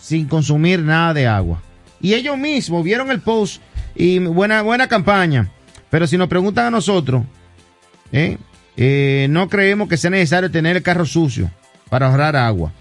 sin 0.00 0.26
consumir 0.26 0.80
nada 0.80 1.14
de 1.14 1.26
agua. 1.26 1.62
Y 2.00 2.14
ellos 2.14 2.38
mismos 2.38 2.84
vieron 2.84 3.10
el 3.10 3.20
post 3.20 3.60
y 3.94 4.18
buena, 4.18 4.62
buena 4.62 4.86
campaña. 4.88 5.50
Pero 5.90 6.06
si 6.06 6.16
nos 6.16 6.28
preguntan 6.28 6.66
a 6.66 6.70
nosotros, 6.70 7.24
¿eh? 8.14 8.38
Eh, 8.76 9.26
no 9.30 9.48
creemos 9.48 9.88
que 9.88 9.96
sea 9.96 10.10
necesario 10.10 10.50
tener 10.50 10.76
el 10.76 10.82
carro 10.82 11.04
sucio 11.04 11.50
para 11.90 12.06
ahorrar 12.06 12.36
agua. 12.36 12.72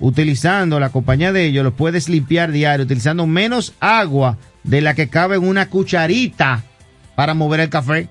Utilizando 0.00 0.80
la 0.80 0.90
compañía 0.90 1.32
de 1.32 1.46
ellos, 1.46 1.64
lo 1.64 1.74
puedes 1.74 2.08
limpiar 2.08 2.50
diario, 2.50 2.84
utilizando 2.84 3.26
menos 3.26 3.74
agua 3.80 4.36
de 4.64 4.80
la 4.80 4.94
que 4.94 5.08
cabe 5.08 5.36
en 5.36 5.46
una 5.46 5.70
cucharita 5.70 6.62
para 7.14 7.34
mover 7.34 7.60
el 7.60 7.70
café. 7.70 8.08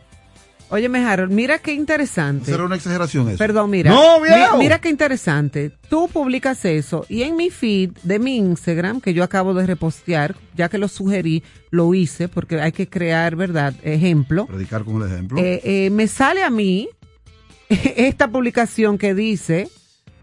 Oye, 0.73 0.87
Harold, 1.05 1.31
mira 1.31 1.59
qué 1.59 1.73
interesante. 1.73 2.51
¿Será 2.51 2.63
una 2.65 2.75
exageración 2.75 3.29
eso? 3.29 3.37
Perdón, 3.37 3.69
mira. 3.69 3.91
No, 3.91 4.19
Mi- 4.19 4.27
viejo. 4.27 4.57
mira 4.57 4.79
qué 4.81 4.89
interesante. 4.89 5.71
Tú 5.87 6.07
publicas 6.11 6.65
eso 6.65 7.05
y 7.09 7.21
en 7.21 7.35
mi 7.35 7.51
feed 7.51 7.91
de 8.01 8.17
mi 8.17 8.37
Instagram, 8.37 8.99
que 8.99 9.13
yo 9.13 9.23
acabo 9.23 9.53
de 9.53 9.67
repostear, 9.67 10.35
ya 10.55 10.69
que 10.69 10.79
lo 10.79 10.87
sugerí, 10.87 11.43
lo 11.69 11.93
hice 11.93 12.27
porque 12.27 12.59
hay 12.59 12.71
que 12.71 12.89
crear, 12.89 13.35
¿verdad? 13.35 13.75
Ejemplo. 13.83 14.47
Predicar 14.47 14.83
con 14.83 15.01
el 15.03 15.11
ejemplo. 15.11 15.37
Eh, 15.39 15.61
eh, 15.63 15.89
me 15.91 16.07
sale 16.07 16.43
a 16.43 16.49
mí 16.49 16.89
esta 17.69 18.27
publicación 18.27 18.97
que 18.97 19.13
dice 19.13 19.69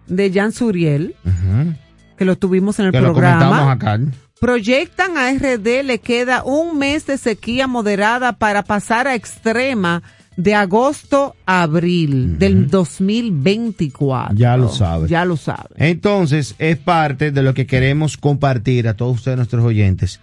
de 0.09 0.33
Jan 0.33 0.51
Suriel, 0.51 1.15
que 2.19 2.25
lo 2.25 2.37
tuvimos 2.37 2.79
en 2.81 2.87
el 2.87 2.93
Que 2.93 3.01
lo 3.01 3.13
programa. 3.13 3.39
comentamos 3.39 3.75
acá. 3.77 4.01
Proyectan 4.41 5.17
a 5.19 5.31
RD, 5.33 5.83
le 5.85 5.99
queda 5.99 6.43
un 6.45 6.79
mes 6.79 7.07
de 7.07 7.19
sequía 7.19 7.67
moderada 7.67 8.33
para 8.33 8.63
pasar 8.65 9.07
a 9.07 9.15
extrema 9.15 10.03
de 10.43 10.55
agosto 10.55 11.37
a 11.47 11.63
abril 11.63 12.39
del 12.39 12.69
2024. 12.69 14.37
Ya 14.37 14.57
lo 14.57 14.69
sabe. 14.69 15.09
Ya 15.09 15.25
lo 15.25 15.37
sabe. 15.37 15.69
Entonces, 15.77 16.55
es 16.59 16.79
parte 16.79 17.31
de 17.31 17.43
lo 17.43 17.55
que 17.55 17.67
queremos 17.67 18.17
compartir 18.17 18.89
a 18.89 18.95
todos 18.95 19.17
ustedes, 19.17 19.37
nuestros 19.37 19.65
oyentes. 19.65 20.21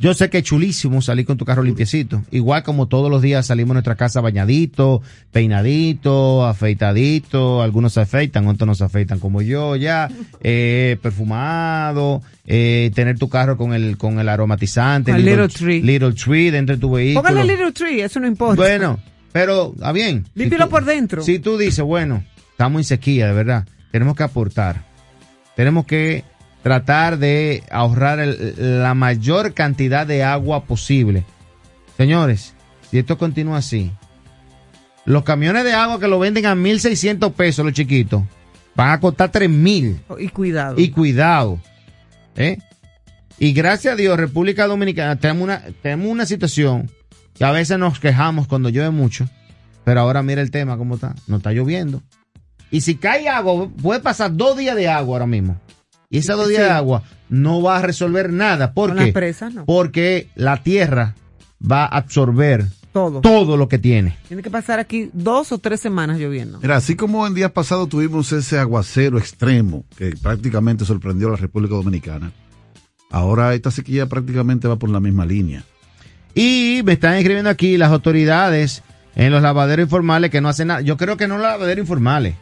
Yo 0.00 0.14
sé 0.14 0.30
que 0.30 0.38
es 0.38 0.44
chulísimo 0.44 1.02
salir 1.02 1.26
con 1.26 1.36
tu 1.36 1.44
carro 1.44 1.62
limpiecito. 1.62 2.22
Igual 2.30 2.62
como 2.62 2.88
todos 2.88 3.10
los 3.10 3.20
días 3.20 3.46
salimos 3.46 3.72
a 3.72 3.74
nuestra 3.74 3.96
casa 3.96 4.22
bañadito, 4.22 5.02
peinadito, 5.30 6.46
afeitadito. 6.46 7.60
Algunos 7.60 7.92
se 7.92 8.00
afeitan, 8.00 8.48
otros 8.48 8.66
no 8.66 8.74
se 8.74 8.84
afeitan 8.84 9.18
como 9.18 9.42
yo 9.42 9.76
ya. 9.76 10.08
Eh, 10.42 10.96
perfumado. 11.02 12.22
Eh, 12.46 12.90
tener 12.94 13.18
tu 13.18 13.28
carro 13.28 13.58
con 13.58 13.74
el, 13.74 13.98
con 13.98 14.18
el 14.18 14.28
aromatizante. 14.28 15.12
Little 15.12 15.48
Tree. 15.48 15.82
Little 15.82 16.12
Tree 16.14 16.50
dentro 16.50 16.76
de 16.76 16.80
tu 16.80 16.92
vehículo. 16.92 17.28
Póngale 17.28 17.52
Little 17.52 17.72
Tree, 17.72 18.00
eso 18.00 18.20
no 18.20 18.26
importa. 18.26 18.56
Bueno, 18.56 18.98
pero 19.32 19.72
está 19.74 19.92
bien. 19.92 20.26
Límpialo 20.34 20.68
por 20.68 20.84
dentro. 20.84 21.22
Si 21.22 21.38
tú 21.38 21.56
dices, 21.58 21.84
bueno, 21.84 22.24
estamos 22.50 22.80
en 22.80 22.84
sequía, 22.84 23.26
de 23.28 23.32
verdad, 23.32 23.66
tenemos 23.92 24.16
que 24.16 24.22
aportar. 24.22 24.84
Tenemos 25.56 25.84
que 25.86 26.24
tratar 26.62 27.18
de 27.18 27.62
ahorrar 27.70 28.20
el- 28.20 28.82
la 28.82 28.94
mayor 28.94 29.54
cantidad 29.54 30.06
de 30.06 30.22
agua 30.24 30.64
posible. 30.64 31.24
Señores, 31.96 32.54
si 32.90 32.98
esto 32.98 33.18
continúa 33.18 33.58
así, 33.58 33.90
los 35.04 35.22
camiones 35.24 35.64
de 35.64 35.72
agua 35.72 35.98
que 36.00 36.08
lo 36.08 36.18
venden 36.18 36.46
a 36.46 36.54
1.600 36.54 37.32
pesos, 37.32 37.64
los 37.64 37.74
chiquitos, 37.74 38.22
van 38.74 38.90
a 38.90 39.00
costar 39.00 39.30
3.000. 39.30 40.00
Y 40.18 40.28
cuidado. 40.28 40.74
Y 40.78 40.90
cuidado. 40.90 41.60
¿eh? 42.36 42.58
Y 43.38 43.52
gracias 43.52 43.94
a 43.94 43.96
Dios, 43.96 44.18
República 44.18 44.66
Dominicana, 44.66 45.16
tenemos 45.16 45.42
una, 45.44 45.62
tenemos 45.82 46.08
una 46.08 46.26
situación 46.26 46.90
que 47.34 47.44
a 47.44 47.50
veces 47.52 47.78
nos 47.78 47.98
quejamos 48.00 48.46
cuando 48.46 48.68
llueve 48.68 48.90
mucho, 48.90 49.26
pero 49.84 50.00
ahora 50.00 50.22
mira 50.22 50.42
el 50.42 50.50
tema 50.50 50.76
cómo 50.76 50.96
está. 50.96 51.14
No 51.26 51.36
está 51.38 51.52
lloviendo. 51.52 52.02
Y 52.70 52.82
si 52.82 52.96
cae 52.96 53.28
agua, 53.28 53.68
puede 53.82 54.00
pasar 54.00 54.36
dos 54.36 54.56
días 54.56 54.76
de 54.76 54.88
agua 54.88 55.14
ahora 55.16 55.26
mismo. 55.26 55.58
Y 56.08 56.18
esos 56.18 56.36
dos 56.36 56.48
días 56.48 56.60
Sí. 56.62 56.64
de 56.66 56.70
agua 56.70 57.02
no 57.28 57.62
va 57.62 57.78
a 57.78 57.82
resolver 57.82 58.32
nada. 58.32 58.72
¿Por 58.74 58.96
qué? 58.96 59.12
presas, 59.12 59.54
no. 59.54 59.64
Porque 59.64 60.28
la 60.34 60.62
tierra 60.62 61.14
va 61.60 61.84
a 61.84 61.98
absorber 61.98 62.66
Todo. 62.92 63.20
todo 63.20 63.56
lo 63.56 63.68
que 63.68 63.78
tiene. 63.78 64.16
Tiene 64.28 64.42
que 64.42 64.50
pasar 64.50 64.80
aquí 64.80 65.10
dos 65.12 65.52
o 65.52 65.58
tres 65.58 65.80
semanas 65.80 66.18
lloviendo. 66.18 66.58
Mira, 66.60 66.76
así 66.76 66.96
como 66.96 67.26
en 67.26 67.34
días 67.34 67.52
pasados 67.52 67.88
tuvimos 67.88 68.32
ese 68.32 68.58
aguacero 68.58 69.18
extremo 69.18 69.84
que 69.96 70.14
prácticamente 70.20 70.84
sorprendió 70.84 71.28
a 71.28 71.32
la 71.32 71.36
República 71.36 71.74
Dominicana, 71.76 72.32
ahora 73.10 73.54
esta 73.54 73.70
sequía 73.70 74.06
prácticamente 74.06 74.66
va 74.68 74.76
por 74.76 74.90
la 74.90 75.00
misma 75.00 75.24
línea. 75.26 75.64
Y 76.34 76.82
me 76.84 76.92
están 76.92 77.14
escribiendo 77.14 77.50
aquí 77.50 77.76
las 77.76 77.90
autoridades 77.90 78.82
en 79.16 79.32
los 79.32 79.42
lavaderos 79.42 79.84
informales 79.84 80.30
que 80.30 80.40
no 80.40 80.48
hacen 80.48 80.68
nada. 80.68 80.80
Yo 80.80 80.96
creo 80.96 81.16
que 81.16 81.26
no 81.28 81.34
los 81.36 81.42
lavaderos 81.46 81.82
informales. 81.82 82.34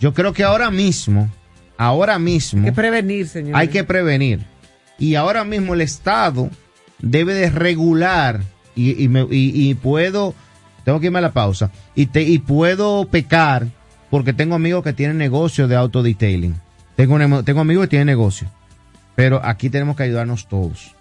Yo 0.00 0.12
creo 0.12 0.32
que 0.32 0.44
ahora 0.44 0.70
mismo, 0.70 1.30
ahora 1.78 2.18
mismo, 2.18 2.60
Hay 2.60 2.66
que 2.66 2.72
prevenir, 2.72 3.28
señor. 3.28 3.56
hay 3.56 3.68
que 3.68 3.84
prevenir. 3.84 4.40
Y 4.98 5.14
ahora 5.14 5.44
mismo 5.44 5.74
el 5.74 5.80
Estado 5.82 6.50
debe 6.98 7.34
de 7.34 7.50
regular 7.50 8.40
y, 8.74 9.02
y, 9.02 9.08
me- 9.08 9.26
y- 9.30 9.70
y 9.70 9.74
puedo, 9.74 10.34
tengo 10.84 11.00
que 11.00 11.06
irme 11.06 11.18
a 11.18 11.22
la 11.22 11.32
pausa, 11.32 11.70
y, 11.94 12.06
te, 12.06 12.22
y 12.22 12.38
puedo 12.38 13.06
pecar 13.08 13.68
porque 14.10 14.32
tengo 14.32 14.54
amigos 14.54 14.82
que 14.84 14.92
tienen 14.92 15.16
negocio 15.18 15.68
de 15.68 15.76
autodetailing. 15.76 16.56
Tengo, 16.96 17.18
nemo- 17.18 17.44
tengo 17.44 17.60
amigos 17.60 17.84
que 17.84 17.90
tienen 17.90 18.06
negocio. 18.06 18.48
Pero 19.14 19.40
aquí 19.44 19.70
tenemos 19.70 19.96
que 19.96 20.02
ayudarnos 20.02 20.46
todos. 20.48 20.94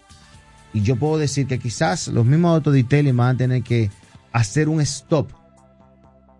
Y 0.76 0.82
yo 0.82 0.98
puedo 0.98 1.18
decir 1.18 1.48
que 1.48 1.58
quizás 1.58 2.10
los 2.10 2.26
mismos 2.26 2.54
autodetailing 2.56 3.16
van 3.16 3.36
a 3.36 3.38
tener 3.38 3.64
que 3.64 3.90
hacer 4.34 4.68
un 4.68 4.82
stop 4.82 5.32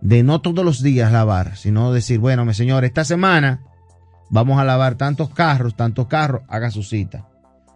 de 0.02 0.24
no 0.24 0.42
todos 0.42 0.66
los 0.66 0.84
días 0.84 1.10
lavar, 1.10 1.56
sino 1.56 1.94
decir, 1.94 2.20
bueno, 2.20 2.44
mi 2.44 2.54
señor, 2.54 2.84
esta 2.84 3.06
semana 3.06 3.62
vamos 4.30 4.60
a 4.60 4.66
lavar 4.66 4.96
tantos 4.96 5.30
carros, 5.30 5.78
tantos 5.78 6.08
carros, 6.08 6.42
haga 6.50 6.70
su 6.70 6.84
cita. 6.84 7.30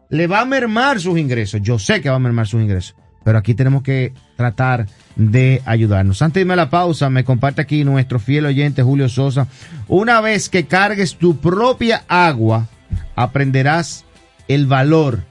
Le 0.09 0.27
va 0.27 0.41
a 0.41 0.45
mermar 0.45 0.99
sus 0.99 1.17
ingresos, 1.17 1.61
yo 1.61 1.79
sé 1.79 2.01
que 2.01 2.09
va 2.09 2.17
a 2.17 2.19
mermar 2.19 2.45
sus 2.45 2.61
ingresos, 2.61 2.93
pero 3.23 3.37
aquí 3.37 3.53
tenemos 3.53 3.81
que 3.81 4.13
tratar 4.35 4.85
de 5.15 5.61
ayudarnos. 5.63 6.21
Antes 6.21 6.33
de 6.33 6.41
irme 6.41 6.55
a 6.55 6.57
la 6.57 6.69
pausa, 6.69 7.09
me 7.09 7.23
comparte 7.23 7.61
aquí 7.61 7.85
nuestro 7.85 8.19
fiel 8.19 8.47
oyente 8.47 8.83
Julio 8.83 9.07
Sosa. 9.07 9.47
Una 9.87 10.19
vez 10.19 10.49
que 10.49 10.67
cargues 10.67 11.15
tu 11.15 11.37
propia 11.37 12.03
agua, 12.09 12.67
aprenderás 13.15 14.03
el 14.49 14.65
valor 14.65 15.28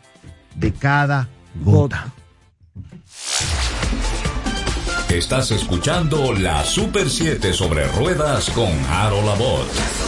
de 0.59 0.73
cada 0.73 1.29
gota. 1.63 2.13
Estás 5.09 5.51
escuchando 5.51 6.33
la 6.33 6.65
Super 6.65 7.09
7 7.09 7.53
sobre 7.53 7.89
ruedas 7.89 8.51
con 8.51 8.69
Harold 8.91 9.29
Abbott. 9.29 10.08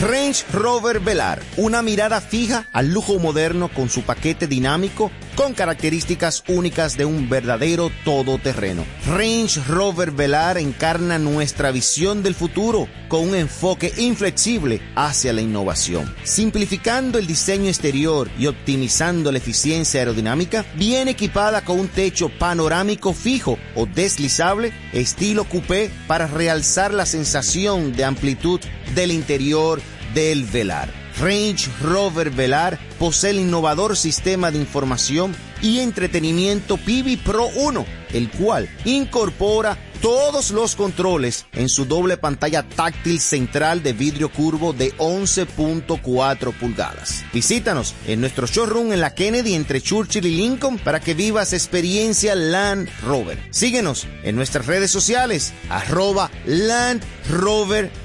Range 0.00 0.44
Rover 0.52 1.00
Velar, 1.00 1.40
una 1.56 1.82
mirada 1.82 2.20
fija 2.20 2.66
al 2.72 2.88
lujo 2.88 3.18
moderno 3.18 3.68
con 3.72 3.88
su 3.88 4.02
paquete 4.02 4.46
dinámico 4.46 5.10
con 5.34 5.54
características 5.54 6.44
únicas 6.48 6.96
de 6.96 7.04
un 7.04 7.28
verdadero 7.28 7.90
todoterreno. 8.04 8.84
Range 9.06 9.60
Rover 9.66 10.10
Velar 10.10 10.58
encarna 10.58 11.18
nuestra 11.18 11.70
visión 11.70 12.22
del 12.22 12.34
futuro 12.34 12.88
con 13.08 13.28
un 13.28 13.34
enfoque 13.34 13.92
inflexible 13.96 14.80
hacia 14.94 15.32
la 15.32 15.40
innovación. 15.40 16.14
Simplificando 16.24 17.18
el 17.18 17.26
diseño 17.26 17.68
exterior 17.68 18.30
y 18.38 18.46
optimizando 18.46 19.32
la 19.32 19.38
eficiencia 19.38 20.00
aerodinámica, 20.00 20.64
viene 20.76 21.12
equipada 21.12 21.62
con 21.64 21.78
un 21.78 21.88
techo 21.88 22.30
panorámico 22.38 23.12
fijo 23.12 23.58
o 23.74 23.86
deslizable 23.86 24.72
estilo 24.92 25.44
coupé 25.44 25.90
para 26.06 26.26
realzar 26.26 26.92
la 26.92 27.06
sensación 27.06 27.92
de 27.92 28.04
amplitud 28.04 28.60
del 28.94 29.10
interior 29.10 29.71
del 30.14 30.44
velar. 30.44 31.02
Range 31.20 31.70
Rover 31.82 32.30
Velar 32.30 32.78
posee 32.98 33.30
el 33.30 33.40
innovador 33.40 33.96
sistema 33.96 34.50
de 34.50 34.58
información 34.58 35.34
y 35.60 35.80
entretenimiento 35.80 36.76
Pivi 36.76 37.16
Pro 37.16 37.48
1, 37.54 37.86
el 38.12 38.30
cual 38.30 38.68
incorpora 38.84 39.78
todos 40.00 40.50
los 40.50 40.74
controles 40.74 41.46
en 41.52 41.68
su 41.68 41.84
doble 41.84 42.16
pantalla 42.16 42.64
táctil 42.64 43.20
central 43.20 43.84
de 43.84 43.92
vidrio 43.92 44.32
curvo 44.32 44.72
de 44.72 44.92
11.4 44.96 46.52
pulgadas. 46.58 47.24
Visítanos 47.32 47.94
en 48.08 48.20
nuestro 48.20 48.48
showroom 48.48 48.92
en 48.92 49.00
la 49.00 49.14
Kennedy 49.14 49.54
entre 49.54 49.80
Churchill 49.80 50.26
y 50.26 50.36
Lincoln 50.36 50.78
para 50.78 50.98
que 50.98 51.14
vivas 51.14 51.52
experiencia 51.52 52.34
Land 52.34 52.88
Rover. 53.04 53.38
Síguenos 53.50 54.08
en 54.24 54.34
nuestras 54.34 54.66
redes 54.66 54.90
sociales, 54.90 55.52
arroba 55.70 56.32
Land 56.46 57.04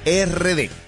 RD. 0.06 0.87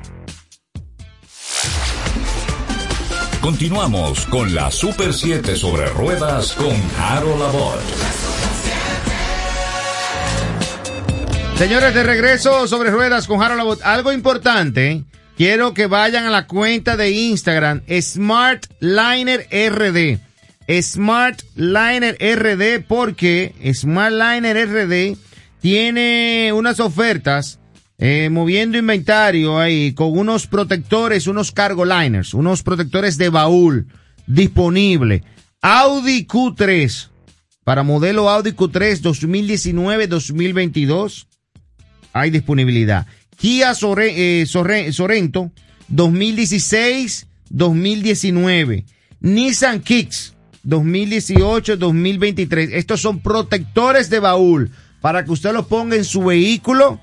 Continuamos 3.41 4.27
con 4.27 4.53
la 4.53 4.69
Super 4.69 5.13
7 5.15 5.55
sobre 5.55 5.87
ruedas 5.89 6.53
con 6.53 6.75
Harold 6.99 7.39
Labor. 7.39 7.79
Señores, 11.57 11.95
de 11.95 12.03
regreso 12.03 12.67
sobre 12.67 12.91
ruedas 12.91 13.25
con 13.25 13.41
Harold. 13.41 13.79
Algo 13.83 14.11
importante, 14.11 15.05
quiero 15.37 15.73
que 15.73 15.87
vayan 15.87 16.25
a 16.25 16.29
la 16.29 16.45
cuenta 16.45 16.95
de 16.97 17.09
Instagram 17.09 17.81
Smart 17.99 18.67
Liner 18.79 19.47
RD. 19.51 20.19
Smart 20.83 21.41
Liner 21.55 22.15
RD 22.19 22.85
porque 22.87 23.55
Smart 23.73 24.13
Liner 24.13 24.67
RD 24.67 25.17
tiene 25.59 26.51
unas 26.53 26.79
ofertas 26.79 27.57
eh, 28.03 28.31
moviendo 28.31 28.79
inventario 28.79 29.59
ahí 29.59 29.93
con 29.93 30.17
unos 30.17 30.47
protectores, 30.47 31.27
unos 31.27 31.51
cargo 31.51 31.85
liners, 31.85 32.33
unos 32.33 32.63
protectores 32.63 33.15
de 33.19 33.29
baúl 33.29 33.85
disponible. 34.25 35.23
Audi 35.61 36.25
Q3 36.25 37.09
para 37.63 37.83
modelo 37.83 38.27
Audi 38.27 38.53
Q3 38.53 39.03
2019-2022 39.03 41.27
hay 42.11 42.31
disponibilidad. 42.31 43.05
Kia 43.37 43.71
eh, 43.71 44.45
Sorento 44.47 45.51
2016-2019. 45.93 48.85
Nissan 49.19 49.79
Kicks 49.81 50.33
2018-2023. 50.65 52.69
Estos 52.73 52.99
son 52.99 53.19
protectores 53.19 54.09
de 54.09 54.19
baúl 54.19 54.71
para 55.01 55.23
que 55.23 55.31
usted 55.31 55.53
los 55.53 55.67
ponga 55.67 55.95
en 55.95 56.03
su 56.03 56.23
vehículo 56.23 56.99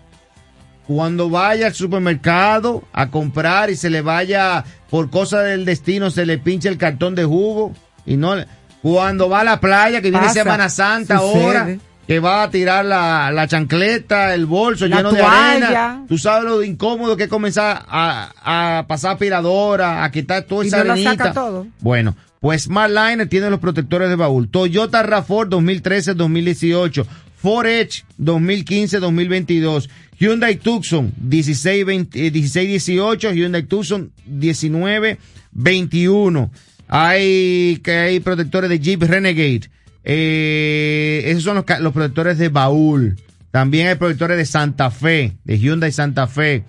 cuando 0.88 1.30
vaya 1.30 1.66
al 1.68 1.74
supermercado 1.74 2.82
a 2.92 3.10
comprar 3.10 3.70
y 3.70 3.76
se 3.76 3.90
le 3.90 4.00
vaya 4.02 4.64
por 4.90 5.10
cosa 5.10 5.42
del 5.42 5.64
destino, 5.64 6.10
se 6.10 6.26
le 6.26 6.38
pinche 6.38 6.68
el 6.68 6.78
cartón 6.78 7.14
de 7.14 7.24
jugo 7.24 7.72
y 8.06 8.16
no 8.16 8.34
le- 8.34 8.46
cuando 8.82 9.28
va 9.28 9.40
a 9.40 9.44
la 9.44 9.60
playa 9.60 10.00
que 10.00 10.10
viene 10.10 10.28
Semana 10.30 10.68
Santa 10.68 11.16
ahora 11.18 11.76
que 12.06 12.20
va 12.20 12.42
a 12.44 12.50
tirar 12.50 12.86
la, 12.86 13.30
la 13.30 13.46
chancleta, 13.46 14.32
el 14.32 14.46
bolso 14.46 14.86
La 14.86 14.96
lleno 14.96 15.12
de 15.12 15.18
toalla. 15.20 15.50
arena. 15.52 16.04
Tú 16.08 16.16
sabes 16.16 16.44
lo 16.44 16.62
incómodo 16.62 17.18
que 17.18 17.24
es 17.24 17.28
comenzar 17.28 17.84
a, 17.86 18.78
a 18.78 18.86
pasar 18.86 19.12
aspiradora, 19.12 20.02
a 20.04 20.10
quitar 20.10 20.44
toda 20.44 20.64
Y 20.64 20.68
esa 20.68 20.78
no 20.78 20.84
la 20.84 20.92
arenita. 20.94 21.12
saca 21.18 21.32
todo. 21.34 21.66
Bueno, 21.80 22.16
pues 22.40 22.62
Smartliner 22.62 23.28
tiene 23.28 23.50
los 23.50 23.60
protectores 23.60 24.08
de 24.08 24.16
baúl. 24.16 24.48
Toyota 24.48 25.04
RAV4 25.04 25.50
2013-2018. 25.50 27.04
Ford 27.40 27.66
Edge 27.66 28.04
2015-2022. 28.18 29.88
Hyundai 30.18 30.56
Tucson 30.56 31.12
16-20 31.22 32.08
eh, 32.14 32.32
16-18. 32.32 33.34
Hyundai 33.34 33.62
Tucson 33.62 34.10
19-21. 34.28 36.50
Hay 36.88 37.80
que 37.82 37.92
hay 37.92 38.20
protectores 38.20 38.70
de 38.70 38.80
Jeep 38.80 39.02
Renegade. 39.02 39.70
Eh, 40.04 41.24
esos 41.26 41.44
son 41.44 41.56
los, 41.56 41.64
los 41.80 41.92
protectores 41.92 42.38
de 42.38 42.48
baúl. 42.48 43.16
También 43.50 43.88
hay 43.88 43.94
protectores 43.94 44.36
de 44.36 44.46
Santa 44.46 44.90
Fe, 44.90 45.36
de 45.44 45.58
Hyundai 45.58 45.92
Santa 45.92 46.26
Fe. 46.26 46.64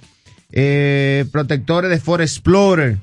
Eh, 0.51 1.25
protectores 1.31 1.89
de 1.89 1.99
Ford 1.99 2.21
Explorer. 2.21 2.97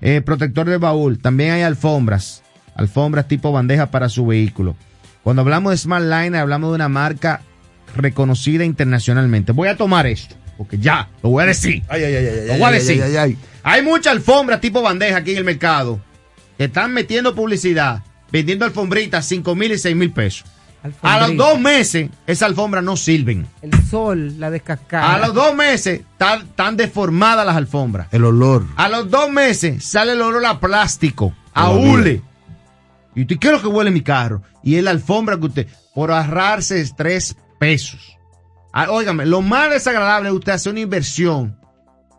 Eh, 0.00 0.22
protector 0.22 0.68
de 0.68 0.78
baúl. 0.78 1.18
También 1.18 1.52
hay 1.52 1.62
alfombras. 1.62 2.42
Alfombras 2.74 3.28
tipo 3.28 3.52
bandeja 3.52 3.90
para 3.90 4.08
su 4.08 4.26
vehículo. 4.26 4.76
Cuando 5.22 5.42
hablamos 5.42 5.72
de 5.72 5.76
Smart 5.78 6.04
Line, 6.04 6.38
hablamos 6.38 6.70
de 6.70 6.76
una 6.76 6.88
marca 6.88 7.42
reconocida 7.96 8.64
internacionalmente. 8.64 9.52
Voy 9.52 9.68
a 9.68 9.76
tomar 9.76 10.06
esto, 10.06 10.34
porque 10.56 10.78
ya, 10.78 11.08
lo 11.22 11.30
voy 11.30 11.42
a 11.42 11.46
decir. 11.46 11.82
Ay, 11.88 12.04
ay, 12.04 12.14
ay, 12.14 12.26
ay, 12.26 12.46
Lo 12.46 12.52
ay, 12.54 12.58
voy 12.60 12.68
a 12.68 12.72
decir. 12.72 13.02
ay, 13.02 13.10
ay, 13.10 13.16
ay. 13.16 13.38
Hay 13.62 13.82
mucha 13.82 14.10
alfombra 14.10 14.60
tipo 14.60 14.80
bandeja 14.82 15.18
aquí 15.18 15.32
en 15.32 15.38
el 15.38 15.44
mercado 15.44 16.00
que 16.56 16.64
están 16.64 16.92
metiendo 16.92 17.34
publicidad, 17.34 18.02
vendiendo 18.32 18.64
alfombritas 18.64 19.26
5 19.26 19.54
mil 19.54 19.72
y 19.72 19.78
6 19.78 19.96
mil 19.96 20.12
pesos. 20.12 20.44
A 21.02 21.20
los 21.20 21.36
dos 21.36 21.60
meses, 21.60 22.08
esas 22.26 22.48
alfombras 22.48 22.82
no 22.82 22.96
sirven. 22.96 23.46
El 23.60 23.70
sol, 23.86 24.40
la 24.40 24.50
descascada. 24.50 25.14
A 25.14 25.18
los 25.18 25.34
dos 25.34 25.54
meses, 25.54 26.00
están, 26.18 26.76
deformadas 26.78 27.44
las 27.44 27.56
alfombras. 27.56 28.08
El 28.12 28.24
olor. 28.24 28.64
A 28.76 28.88
los 28.88 29.10
dos 29.10 29.30
meses, 29.30 29.84
sale 29.84 30.12
el 30.12 30.22
olor 30.22 30.46
a 30.46 30.58
plástico, 30.58 31.34
a 31.52 31.70
hule. 31.70 32.22
Y 33.14 33.22
usted, 33.22 33.38
¿qué 33.38 33.48
es 33.48 33.52
lo 33.52 33.60
que 33.60 33.68
huele 33.68 33.90
mi 33.90 34.02
carro? 34.02 34.42
Y 34.62 34.76
es 34.76 34.84
la 34.84 34.90
alfombra 34.90 35.38
que 35.38 35.46
usted, 35.46 35.68
por 35.94 36.12
ahorrarse 36.12 36.84
tres 36.96 37.36
pesos. 37.58 38.16
Ah, 38.72 38.90
óigame, 38.90 39.26
lo 39.26 39.42
más 39.42 39.70
desagradable 39.70 40.28
es 40.28 40.34
usted 40.34 40.52
hacer 40.52 40.72
una 40.72 40.80
inversión 40.80 41.58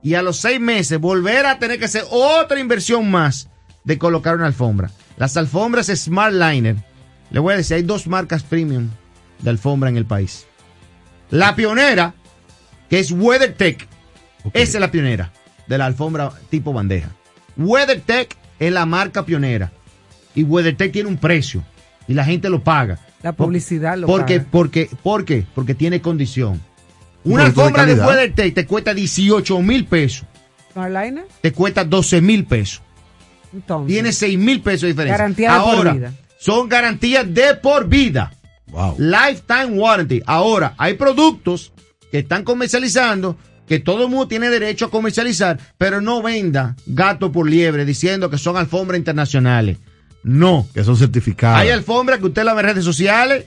y 0.04 0.16
a 0.16 0.22
los 0.22 0.38
seis 0.38 0.60
meses 0.60 1.00
volver 1.00 1.46
a 1.46 1.60
tener 1.60 1.80
que 1.80 1.86
hacer 1.86 2.04
otra 2.10 2.60
inversión 2.60 3.10
más 3.10 3.50
de 3.84 3.98
colocar 3.98 4.36
una 4.36 4.48
alfombra. 4.48 4.92
Las 5.18 5.38
alfombras 5.38 5.88
Smart 5.88 6.34
Liner, 6.34 6.76
le 7.30 7.40
voy 7.40 7.54
a 7.54 7.58
decir, 7.58 7.78
hay 7.78 7.84
dos 7.84 8.08
marcas 8.08 8.44
premium 8.44 8.90
de 9.40 9.50
alfombra 9.50 9.90
en 9.90 9.98
el 9.98 10.06
país. 10.06 10.46
La 11.30 11.56
pionera, 11.56 12.14
que 12.90 13.00
es 13.00 13.12
WeatherTech, 13.12 13.88
esa 14.54 14.78
es 14.78 14.82
la 14.82 14.92
pionera 14.92 15.32
de 15.68 15.78
la 15.78 15.86
alfombra 15.86 16.32
tipo 16.50 16.74
bandeja. 16.74 17.10
WeatherTech 17.56 18.36
es 18.60 18.72
la 18.74 18.86
marca 18.86 19.26
pionera 19.26 19.72
y 20.36 20.44
WeatherTech 20.44 20.92
tiene 20.92 21.10
un 21.10 21.18
precio 21.18 21.64
y 22.08 22.14
la 22.14 22.24
gente 22.26 22.50
lo 22.50 22.64
paga. 22.64 23.00
La 23.24 23.34
publicidad 23.34 23.98
lo 23.98 24.08
porque, 24.08 24.40
paga. 24.40 24.50
porque, 24.52 24.90
¿Por 25.04 25.26
qué? 25.26 25.46
Porque 25.54 25.76
tiene 25.76 26.02
condición. 26.02 26.62
Un 27.24 27.34
Una 27.34 27.44
de 27.44 27.50
alfombra 27.50 27.86
de. 27.86 27.94
WeatherTech 27.96 28.54
te 28.54 28.66
cuesta 28.66 28.94
18 28.94 29.60
mil 29.62 29.86
pesos, 29.86 30.26
Smartliner, 30.74 31.26
te 31.42 31.52
cuesta 31.52 31.84
12 31.84 32.22
mil 32.22 32.46
pesos. 32.46 32.82
entonces. 33.54 33.94
Tiene 33.94 34.12
6 34.12 34.40
mil 34.40 34.62
pesos 34.62 34.82
de 34.84 34.88
diferencia. 34.90 35.18
Garantía 35.18 35.54
de 35.54 35.60
por 35.60 35.70
Ahora, 35.76 35.94
vida. 35.94 36.14
son 36.40 36.68
garantías 36.70 37.32
de 37.34 37.56
por 37.56 37.88
vida. 37.88 38.34
Wow. 38.68 38.96
Lifetime 38.98 39.78
warranty. 39.78 40.22
Ahora, 40.26 40.74
hay 40.78 40.94
productos 40.96 41.74
que 42.10 42.20
están 42.20 42.44
comercializando 42.44 43.38
que 43.68 43.80
todo 43.80 44.04
el 44.06 44.10
mundo 44.10 44.28
tiene 44.28 44.50
derecho 44.50 44.86
a 44.86 44.90
comercializar, 44.90 45.60
pero 45.78 46.02
no 46.02 46.22
venda 46.22 46.76
gato 46.88 47.32
por 47.32 47.50
liebre 47.50 47.86
diciendo 47.86 48.30
que 48.30 48.38
son 48.38 48.58
alfombras 48.58 48.98
internacionales. 48.98 49.78
No. 50.24 50.68
Que 50.74 50.84
son 50.84 50.98
certificados. 50.98 51.60
Hay 51.60 51.70
alfombras 51.70 52.20
que 52.20 52.26
usted 52.28 52.44
la 52.44 52.54
ve 52.54 52.62
en 52.62 52.68
redes 52.68 52.86
sociales 52.86 53.46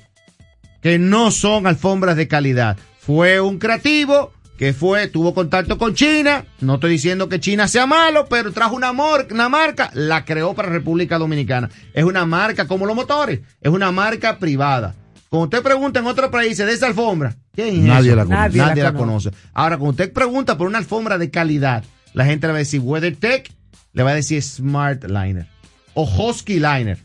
que 0.82 0.98
no 0.98 1.30
son 1.30 1.66
alfombras 1.66 2.16
de 2.16 2.28
calidad. 2.28 2.76
Fue 2.98 3.40
un 3.40 3.58
creativo 3.58 4.32
que 4.58 4.72
fue, 4.72 5.08
tuvo 5.08 5.34
contacto 5.34 5.78
con 5.78 5.94
China. 5.94 6.44
No 6.60 6.74
estoy 6.74 6.90
diciendo 6.92 7.28
que 7.28 7.40
China 7.40 7.66
sea 7.68 7.86
malo, 7.86 8.26
pero 8.28 8.52
trajo 8.52 8.76
una, 8.76 8.92
mor- 8.92 9.26
una 9.30 9.48
marca, 9.48 9.90
la 9.94 10.24
creó 10.24 10.54
para 10.54 10.68
República 10.68 11.18
Dominicana. 11.18 11.70
Es 11.92 12.04
una 12.04 12.24
marca 12.26 12.66
como 12.66 12.86
los 12.86 12.94
motores, 12.94 13.40
es 13.60 13.70
una 13.70 13.90
marca 13.92 14.38
privada. 14.38 14.94
Cuando 15.28 15.44
usted 15.44 15.62
pregunta 15.62 15.98
en 16.00 16.06
otros 16.06 16.30
países 16.30 16.64
de 16.66 16.72
esa 16.72 16.86
alfombra, 16.86 17.34
¿Quién 17.54 17.68
es 17.68 17.74
Nadie 17.82 18.08
eso? 18.10 18.16
la 18.16 18.24
conoce. 18.24 18.40
Nadie 18.42 18.58
Nadie, 18.62 18.82
la 18.84 18.92
la, 18.92 18.96
conoce. 18.98 19.30
conoce. 19.30 19.48
Ahora, 19.52 19.76
cuando 19.78 19.90
usted 19.90 20.12
pregunta 20.12 20.56
por 20.56 20.68
una 20.68 20.78
alfombra 20.78 21.18
de 21.18 21.30
calidad, 21.30 21.82
la 22.12 22.24
gente 22.24 22.46
le 22.46 22.52
va 22.52 22.58
a 22.58 22.60
decir 22.60 22.80
WeatherTech, 22.80 23.50
le 23.92 24.02
va 24.04 24.10
a 24.10 24.14
decir 24.14 24.40
Smart 24.42 25.02
Liner 25.04 25.46
o 25.94 26.02
Husky 26.04 26.54
Liner. 26.60 26.98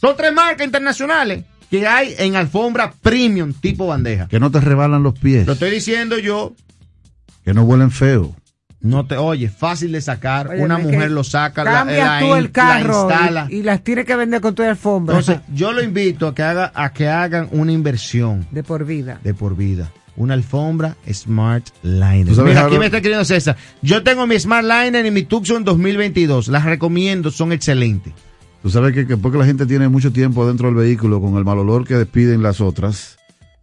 Son 0.00 0.16
tres 0.16 0.32
marcas 0.32 0.66
internacionales 0.66 1.44
que 1.70 1.86
hay 1.86 2.14
en 2.18 2.36
alfombra 2.36 2.92
premium 3.02 3.52
tipo 3.54 3.86
bandeja. 3.86 4.28
Que 4.28 4.38
no 4.40 4.50
te 4.50 4.60
rebalan 4.60 5.02
los 5.02 5.18
pies. 5.18 5.46
Lo 5.46 5.54
estoy 5.54 5.70
diciendo 5.70 6.18
yo, 6.18 6.52
Que 7.44 7.54
no 7.54 7.62
huelen 7.62 7.90
feo. 7.90 8.34
no 8.80 9.06
te 9.06 9.16
oye, 9.16 9.48
fácil 9.48 9.92
de 9.92 10.00
sacar. 10.00 10.48
Oye, 10.48 10.62
una 10.62 10.76
mujer 10.78 11.10
lo 11.12 11.22
saca, 11.24 11.62
la, 11.64 11.84
tú 12.20 12.26
in- 12.26 12.36
el 12.36 12.44
la 12.44 12.50
carro 12.50 13.08
instala. 13.08 13.46
y, 13.48 13.56
y 13.56 13.62
las 13.62 13.82
tienes 13.84 14.04
que 14.04 14.16
vender 14.16 14.40
con 14.40 14.54
tu 14.54 14.62
alfombra. 14.62 15.16
Entonces, 15.18 15.42
yo 15.54 15.72
lo 15.72 15.82
invito 15.82 16.26
a 16.26 16.34
que 16.34 16.42
haga, 16.42 16.72
a 16.74 16.92
que 16.92 17.08
hagan 17.08 17.48
una 17.52 17.70
inversión 17.72 18.46
de 18.50 18.62
por 18.64 18.84
vida. 18.84 19.20
de 19.22 19.32
por 19.34 19.56
vida. 19.56 19.90
Una 20.16 20.34
alfombra 20.34 20.96
Smart 21.10 21.64
Liner. 21.82 22.26
¿Tú 22.26 22.34
sabes, 22.34 22.54
Mira, 22.54 22.66
aquí 22.66 22.78
me 22.78 22.84
está 22.86 22.98
escribiendo 22.98 23.24
César. 23.24 23.56
Yo 23.80 24.02
tengo 24.02 24.26
mi 24.26 24.38
Smart 24.38 24.64
Liner 24.64 25.06
y 25.06 25.10
mi 25.10 25.22
Tucson 25.22 25.64
2022. 25.64 26.48
Las 26.48 26.64
recomiendo, 26.66 27.30
son 27.30 27.52
excelentes. 27.52 28.12
Tú 28.62 28.68
sabes 28.70 28.92
que, 28.94 29.06
que 29.06 29.16
porque 29.16 29.38
la 29.38 29.46
gente 29.46 29.64
tiene 29.66 29.88
mucho 29.88 30.12
tiempo 30.12 30.46
dentro 30.46 30.68
del 30.68 30.76
vehículo 30.76 31.20
con 31.20 31.36
el 31.36 31.44
mal 31.44 31.58
olor 31.58 31.86
que 31.86 31.94
despiden 31.94 32.42
las 32.42 32.60
otras, 32.60 33.16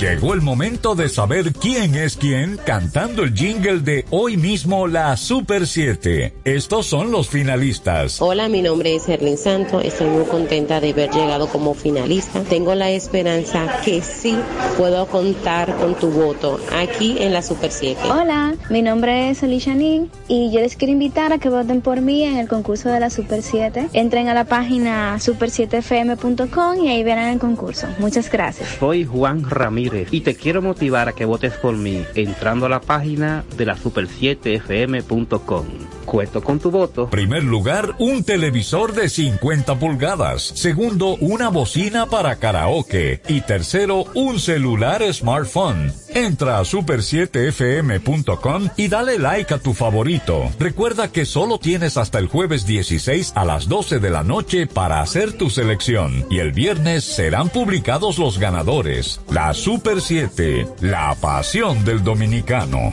Llegó 0.00 0.34
el 0.34 0.42
momento 0.42 0.94
de 0.94 1.08
saber 1.08 1.54
quién 1.54 1.94
es 1.94 2.18
quién 2.18 2.58
cantando 2.66 3.22
el 3.22 3.32
jingle 3.32 3.80
de 3.80 4.04
hoy 4.10 4.36
mismo 4.36 4.86
la 4.86 5.16
Super 5.16 5.66
7. 5.66 6.34
Estos 6.44 6.84
son 6.84 7.10
los 7.10 7.30
finalistas. 7.30 8.20
Hola, 8.20 8.50
mi 8.50 8.60
nombre 8.60 8.94
es 8.94 9.08
Erlin 9.08 9.38
Santo. 9.38 9.80
Estoy 9.80 10.08
muy 10.10 10.24
contenta 10.24 10.80
de 10.80 10.90
haber 10.90 11.10
llegado 11.10 11.48
como 11.48 11.72
finalista. 11.72 12.42
Tengo 12.42 12.74
la 12.74 12.90
esperanza 12.90 13.80
que 13.86 14.02
sí 14.02 14.36
puedo 14.76 15.06
contar 15.06 15.74
con 15.76 15.94
tu 15.94 16.10
voto 16.10 16.60
aquí 16.78 17.16
en 17.18 17.32
la 17.32 17.40
Super 17.40 17.72
7. 17.72 17.98
Hola, 18.10 18.54
mi 18.68 18.82
nombre 18.82 19.30
es 19.30 19.42
Alicia 19.42 19.74
Nin 19.74 20.10
y 20.28 20.52
yo 20.52 20.60
les 20.60 20.76
quiero 20.76 20.92
invitar 20.92 21.32
a 21.32 21.38
que 21.38 21.48
voten 21.48 21.80
por 21.80 22.02
mí 22.02 22.22
en 22.22 22.36
el 22.36 22.48
concurso 22.48 22.90
de 22.90 23.00
la 23.00 23.08
Super 23.08 23.40
7. 23.40 23.88
Entren 23.94 24.28
a 24.28 24.34
la 24.34 24.44
página 24.44 25.16
super7fm.com 25.16 26.84
y 26.84 26.88
ahí 26.88 27.02
verán 27.02 27.32
el 27.32 27.38
concurso. 27.38 27.86
Muchas 27.98 28.30
gracias. 28.30 28.76
Soy 28.78 29.06
Juan 29.06 29.48
Ramírez 29.48 29.85
y 30.10 30.20
te 30.20 30.34
quiero 30.34 30.60
motivar 30.62 31.08
a 31.08 31.12
que 31.12 31.24
votes 31.24 31.52
por 31.54 31.76
mí 31.76 32.04
entrando 32.14 32.66
a 32.66 32.68
la 32.68 32.80
página 32.80 33.44
de 33.56 33.66
la 33.66 33.76
super7fm.com. 33.76 35.85
Cuento 36.06 36.42
con 36.42 36.58
tu 36.60 36.70
voto. 36.70 37.10
Primer 37.10 37.42
lugar, 37.42 37.96
un 37.98 38.22
televisor 38.22 38.94
de 38.94 39.08
50 39.08 39.76
pulgadas. 39.78 40.52
Segundo, 40.54 41.16
una 41.16 41.48
bocina 41.48 42.06
para 42.06 42.36
karaoke. 42.36 43.20
Y 43.26 43.40
tercero, 43.40 44.04
un 44.14 44.38
celular 44.38 45.02
smartphone. 45.12 45.92
Entra 46.14 46.58
a 46.58 46.62
super7fm.com 46.62 48.68
y 48.76 48.86
dale 48.88 49.18
like 49.18 49.52
a 49.52 49.58
tu 49.58 49.74
favorito. 49.74 50.48
Recuerda 50.60 51.10
que 51.10 51.26
solo 51.26 51.58
tienes 51.58 51.96
hasta 51.96 52.20
el 52.20 52.28
jueves 52.28 52.66
16 52.66 53.32
a 53.34 53.44
las 53.44 53.68
12 53.68 53.98
de 53.98 54.10
la 54.10 54.22
noche 54.22 54.68
para 54.68 55.00
hacer 55.00 55.32
tu 55.32 55.50
selección. 55.50 56.24
Y 56.30 56.38
el 56.38 56.52
viernes 56.52 57.02
serán 57.04 57.48
publicados 57.48 58.18
los 58.18 58.38
ganadores. 58.38 59.20
La 59.30 59.52
Super 59.54 60.00
7, 60.00 60.68
la 60.82 61.16
pasión 61.20 61.84
del 61.84 62.04
dominicano. 62.04 62.92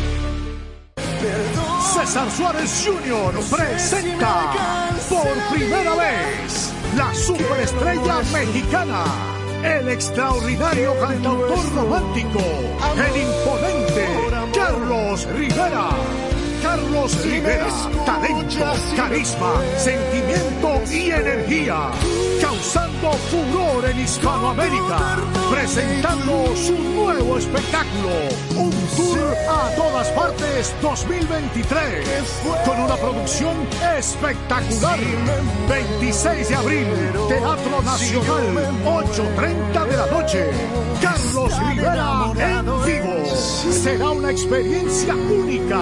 César 2.11 2.29
Suárez 2.29 2.83
Jr. 2.85 3.33
presenta 3.49 4.51
por 5.09 5.55
primera 5.55 5.95
vez 5.95 6.73
la 6.97 7.15
superestrella 7.15 8.21
mexicana, 8.33 9.05
el 9.63 9.87
extraordinario 9.87 10.93
cantautor 10.99 11.73
romántico, 11.73 12.41
el 12.97 13.21
imponente 13.21 14.05
Carlos 14.53 15.25
Rivera. 15.27 16.30
Carlos 16.61 17.23
Rivera, 17.23 17.67
talento, 18.05 18.65
carisma, 18.95 19.53
sentimiento 19.77 20.81
y 20.91 21.11
energía, 21.11 21.89
causando 22.41 23.11
furor 23.29 23.89
en 23.89 23.99
Hispanoamérica, 23.99 25.17
presentando 25.51 26.55
su 26.55 26.77
nuevo 26.77 27.37
espectáculo, 27.37 28.11
un 28.55 28.71
tour 28.95 29.35
a 29.49 29.75
todas 29.75 30.07
partes 30.09 30.73
2023, 30.81 32.41
con 32.65 32.79
una 32.79 32.95
producción 32.95 33.55
espectacular. 33.97 34.99
26 35.67 36.49
de 36.49 36.55
abril, 36.55 36.87
Teatro 37.27 37.81
Nacional, 37.81 38.73
8.30 38.85 39.87
de 39.87 39.97
la 39.97 40.05
noche. 40.07 40.51
Carlos 41.01 41.59
Rivera 41.67 42.31
en 42.37 42.65
vivo. 42.85 43.35
Será 43.35 44.09
una 44.11 44.31
experiencia 44.31 45.15
única. 45.15 45.79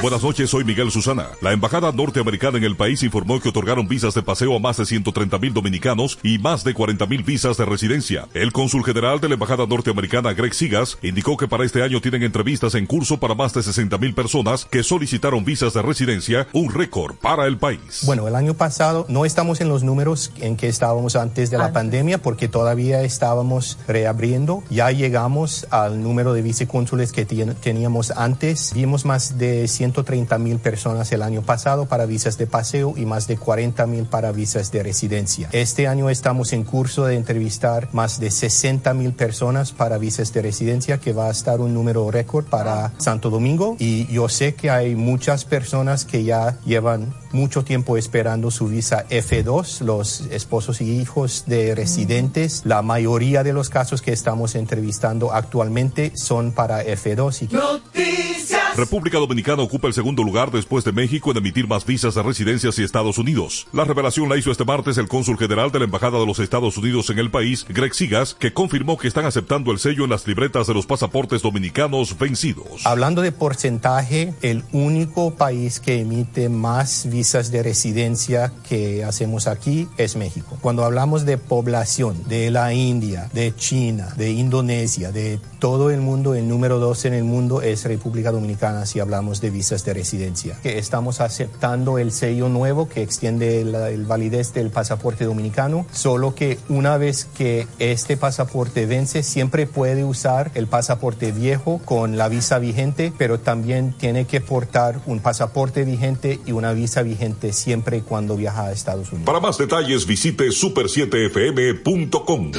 Buenas 0.00 0.22
noches, 0.22 0.50
soy 0.50 0.62
Miguel 0.62 0.92
Susana. 0.92 1.26
La 1.40 1.52
Embajada 1.52 1.90
Norteamericana 1.90 2.56
en 2.56 2.62
el 2.62 2.76
país 2.76 3.02
informó 3.02 3.40
que 3.40 3.48
otorgaron 3.48 3.88
visas 3.88 4.14
de 4.14 4.22
paseo 4.22 4.54
a 4.54 4.60
más 4.60 4.76
de 4.76 4.86
130 4.86 5.38
mil 5.38 5.52
dominicanos 5.52 6.20
y 6.22 6.38
más 6.38 6.62
de 6.62 6.72
40 6.72 7.04
mil 7.06 7.24
visas 7.24 7.56
de 7.56 7.64
residencia. 7.64 8.28
El 8.32 8.52
cónsul 8.52 8.84
general 8.84 9.18
de 9.20 9.26
la 9.28 9.34
Embajada 9.34 9.66
Norteamericana, 9.66 10.34
Greg 10.34 10.54
Sigas, 10.54 10.98
indicó 11.02 11.36
que 11.36 11.48
para 11.48 11.64
este 11.64 11.82
año 11.82 12.00
tienen 12.00 12.22
entrevistas 12.22 12.76
en 12.76 12.86
curso 12.86 13.18
para 13.18 13.34
más 13.34 13.52
de 13.54 13.62
60 13.64 13.98
mil 13.98 14.14
personas 14.14 14.66
que 14.66 14.84
solicitaron 14.84 15.44
visas 15.44 15.74
de 15.74 15.82
residencia, 15.82 16.46
un 16.52 16.72
récord 16.72 17.16
para 17.16 17.46
el 17.46 17.58
país. 17.58 18.02
Bueno, 18.06 18.28
el 18.28 18.36
año 18.36 18.54
pasado 18.54 19.04
no 19.08 19.24
estamos 19.24 19.60
en 19.60 19.68
los 19.68 19.82
números 19.82 20.30
en 20.40 20.56
que 20.56 20.68
estábamos 20.68 21.16
antes 21.16 21.50
de 21.50 21.58
la 21.58 21.72
pandemia 21.72 22.18
porque 22.18 22.46
todavía 22.46 23.02
estábamos 23.02 23.78
reabriendo. 23.88 24.62
Ya 24.70 24.92
llegamos 24.92 25.66
al 25.70 26.04
número 26.04 26.34
de 26.34 26.42
vicecónsules 26.42 27.10
que 27.10 27.24
teníamos 27.26 28.12
antes. 28.12 28.72
Vimos 28.74 29.04
más 29.04 29.38
de 29.38 29.66
130 29.92 30.38
mil 30.38 30.58
personas 30.58 31.10
el 31.12 31.22
año 31.22 31.42
pasado 31.42 31.86
para 31.86 32.06
visas 32.06 32.38
de 32.38 32.46
paseo 32.46 32.94
y 32.96 33.06
más 33.06 33.26
de 33.26 33.36
40 33.36 33.86
mil 33.86 34.04
para 34.04 34.32
visas 34.32 34.70
de 34.70 34.82
residencia. 34.82 35.48
Este 35.52 35.86
año 35.86 36.10
estamos 36.10 36.52
en 36.52 36.64
curso 36.64 37.06
de 37.06 37.16
entrevistar 37.16 37.88
más 37.92 38.20
de 38.20 38.30
60 38.30 38.92
mil 38.94 39.12
personas 39.12 39.72
para 39.72 39.98
visas 39.98 40.32
de 40.32 40.42
residencia, 40.42 40.98
que 40.98 41.12
va 41.12 41.28
a 41.28 41.30
estar 41.30 41.60
un 41.60 41.74
número 41.74 42.10
récord 42.10 42.44
para 42.44 42.92
Santo 42.98 43.30
Domingo. 43.30 43.76
Y 43.78 44.06
yo 44.06 44.28
sé 44.28 44.54
que 44.54 44.70
hay 44.70 44.94
muchas 44.94 45.44
personas 45.44 46.04
que 46.04 46.24
ya 46.24 46.58
llevan 46.64 47.14
mucho 47.32 47.64
tiempo 47.64 47.96
esperando 47.96 48.50
su 48.50 48.68
visa 48.68 49.06
F2, 49.08 49.80
los 49.80 50.22
esposos 50.30 50.80
y 50.80 50.98
hijos 51.00 51.44
de 51.46 51.74
residentes. 51.74 52.62
La 52.64 52.82
mayoría 52.82 53.42
de 53.42 53.52
los 53.52 53.68
casos 53.70 54.02
que 54.02 54.12
estamos 54.12 54.54
entrevistando 54.54 55.32
actualmente 55.32 56.12
son 56.14 56.52
para 56.52 56.84
F2. 56.84 57.42
Y... 57.42 58.37
República 58.78 59.18
Dominicana 59.18 59.60
ocupa 59.64 59.88
el 59.88 59.92
segundo 59.92 60.22
lugar 60.22 60.52
después 60.52 60.84
de 60.84 60.92
México 60.92 61.32
en 61.32 61.38
emitir 61.38 61.66
más 61.66 61.84
visas 61.84 62.14
de 62.14 62.22
residencia 62.22 62.70
hacia 62.70 62.84
Estados 62.84 63.18
Unidos. 63.18 63.66
La 63.72 63.82
revelación 63.82 64.28
la 64.28 64.36
hizo 64.36 64.52
este 64.52 64.64
martes 64.64 64.98
el 64.98 65.08
cónsul 65.08 65.36
general 65.36 65.72
de 65.72 65.80
la 65.80 65.86
Embajada 65.86 66.20
de 66.20 66.24
los 66.24 66.38
Estados 66.38 66.78
Unidos 66.78 67.10
en 67.10 67.18
el 67.18 67.28
país, 67.28 67.66
Greg 67.68 67.92
Sigas, 67.92 68.34
que 68.34 68.52
confirmó 68.52 68.96
que 68.96 69.08
están 69.08 69.24
aceptando 69.24 69.72
el 69.72 69.80
sello 69.80 70.04
en 70.04 70.10
las 70.10 70.28
libretas 70.28 70.68
de 70.68 70.74
los 70.74 70.86
pasaportes 70.86 71.42
dominicanos 71.42 72.16
vencidos. 72.16 72.86
Hablando 72.86 73.20
de 73.20 73.32
porcentaje, 73.32 74.32
el 74.42 74.62
único 74.70 75.34
país 75.34 75.80
que 75.80 76.02
emite 76.02 76.48
más 76.48 77.10
visas 77.10 77.50
de 77.50 77.64
residencia 77.64 78.52
que 78.68 79.02
hacemos 79.02 79.48
aquí 79.48 79.88
es 79.96 80.14
México. 80.14 80.56
Cuando 80.60 80.84
hablamos 80.84 81.26
de 81.26 81.36
población 81.36 82.28
de 82.28 82.52
la 82.52 82.72
India, 82.72 83.28
de 83.32 83.52
China, 83.56 84.14
de 84.16 84.30
Indonesia, 84.30 85.10
de 85.10 85.40
todo 85.58 85.90
el 85.90 86.00
mundo, 86.00 86.34
el 86.34 86.48
número 86.48 86.78
dos 86.78 87.04
en 87.04 87.14
el 87.14 87.24
mundo 87.24 87.62
es 87.62 87.84
República 87.84 88.32
Dominicana 88.32 88.86
si 88.86 89.00
hablamos 89.00 89.40
de 89.40 89.50
visas 89.50 89.84
de 89.84 89.94
residencia. 89.94 90.58
Que 90.62 90.78
estamos 90.78 91.20
aceptando 91.20 91.98
el 91.98 92.12
sello 92.12 92.48
nuevo 92.48 92.88
que 92.88 93.02
extiende 93.02 93.64
la 93.64 93.90
el 93.90 94.04
validez 94.04 94.54
del 94.54 94.70
pasaporte 94.70 95.24
dominicano, 95.24 95.86
solo 95.92 96.34
que 96.34 96.58
una 96.68 96.96
vez 96.96 97.26
que 97.36 97.66
este 97.78 98.16
pasaporte 98.16 98.86
vence, 98.86 99.22
siempre 99.22 99.66
puede 99.66 100.04
usar 100.04 100.50
el 100.54 100.66
pasaporte 100.66 101.32
viejo 101.32 101.80
con 101.84 102.16
la 102.16 102.28
visa 102.28 102.58
vigente, 102.58 103.12
pero 103.16 103.40
también 103.40 103.94
tiene 103.98 104.26
que 104.26 104.40
portar 104.40 105.00
un 105.06 105.20
pasaporte 105.20 105.84
vigente 105.84 106.40
y 106.46 106.52
una 106.52 106.72
visa 106.72 107.02
vigente 107.02 107.52
siempre 107.52 108.02
cuando 108.02 108.36
viaja 108.36 108.66
a 108.66 108.72
Estados 108.72 109.12
Unidos. 109.12 109.26
Para 109.26 109.40
más 109.40 109.58
detalles 109.58 110.06
visite 110.06 110.48
super7fm.com. 110.48 112.52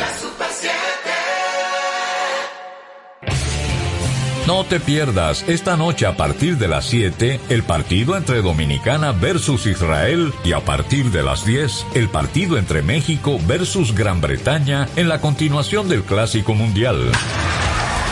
No 4.49 4.63
te 4.63 4.79
pierdas 4.79 5.45
esta 5.47 5.77
noche 5.77 6.07
a 6.07 6.17
partir 6.17 6.57
de 6.57 6.67
las 6.67 6.85
7 6.85 7.39
el 7.49 7.61
partido 7.61 8.17
entre 8.17 8.41
Dominicana 8.41 9.11
versus 9.11 9.67
Israel 9.67 10.33
y 10.43 10.53
a 10.53 10.65
partir 10.65 11.11
de 11.11 11.21
las 11.21 11.45
10 11.45 11.85
el 11.93 12.09
partido 12.09 12.57
entre 12.57 12.81
México 12.81 13.37
versus 13.45 13.93
Gran 13.93 14.21
Bretaña 14.21 14.89
en 14.95 15.07
la 15.07 15.21
continuación 15.21 15.87
del 15.87 16.01
Clásico 16.01 16.55
Mundial. 16.55 17.11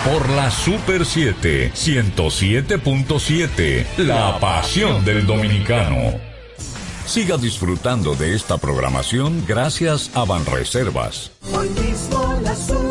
Por 0.05 0.29
la 0.29 0.51
Super 0.51 1.07
7 1.07 1.71
107.7, 1.73 3.97
la 3.97 4.37
pasión 4.39 5.03
del 5.03 5.25
dominicano. 5.25 6.19
Siga 7.07 7.37
disfrutando 7.37 8.13
de 8.13 8.35
esta 8.35 8.59
programación 8.59 9.43
gracias 9.47 10.11
a 10.13 10.23
Banreservas. 10.23 11.31
Hoy 11.51 11.69
mismo 11.69 12.39
la 12.43 12.53
Super 12.53 12.77
7. 12.77 12.86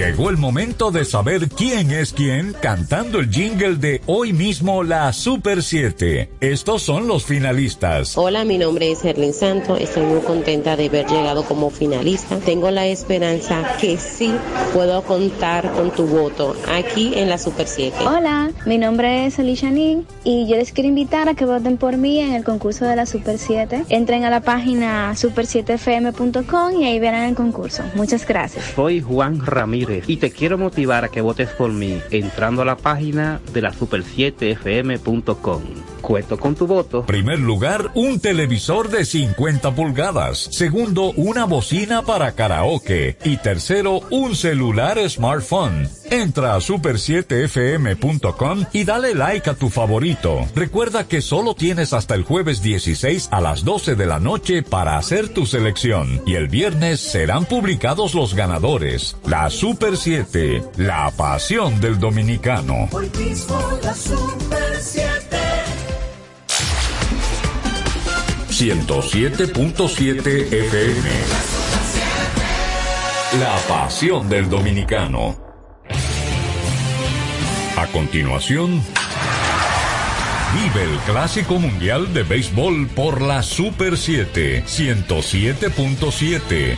Llegó 0.00 0.30
el 0.30 0.38
momento 0.38 0.90
de 0.90 1.04
saber 1.04 1.50
quién 1.50 1.90
es 1.90 2.14
quién 2.14 2.54
cantando 2.58 3.20
el 3.20 3.28
jingle 3.28 3.76
de 3.76 4.00
hoy 4.06 4.32
mismo 4.32 4.82
la 4.82 5.12
Super 5.12 5.62
7. 5.62 6.30
Estos 6.40 6.80
son 6.80 7.06
los 7.06 7.26
finalistas. 7.26 8.16
Hola, 8.16 8.46
mi 8.46 8.56
nombre 8.56 8.90
es 8.90 9.04
Erlin 9.04 9.34
Santo. 9.34 9.76
Estoy 9.76 10.06
muy 10.06 10.20
contenta 10.20 10.74
de 10.74 10.86
haber 10.86 11.06
llegado 11.06 11.44
como 11.44 11.68
finalista. 11.68 12.38
Tengo 12.38 12.70
la 12.70 12.86
esperanza 12.86 13.76
que 13.78 13.98
sí 13.98 14.32
puedo 14.72 15.02
contar 15.02 15.70
con 15.72 15.90
tu 15.90 16.06
voto 16.06 16.56
aquí 16.72 17.12
en 17.16 17.28
la 17.28 17.36
Super 17.36 17.66
7. 17.66 17.98
Hola, 18.00 18.52
mi 18.64 18.78
nombre 18.78 19.26
es 19.26 19.38
Alicia 19.38 19.70
Ning 19.70 20.04
y 20.24 20.48
yo 20.48 20.56
les 20.56 20.72
quiero 20.72 20.88
invitar 20.88 21.28
a 21.28 21.34
que 21.34 21.44
voten 21.44 21.76
por 21.76 21.98
mí 21.98 22.20
en 22.20 22.32
el 22.32 22.42
concurso 22.42 22.86
de 22.86 22.96
la 22.96 23.04
Super 23.04 23.36
7. 23.36 23.84
Entren 23.90 24.24
a 24.24 24.30
la 24.30 24.40
página 24.40 25.12
super7fm.com 25.12 26.80
y 26.80 26.86
ahí 26.86 26.98
verán 26.98 27.28
el 27.28 27.34
concurso. 27.34 27.82
Muchas 27.94 28.26
gracias. 28.26 28.64
Soy 28.74 29.02
Juan 29.02 29.44
Ramírez 29.44 29.89
y 30.06 30.16
te 30.16 30.30
quiero 30.30 30.58
motivar 30.58 31.04
a 31.04 31.08
que 31.08 31.20
votes 31.20 31.50
por 31.50 31.70
mí 31.72 32.00
entrando 32.10 32.62
a 32.62 32.64
la 32.64 32.76
página 32.76 33.40
de 33.52 33.62
la 33.62 33.72
super7fm.com. 33.72 35.62
Cuento 36.00 36.38
con 36.38 36.54
tu 36.54 36.66
voto. 36.66 37.04
Primer 37.06 37.38
lugar, 37.38 37.90
un 37.94 38.20
televisor 38.20 38.90
de 38.90 39.04
50 39.04 39.74
pulgadas. 39.74 40.48
Segundo, 40.50 41.12
una 41.16 41.44
bocina 41.44 42.02
para 42.02 42.32
karaoke. 42.32 43.16
Y 43.24 43.36
tercero, 43.38 44.00
un 44.10 44.34
celular 44.34 44.98
smartphone. 45.08 45.88
Entra 46.10 46.54
a 46.54 46.58
super7fm.com 46.58 48.64
y 48.72 48.84
dale 48.84 49.14
like 49.14 49.48
a 49.48 49.54
tu 49.54 49.70
favorito. 49.70 50.46
Recuerda 50.54 51.06
que 51.06 51.20
solo 51.20 51.54
tienes 51.54 51.92
hasta 51.92 52.16
el 52.16 52.24
jueves 52.24 52.62
16 52.62 53.28
a 53.30 53.40
las 53.40 53.64
12 53.64 53.94
de 53.94 54.06
la 54.06 54.18
noche 54.18 54.62
para 54.62 54.98
hacer 54.98 55.28
tu 55.28 55.46
selección 55.46 56.20
y 56.26 56.34
el 56.34 56.48
viernes 56.48 56.98
serán 57.00 57.44
publicados 57.44 58.14
los 58.14 58.34
ganadores. 58.34 59.16
La 59.26 59.48
Super 59.50 59.96
7, 59.96 60.64
la 60.78 61.12
pasión 61.16 61.80
del 61.80 62.00
dominicano. 62.00 62.88
Hoy 62.92 63.10
mismo 63.18 63.60
la 63.82 63.94
Super 63.94 64.76
7. 64.80 65.39
107.7 68.60 70.52
FM. 70.52 71.08
La 73.40 73.56
pasión 73.66 74.28
del 74.28 74.50
dominicano. 74.50 75.34
A 77.78 77.86
continuación, 77.86 78.82
vive 80.52 80.82
el 80.82 80.98
Clásico 81.06 81.58
Mundial 81.58 82.12
de 82.12 82.22
Béisbol 82.22 82.88
por 82.88 83.22
la 83.22 83.42
Super 83.42 83.96
7, 83.96 84.62
107.7. 84.66 86.76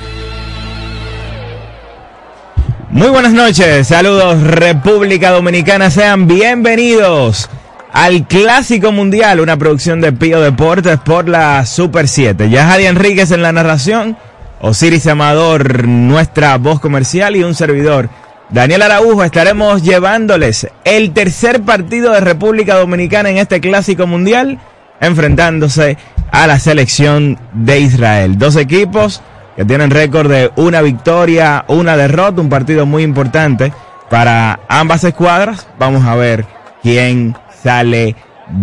Muy 2.90 3.08
buenas 3.08 3.32
noches, 3.32 3.88
saludos 3.88 4.40
República 4.40 5.32
Dominicana, 5.32 5.90
sean 5.90 6.28
bienvenidos 6.28 7.50
al 7.92 8.26
Clásico 8.26 8.90
Mundial, 8.90 9.40
una 9.40 9.58
producción 9.58 10.00
de 10.00 10.12
Pío 10.12 10.40
Deportes 10.40 10.98
por 10.98 11.28
la 11.28 11.64
Super 11.66 12.08
7. 12.08 12.48
Ya 12.48 12.66
Javi 12.66 12.86
Enríquez 12.86 13.30
en 13.32 13.42
la 13.42 13.52
narración, 13.52 14.16
Osiris 14.60 15.06
Amador, 15.06 15.86
nuestra 15.86 16.56
voz 16.56 16.80
comercial 16.80 17.36
y 17.36 17.44
un 17.44 17.54
servidor. 17.54 18.08
Daniel 18.48 18.82
Araujo, 18.82 19.24
estaremos 19.24 19.82
llevándoles 19.82 20.68
el 20.84 21.12
tercer 21.12 21.62
partido 21.62 22.12
de 22.12 22.20
República 22.20 22.76
Dominicana 22.76 23.30
en 23.30 23.38
este 23.38 23.60
Clásico 23.60 24.06
Mundial, 24.06 24.58
enfrentándose 25.00 25.98
a 26.30 26.46
la 26.46 26.58
selección 26.58 27.38
de 27.52 27.80
Israel. 27.80 28.38
Dos 28.38 28.56
equipos 28.56 29.22
que 29.56 29.66
tienen 29.66 29.90
récord 29.90 30.30
de 30.30 30.50
una 30.56 30.80
victoria, 30.80 31.64
una 31.68 31.96
derrota, 31.96 32.40
un 32.40 32.48
partido 32.48 32.86
muy 32.86 33.02
importante 33.02 33.72
para 34.08 34.60
ambas 34.68 35.04
escuadras. 35.04 35.66
Vamos 35.78 36.04
a 36.06 36.14
ver 36.14 36.46
quién 36.82 37.34
sale 37.62 38.16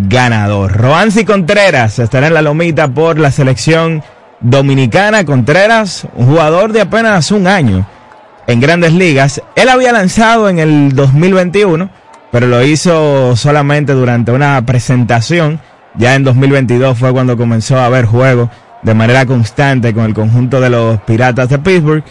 ganador. 0.08 0.74
Roansi 0.74 1.26
Contreras 1.26 2.00
estará 2.00 2.28
en 2.28 2.34
la 2.34 2.42
lomita 2.42 2.88
por 2.88 3.18
la 3.18 3.32
selección 3.32 4.04
dominicana. 4.40 5.26
Contreras, 5.26 6.08
un 6.16 6.28
jugador 6.28 6.74
de 6.74 6.82
apenas 6.82 7.32
un 7.32 7.48
año 7.48 7.88
en 8.48 8.60
grandes 8.60 8.94
ligas. 8.94 9.42
Él 9.56 9.70
había 9.70 9.92
lanzado 9.92 10.50
en 10.50 10.60
el 10.60 10.96
2021 10.96 11.90
pero 12.32 12.48
lo 12.48 12.64
hizo 12.64 13.36
solamente 13.36 13.94
durante 13.94 14.32
una 14.32 14.64
presentación. 14.66 15.60
Ya 15.96 16.16
en 16.16 16.24
2022 16.24 16.98
fue 16.98 17.12
cuando 17.12 17.38
comenzó 17.38 17.78
a 17.78 17.86
haber 17.86 18.06
juegos 18.06 18.50
de 18.84 18.94
manera 18.94 19.26
constante 19.26 19.94
con 19.94 20.06
el 20.06 20.14
conjunto 20.14 20.62
de 20.62 20.70
los 20.70 21.02
Piratas 21.02 21.50
de 21.50 21.60
Pittsburgh. 21.60 22.04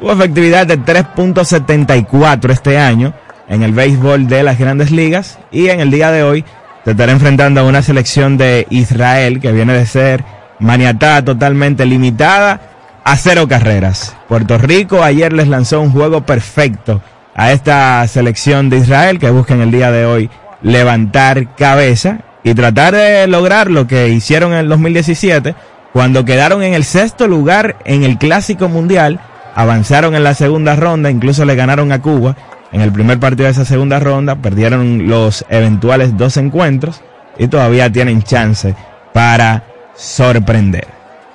Tuvo 0.00 0.12
efectividad 0.12 0.66
de 0.66 0.78
3.74 0.78 2.50
este 2.50 2.78
año 2.78 3.12
en 3.48 3.62
el 3.62 3.72
béisbol 3.72 4.28
de 4.28 4.42
las 4.42 4.58
grandes 4.58 4.90
ligas 4.90 5.38
y 5.50 5.68
en 5.68 5.80
el 5.80 5.90
día 5.90 6.10
de 6.10 6.22
hoy 6.22 6.44
se 6.84 6.92
estará 6.92 7.12
enfrentando 7.12 7.60
a 7.60 7.64
una 7.64 7.82
selección 7.82 8.36
de 8.36 8.66
Israel 8.70 9.40
que 9.40 9.52
viene 9.52 9.72
de 9.72 9.86
ser 9.86 10.24
maniatada 10.58 11.24
totalmente 11.24 11.86
limitada 11.86 12.60
a 13.04 13.16
cero 13.16 13.46
carreras. 13.48 14.16
Puerto 14.28 14.58
Rico 14.58 15.02
ayer 15.02 15.32
les 15.32 15.48
lanzó 15.48 15.80
un 15.80 15.90
juego 15.90 16.24
perfecto 16.24 17.02
a 17.34 17.52
esta 17.52 18.06
selección 18.08 18.70
de 18.70 18.78
Israel 18.78 19.18
que 19.18 19.30
busca 19.30 19.54
en 19.54 19.62
el 19.62 19.70
día 19.70 19.90
de 19.90 20.06
hoy 20.06 20.30
levantar 20.62 21.54
cabeza 21.54 22.20
y 22.42 22.54
tratar 22.54 22.94
de 22.94 23.26
lograr 23.26 23.70
lo 23.70 23.86
que 23.86 24.08
hicieron 24.08 24.52
en 24.52 24.58
el 24.58 24.68
2017 24.68 25.54
cuando 25.92 26.24
quedaron 26.24 26.62
en 26.62 26.74
el 26.74 26.84
sexto 26.84 27.26
lugar 27.26 27.76
en 27.84 28.04
el 28.04 28.18
Clásico 28.18 28.68
Mundial, 28.68 29.18
avanzaron 29.54 30.14
en 30.14 30.24
la 30.24 30.34
segunda 30.34 30.76
ronda, 30.76 31.10
incluso 31.10 31.44
le 31.44 31.54
ganaron 31.54 31.90
a 31.90 32.02
Cuba 32.02 32.36
en 32.72 32.80
el 32.80 32.92
primer 32.92 33.18
partido 33.18 33.46
de 33.46 33.52
esa 33.52 33.64
segunda 33.64 33.98
ronda, 33.98 34.36
perdieron 34.36 35.08
los 35.08 35.44
eventuales 35.48 36.16
dos 36.16 36.36
encuentros 36.36 37.02
y 37.38 37.48
todavía 37.48 37.90
tienen 37.90 38.22
chance 38.22 38.74
para 39.12 39.64
sorprender. 39.94 40.88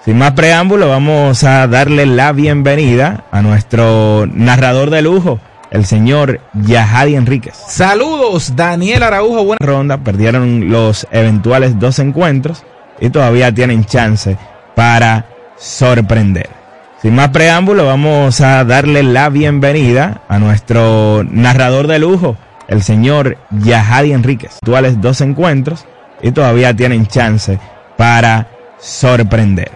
Sin 0.04 0.18
más 0.18 0.32
preámbulo, 0.32 0.90
vamos 0.90 1.44
a 1.44 1.68
darle 1.68 2.06
la 2.06 2.32
bienvenida 2.32 3.26
a 3.32 3.42
nuestro 3.42 4.28
narrador 4.32 4.90
de 4.90 5.04
lujo, 5.04 5.40
el 5.70 5.86
señor 5.86 6.42
Yahadi 6.54 7.16
Enríquez. 7.16 7.56
Saludos, 7.56 8.56
Daniel 8.56 9.04
Araujo. 9.04 9.44
Buena 9.46 9.66
ronda, 9.66 10.00
perdieron 10.00 10.70
los 10.70 11.08
eventuales 11.12 11.80
dos 11.80 12.00
encuentros 12.00 12.64
y 13.00 13.10
todavía 13.10 13.54
tienen 13.54 13.86
chance 13.86 14.38
para 14.76 15.26
sorprender. 15.58 16.61
Sin 17.02 17.16
más 17.16 17.30
preámbulo, 17.30 17.88
vamos 17.88 18.42
a 18.42 18.64
darle 18.64 19.02
la 19.02 19.30
bienvenida 19.30 20.22
a 20.30 20.38
nuestro 20.38 21.24
narrador 21.28 21.88
de 21.88 21.98
lujo, 21.98 22.38
el 22.68 22.84
señor 22.84 23.40
Yahadi 23.50 24.14
Enríquez. 24.14 24.58
Actuales 24.62 25.02
dos 25.02 25.20
encuentros 25.22 25.88
y 26.22 26.32
todavía 26.32 26.76
tienen 26.76 27.08
chance 27.08 27.58
para 27.98 28.50
sorprender. 28.80 29.72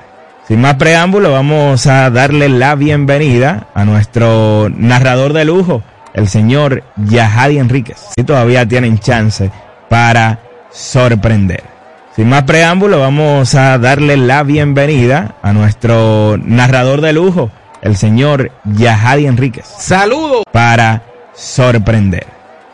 Sin 0.48 0.62
más 0.62 0.76
preámbulo, 0.76 1.32
vamos 1.32 1.88
a 1.88 2.12
darle 2.12 2.48
la 2.48 2.76
bienvenida 2.76 3.70
a 3.74 3.86
nuestro 3.86 4.70
narrador 4.70 5.34
de 5.34 5.46
lujo, 5.46 5.82
el 6.14 6.28
señor 6.28 6.84
Yahadi 6.96 7.58
Enríquez. 7.58 8.04
Y 8.18 8.24
todavía 8.24 8.68
tienen 8.68 9.00
chance 9.00 9.50
para 9.90 10.42
sorprender. 10.72 11.75
Sin 12.16 12.30
más 12.30 12.44
preámbulo, 12.44 13.02
vamos 13.02 13.56
a 13.56 13.78
darle 13.78 14.16
la 14.16 14.44
bienvenida 14.44 15.36
a 15.42 15.52
nuestro 15.52 16.38
narrador 16.42 17.02
de 17.02 17.12
lujo, 17.12 17.52
el 17.82 17.98
señor 17.98 18.52
Yahadi 18.64 19.28
Enríquez. 19.28 19.66
Saludos 19.66 20.44
para 20.54 21.02
sorprender. 21.34 22.26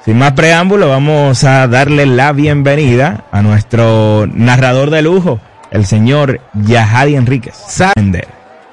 Sin 0.06 0.20
más 0.20 0.34
preámbulo, 0.34 0.90
vamos 0.90 1.44
a 1.44 1.68
darle 1.68 2.06
la 2.06 2.34
bienvenida 2.34 3.26
a 3.32 3.42
nuestro 3.42 4.28
narrador 4.32 4.92
de 4.92 5.02
lujo, 5.02 5.40
el 5.72 5.88
señor 5.88 6.40
Yahadi 6.54 7.16
Enríquez. 7.16 7.56
Sorprender. 7.56 8.28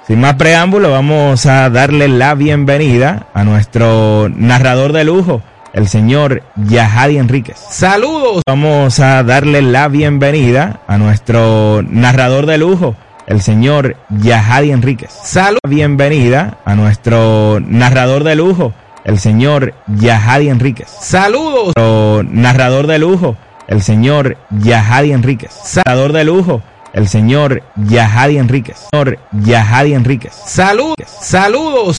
Sin 0.07 0.21
más 0.21 0.35
preámbulo, 0.35 0.91
vamos 0.91 1.47
a 1.47 1.71
darle 1.71 2.09
la 2.09 2.35
bienvenida 2.35 3.27
a 3.33 3.43
nuestro 3.43 4.29
narrador 4.35 4.93
de 4.93 5.05
lujo, 5.05 5.41
el 5.73 5.89
señor 5.89 6.43
Yahadi 6.57 7.19
Enríquez. 7.19 7.59
Saludos. 7.71 8.43
Vamos 8.47 9.01
a 9.01 9.23
darle 9.23 9.63
la 9.63 9.89
bienvenida 9.89 10.81
a 10.87 10.99
nuestro 10.99 11.83
narrador 11.89 12.47
de 12.47 12.59
lujo, 12.59 12.97
el 13.27 13.41
señor 13.43 13.97
Yahadi 14.09 14.71
Enríquez. 14.71 15.11
Saludos. 15.23 15.61
Bienvenida 15.69 16.59
a 16.65 16.75
nuestro 16.75 17.61
narrador 17.61 18.25
de 18.25 18.37
lujo, 18.37 18.73
el 19.05 19.19
señor 19.19 19.75
Yahadi 19.87 20.49
Enríquez. 20.49 20.89
Saludos. 20.89 21.73
Nuestro 21.77 22.23
narrador 22.31 22.87
de 22.87 22.99
lujo, 22.99 23.37
el 23.67 23.83
señor 23.83 24.37
Yahadi 24.51 25.13
Enríquez. 25.13 25.53
Narrador 25.77 26.13
de 26.13 26.25
lujo, 26.25 26.63
el 26.93 27.09
señor 27.09 27.63
Yahadi 27.77 28.39
Enríquez. 28.39 28.89
Señor 28.91 29.19
Yahadi 29.33 29.95
Enríquez. 29.95 30.33
Saludos. 30.35 30.97
Saludos. 31.21 31.97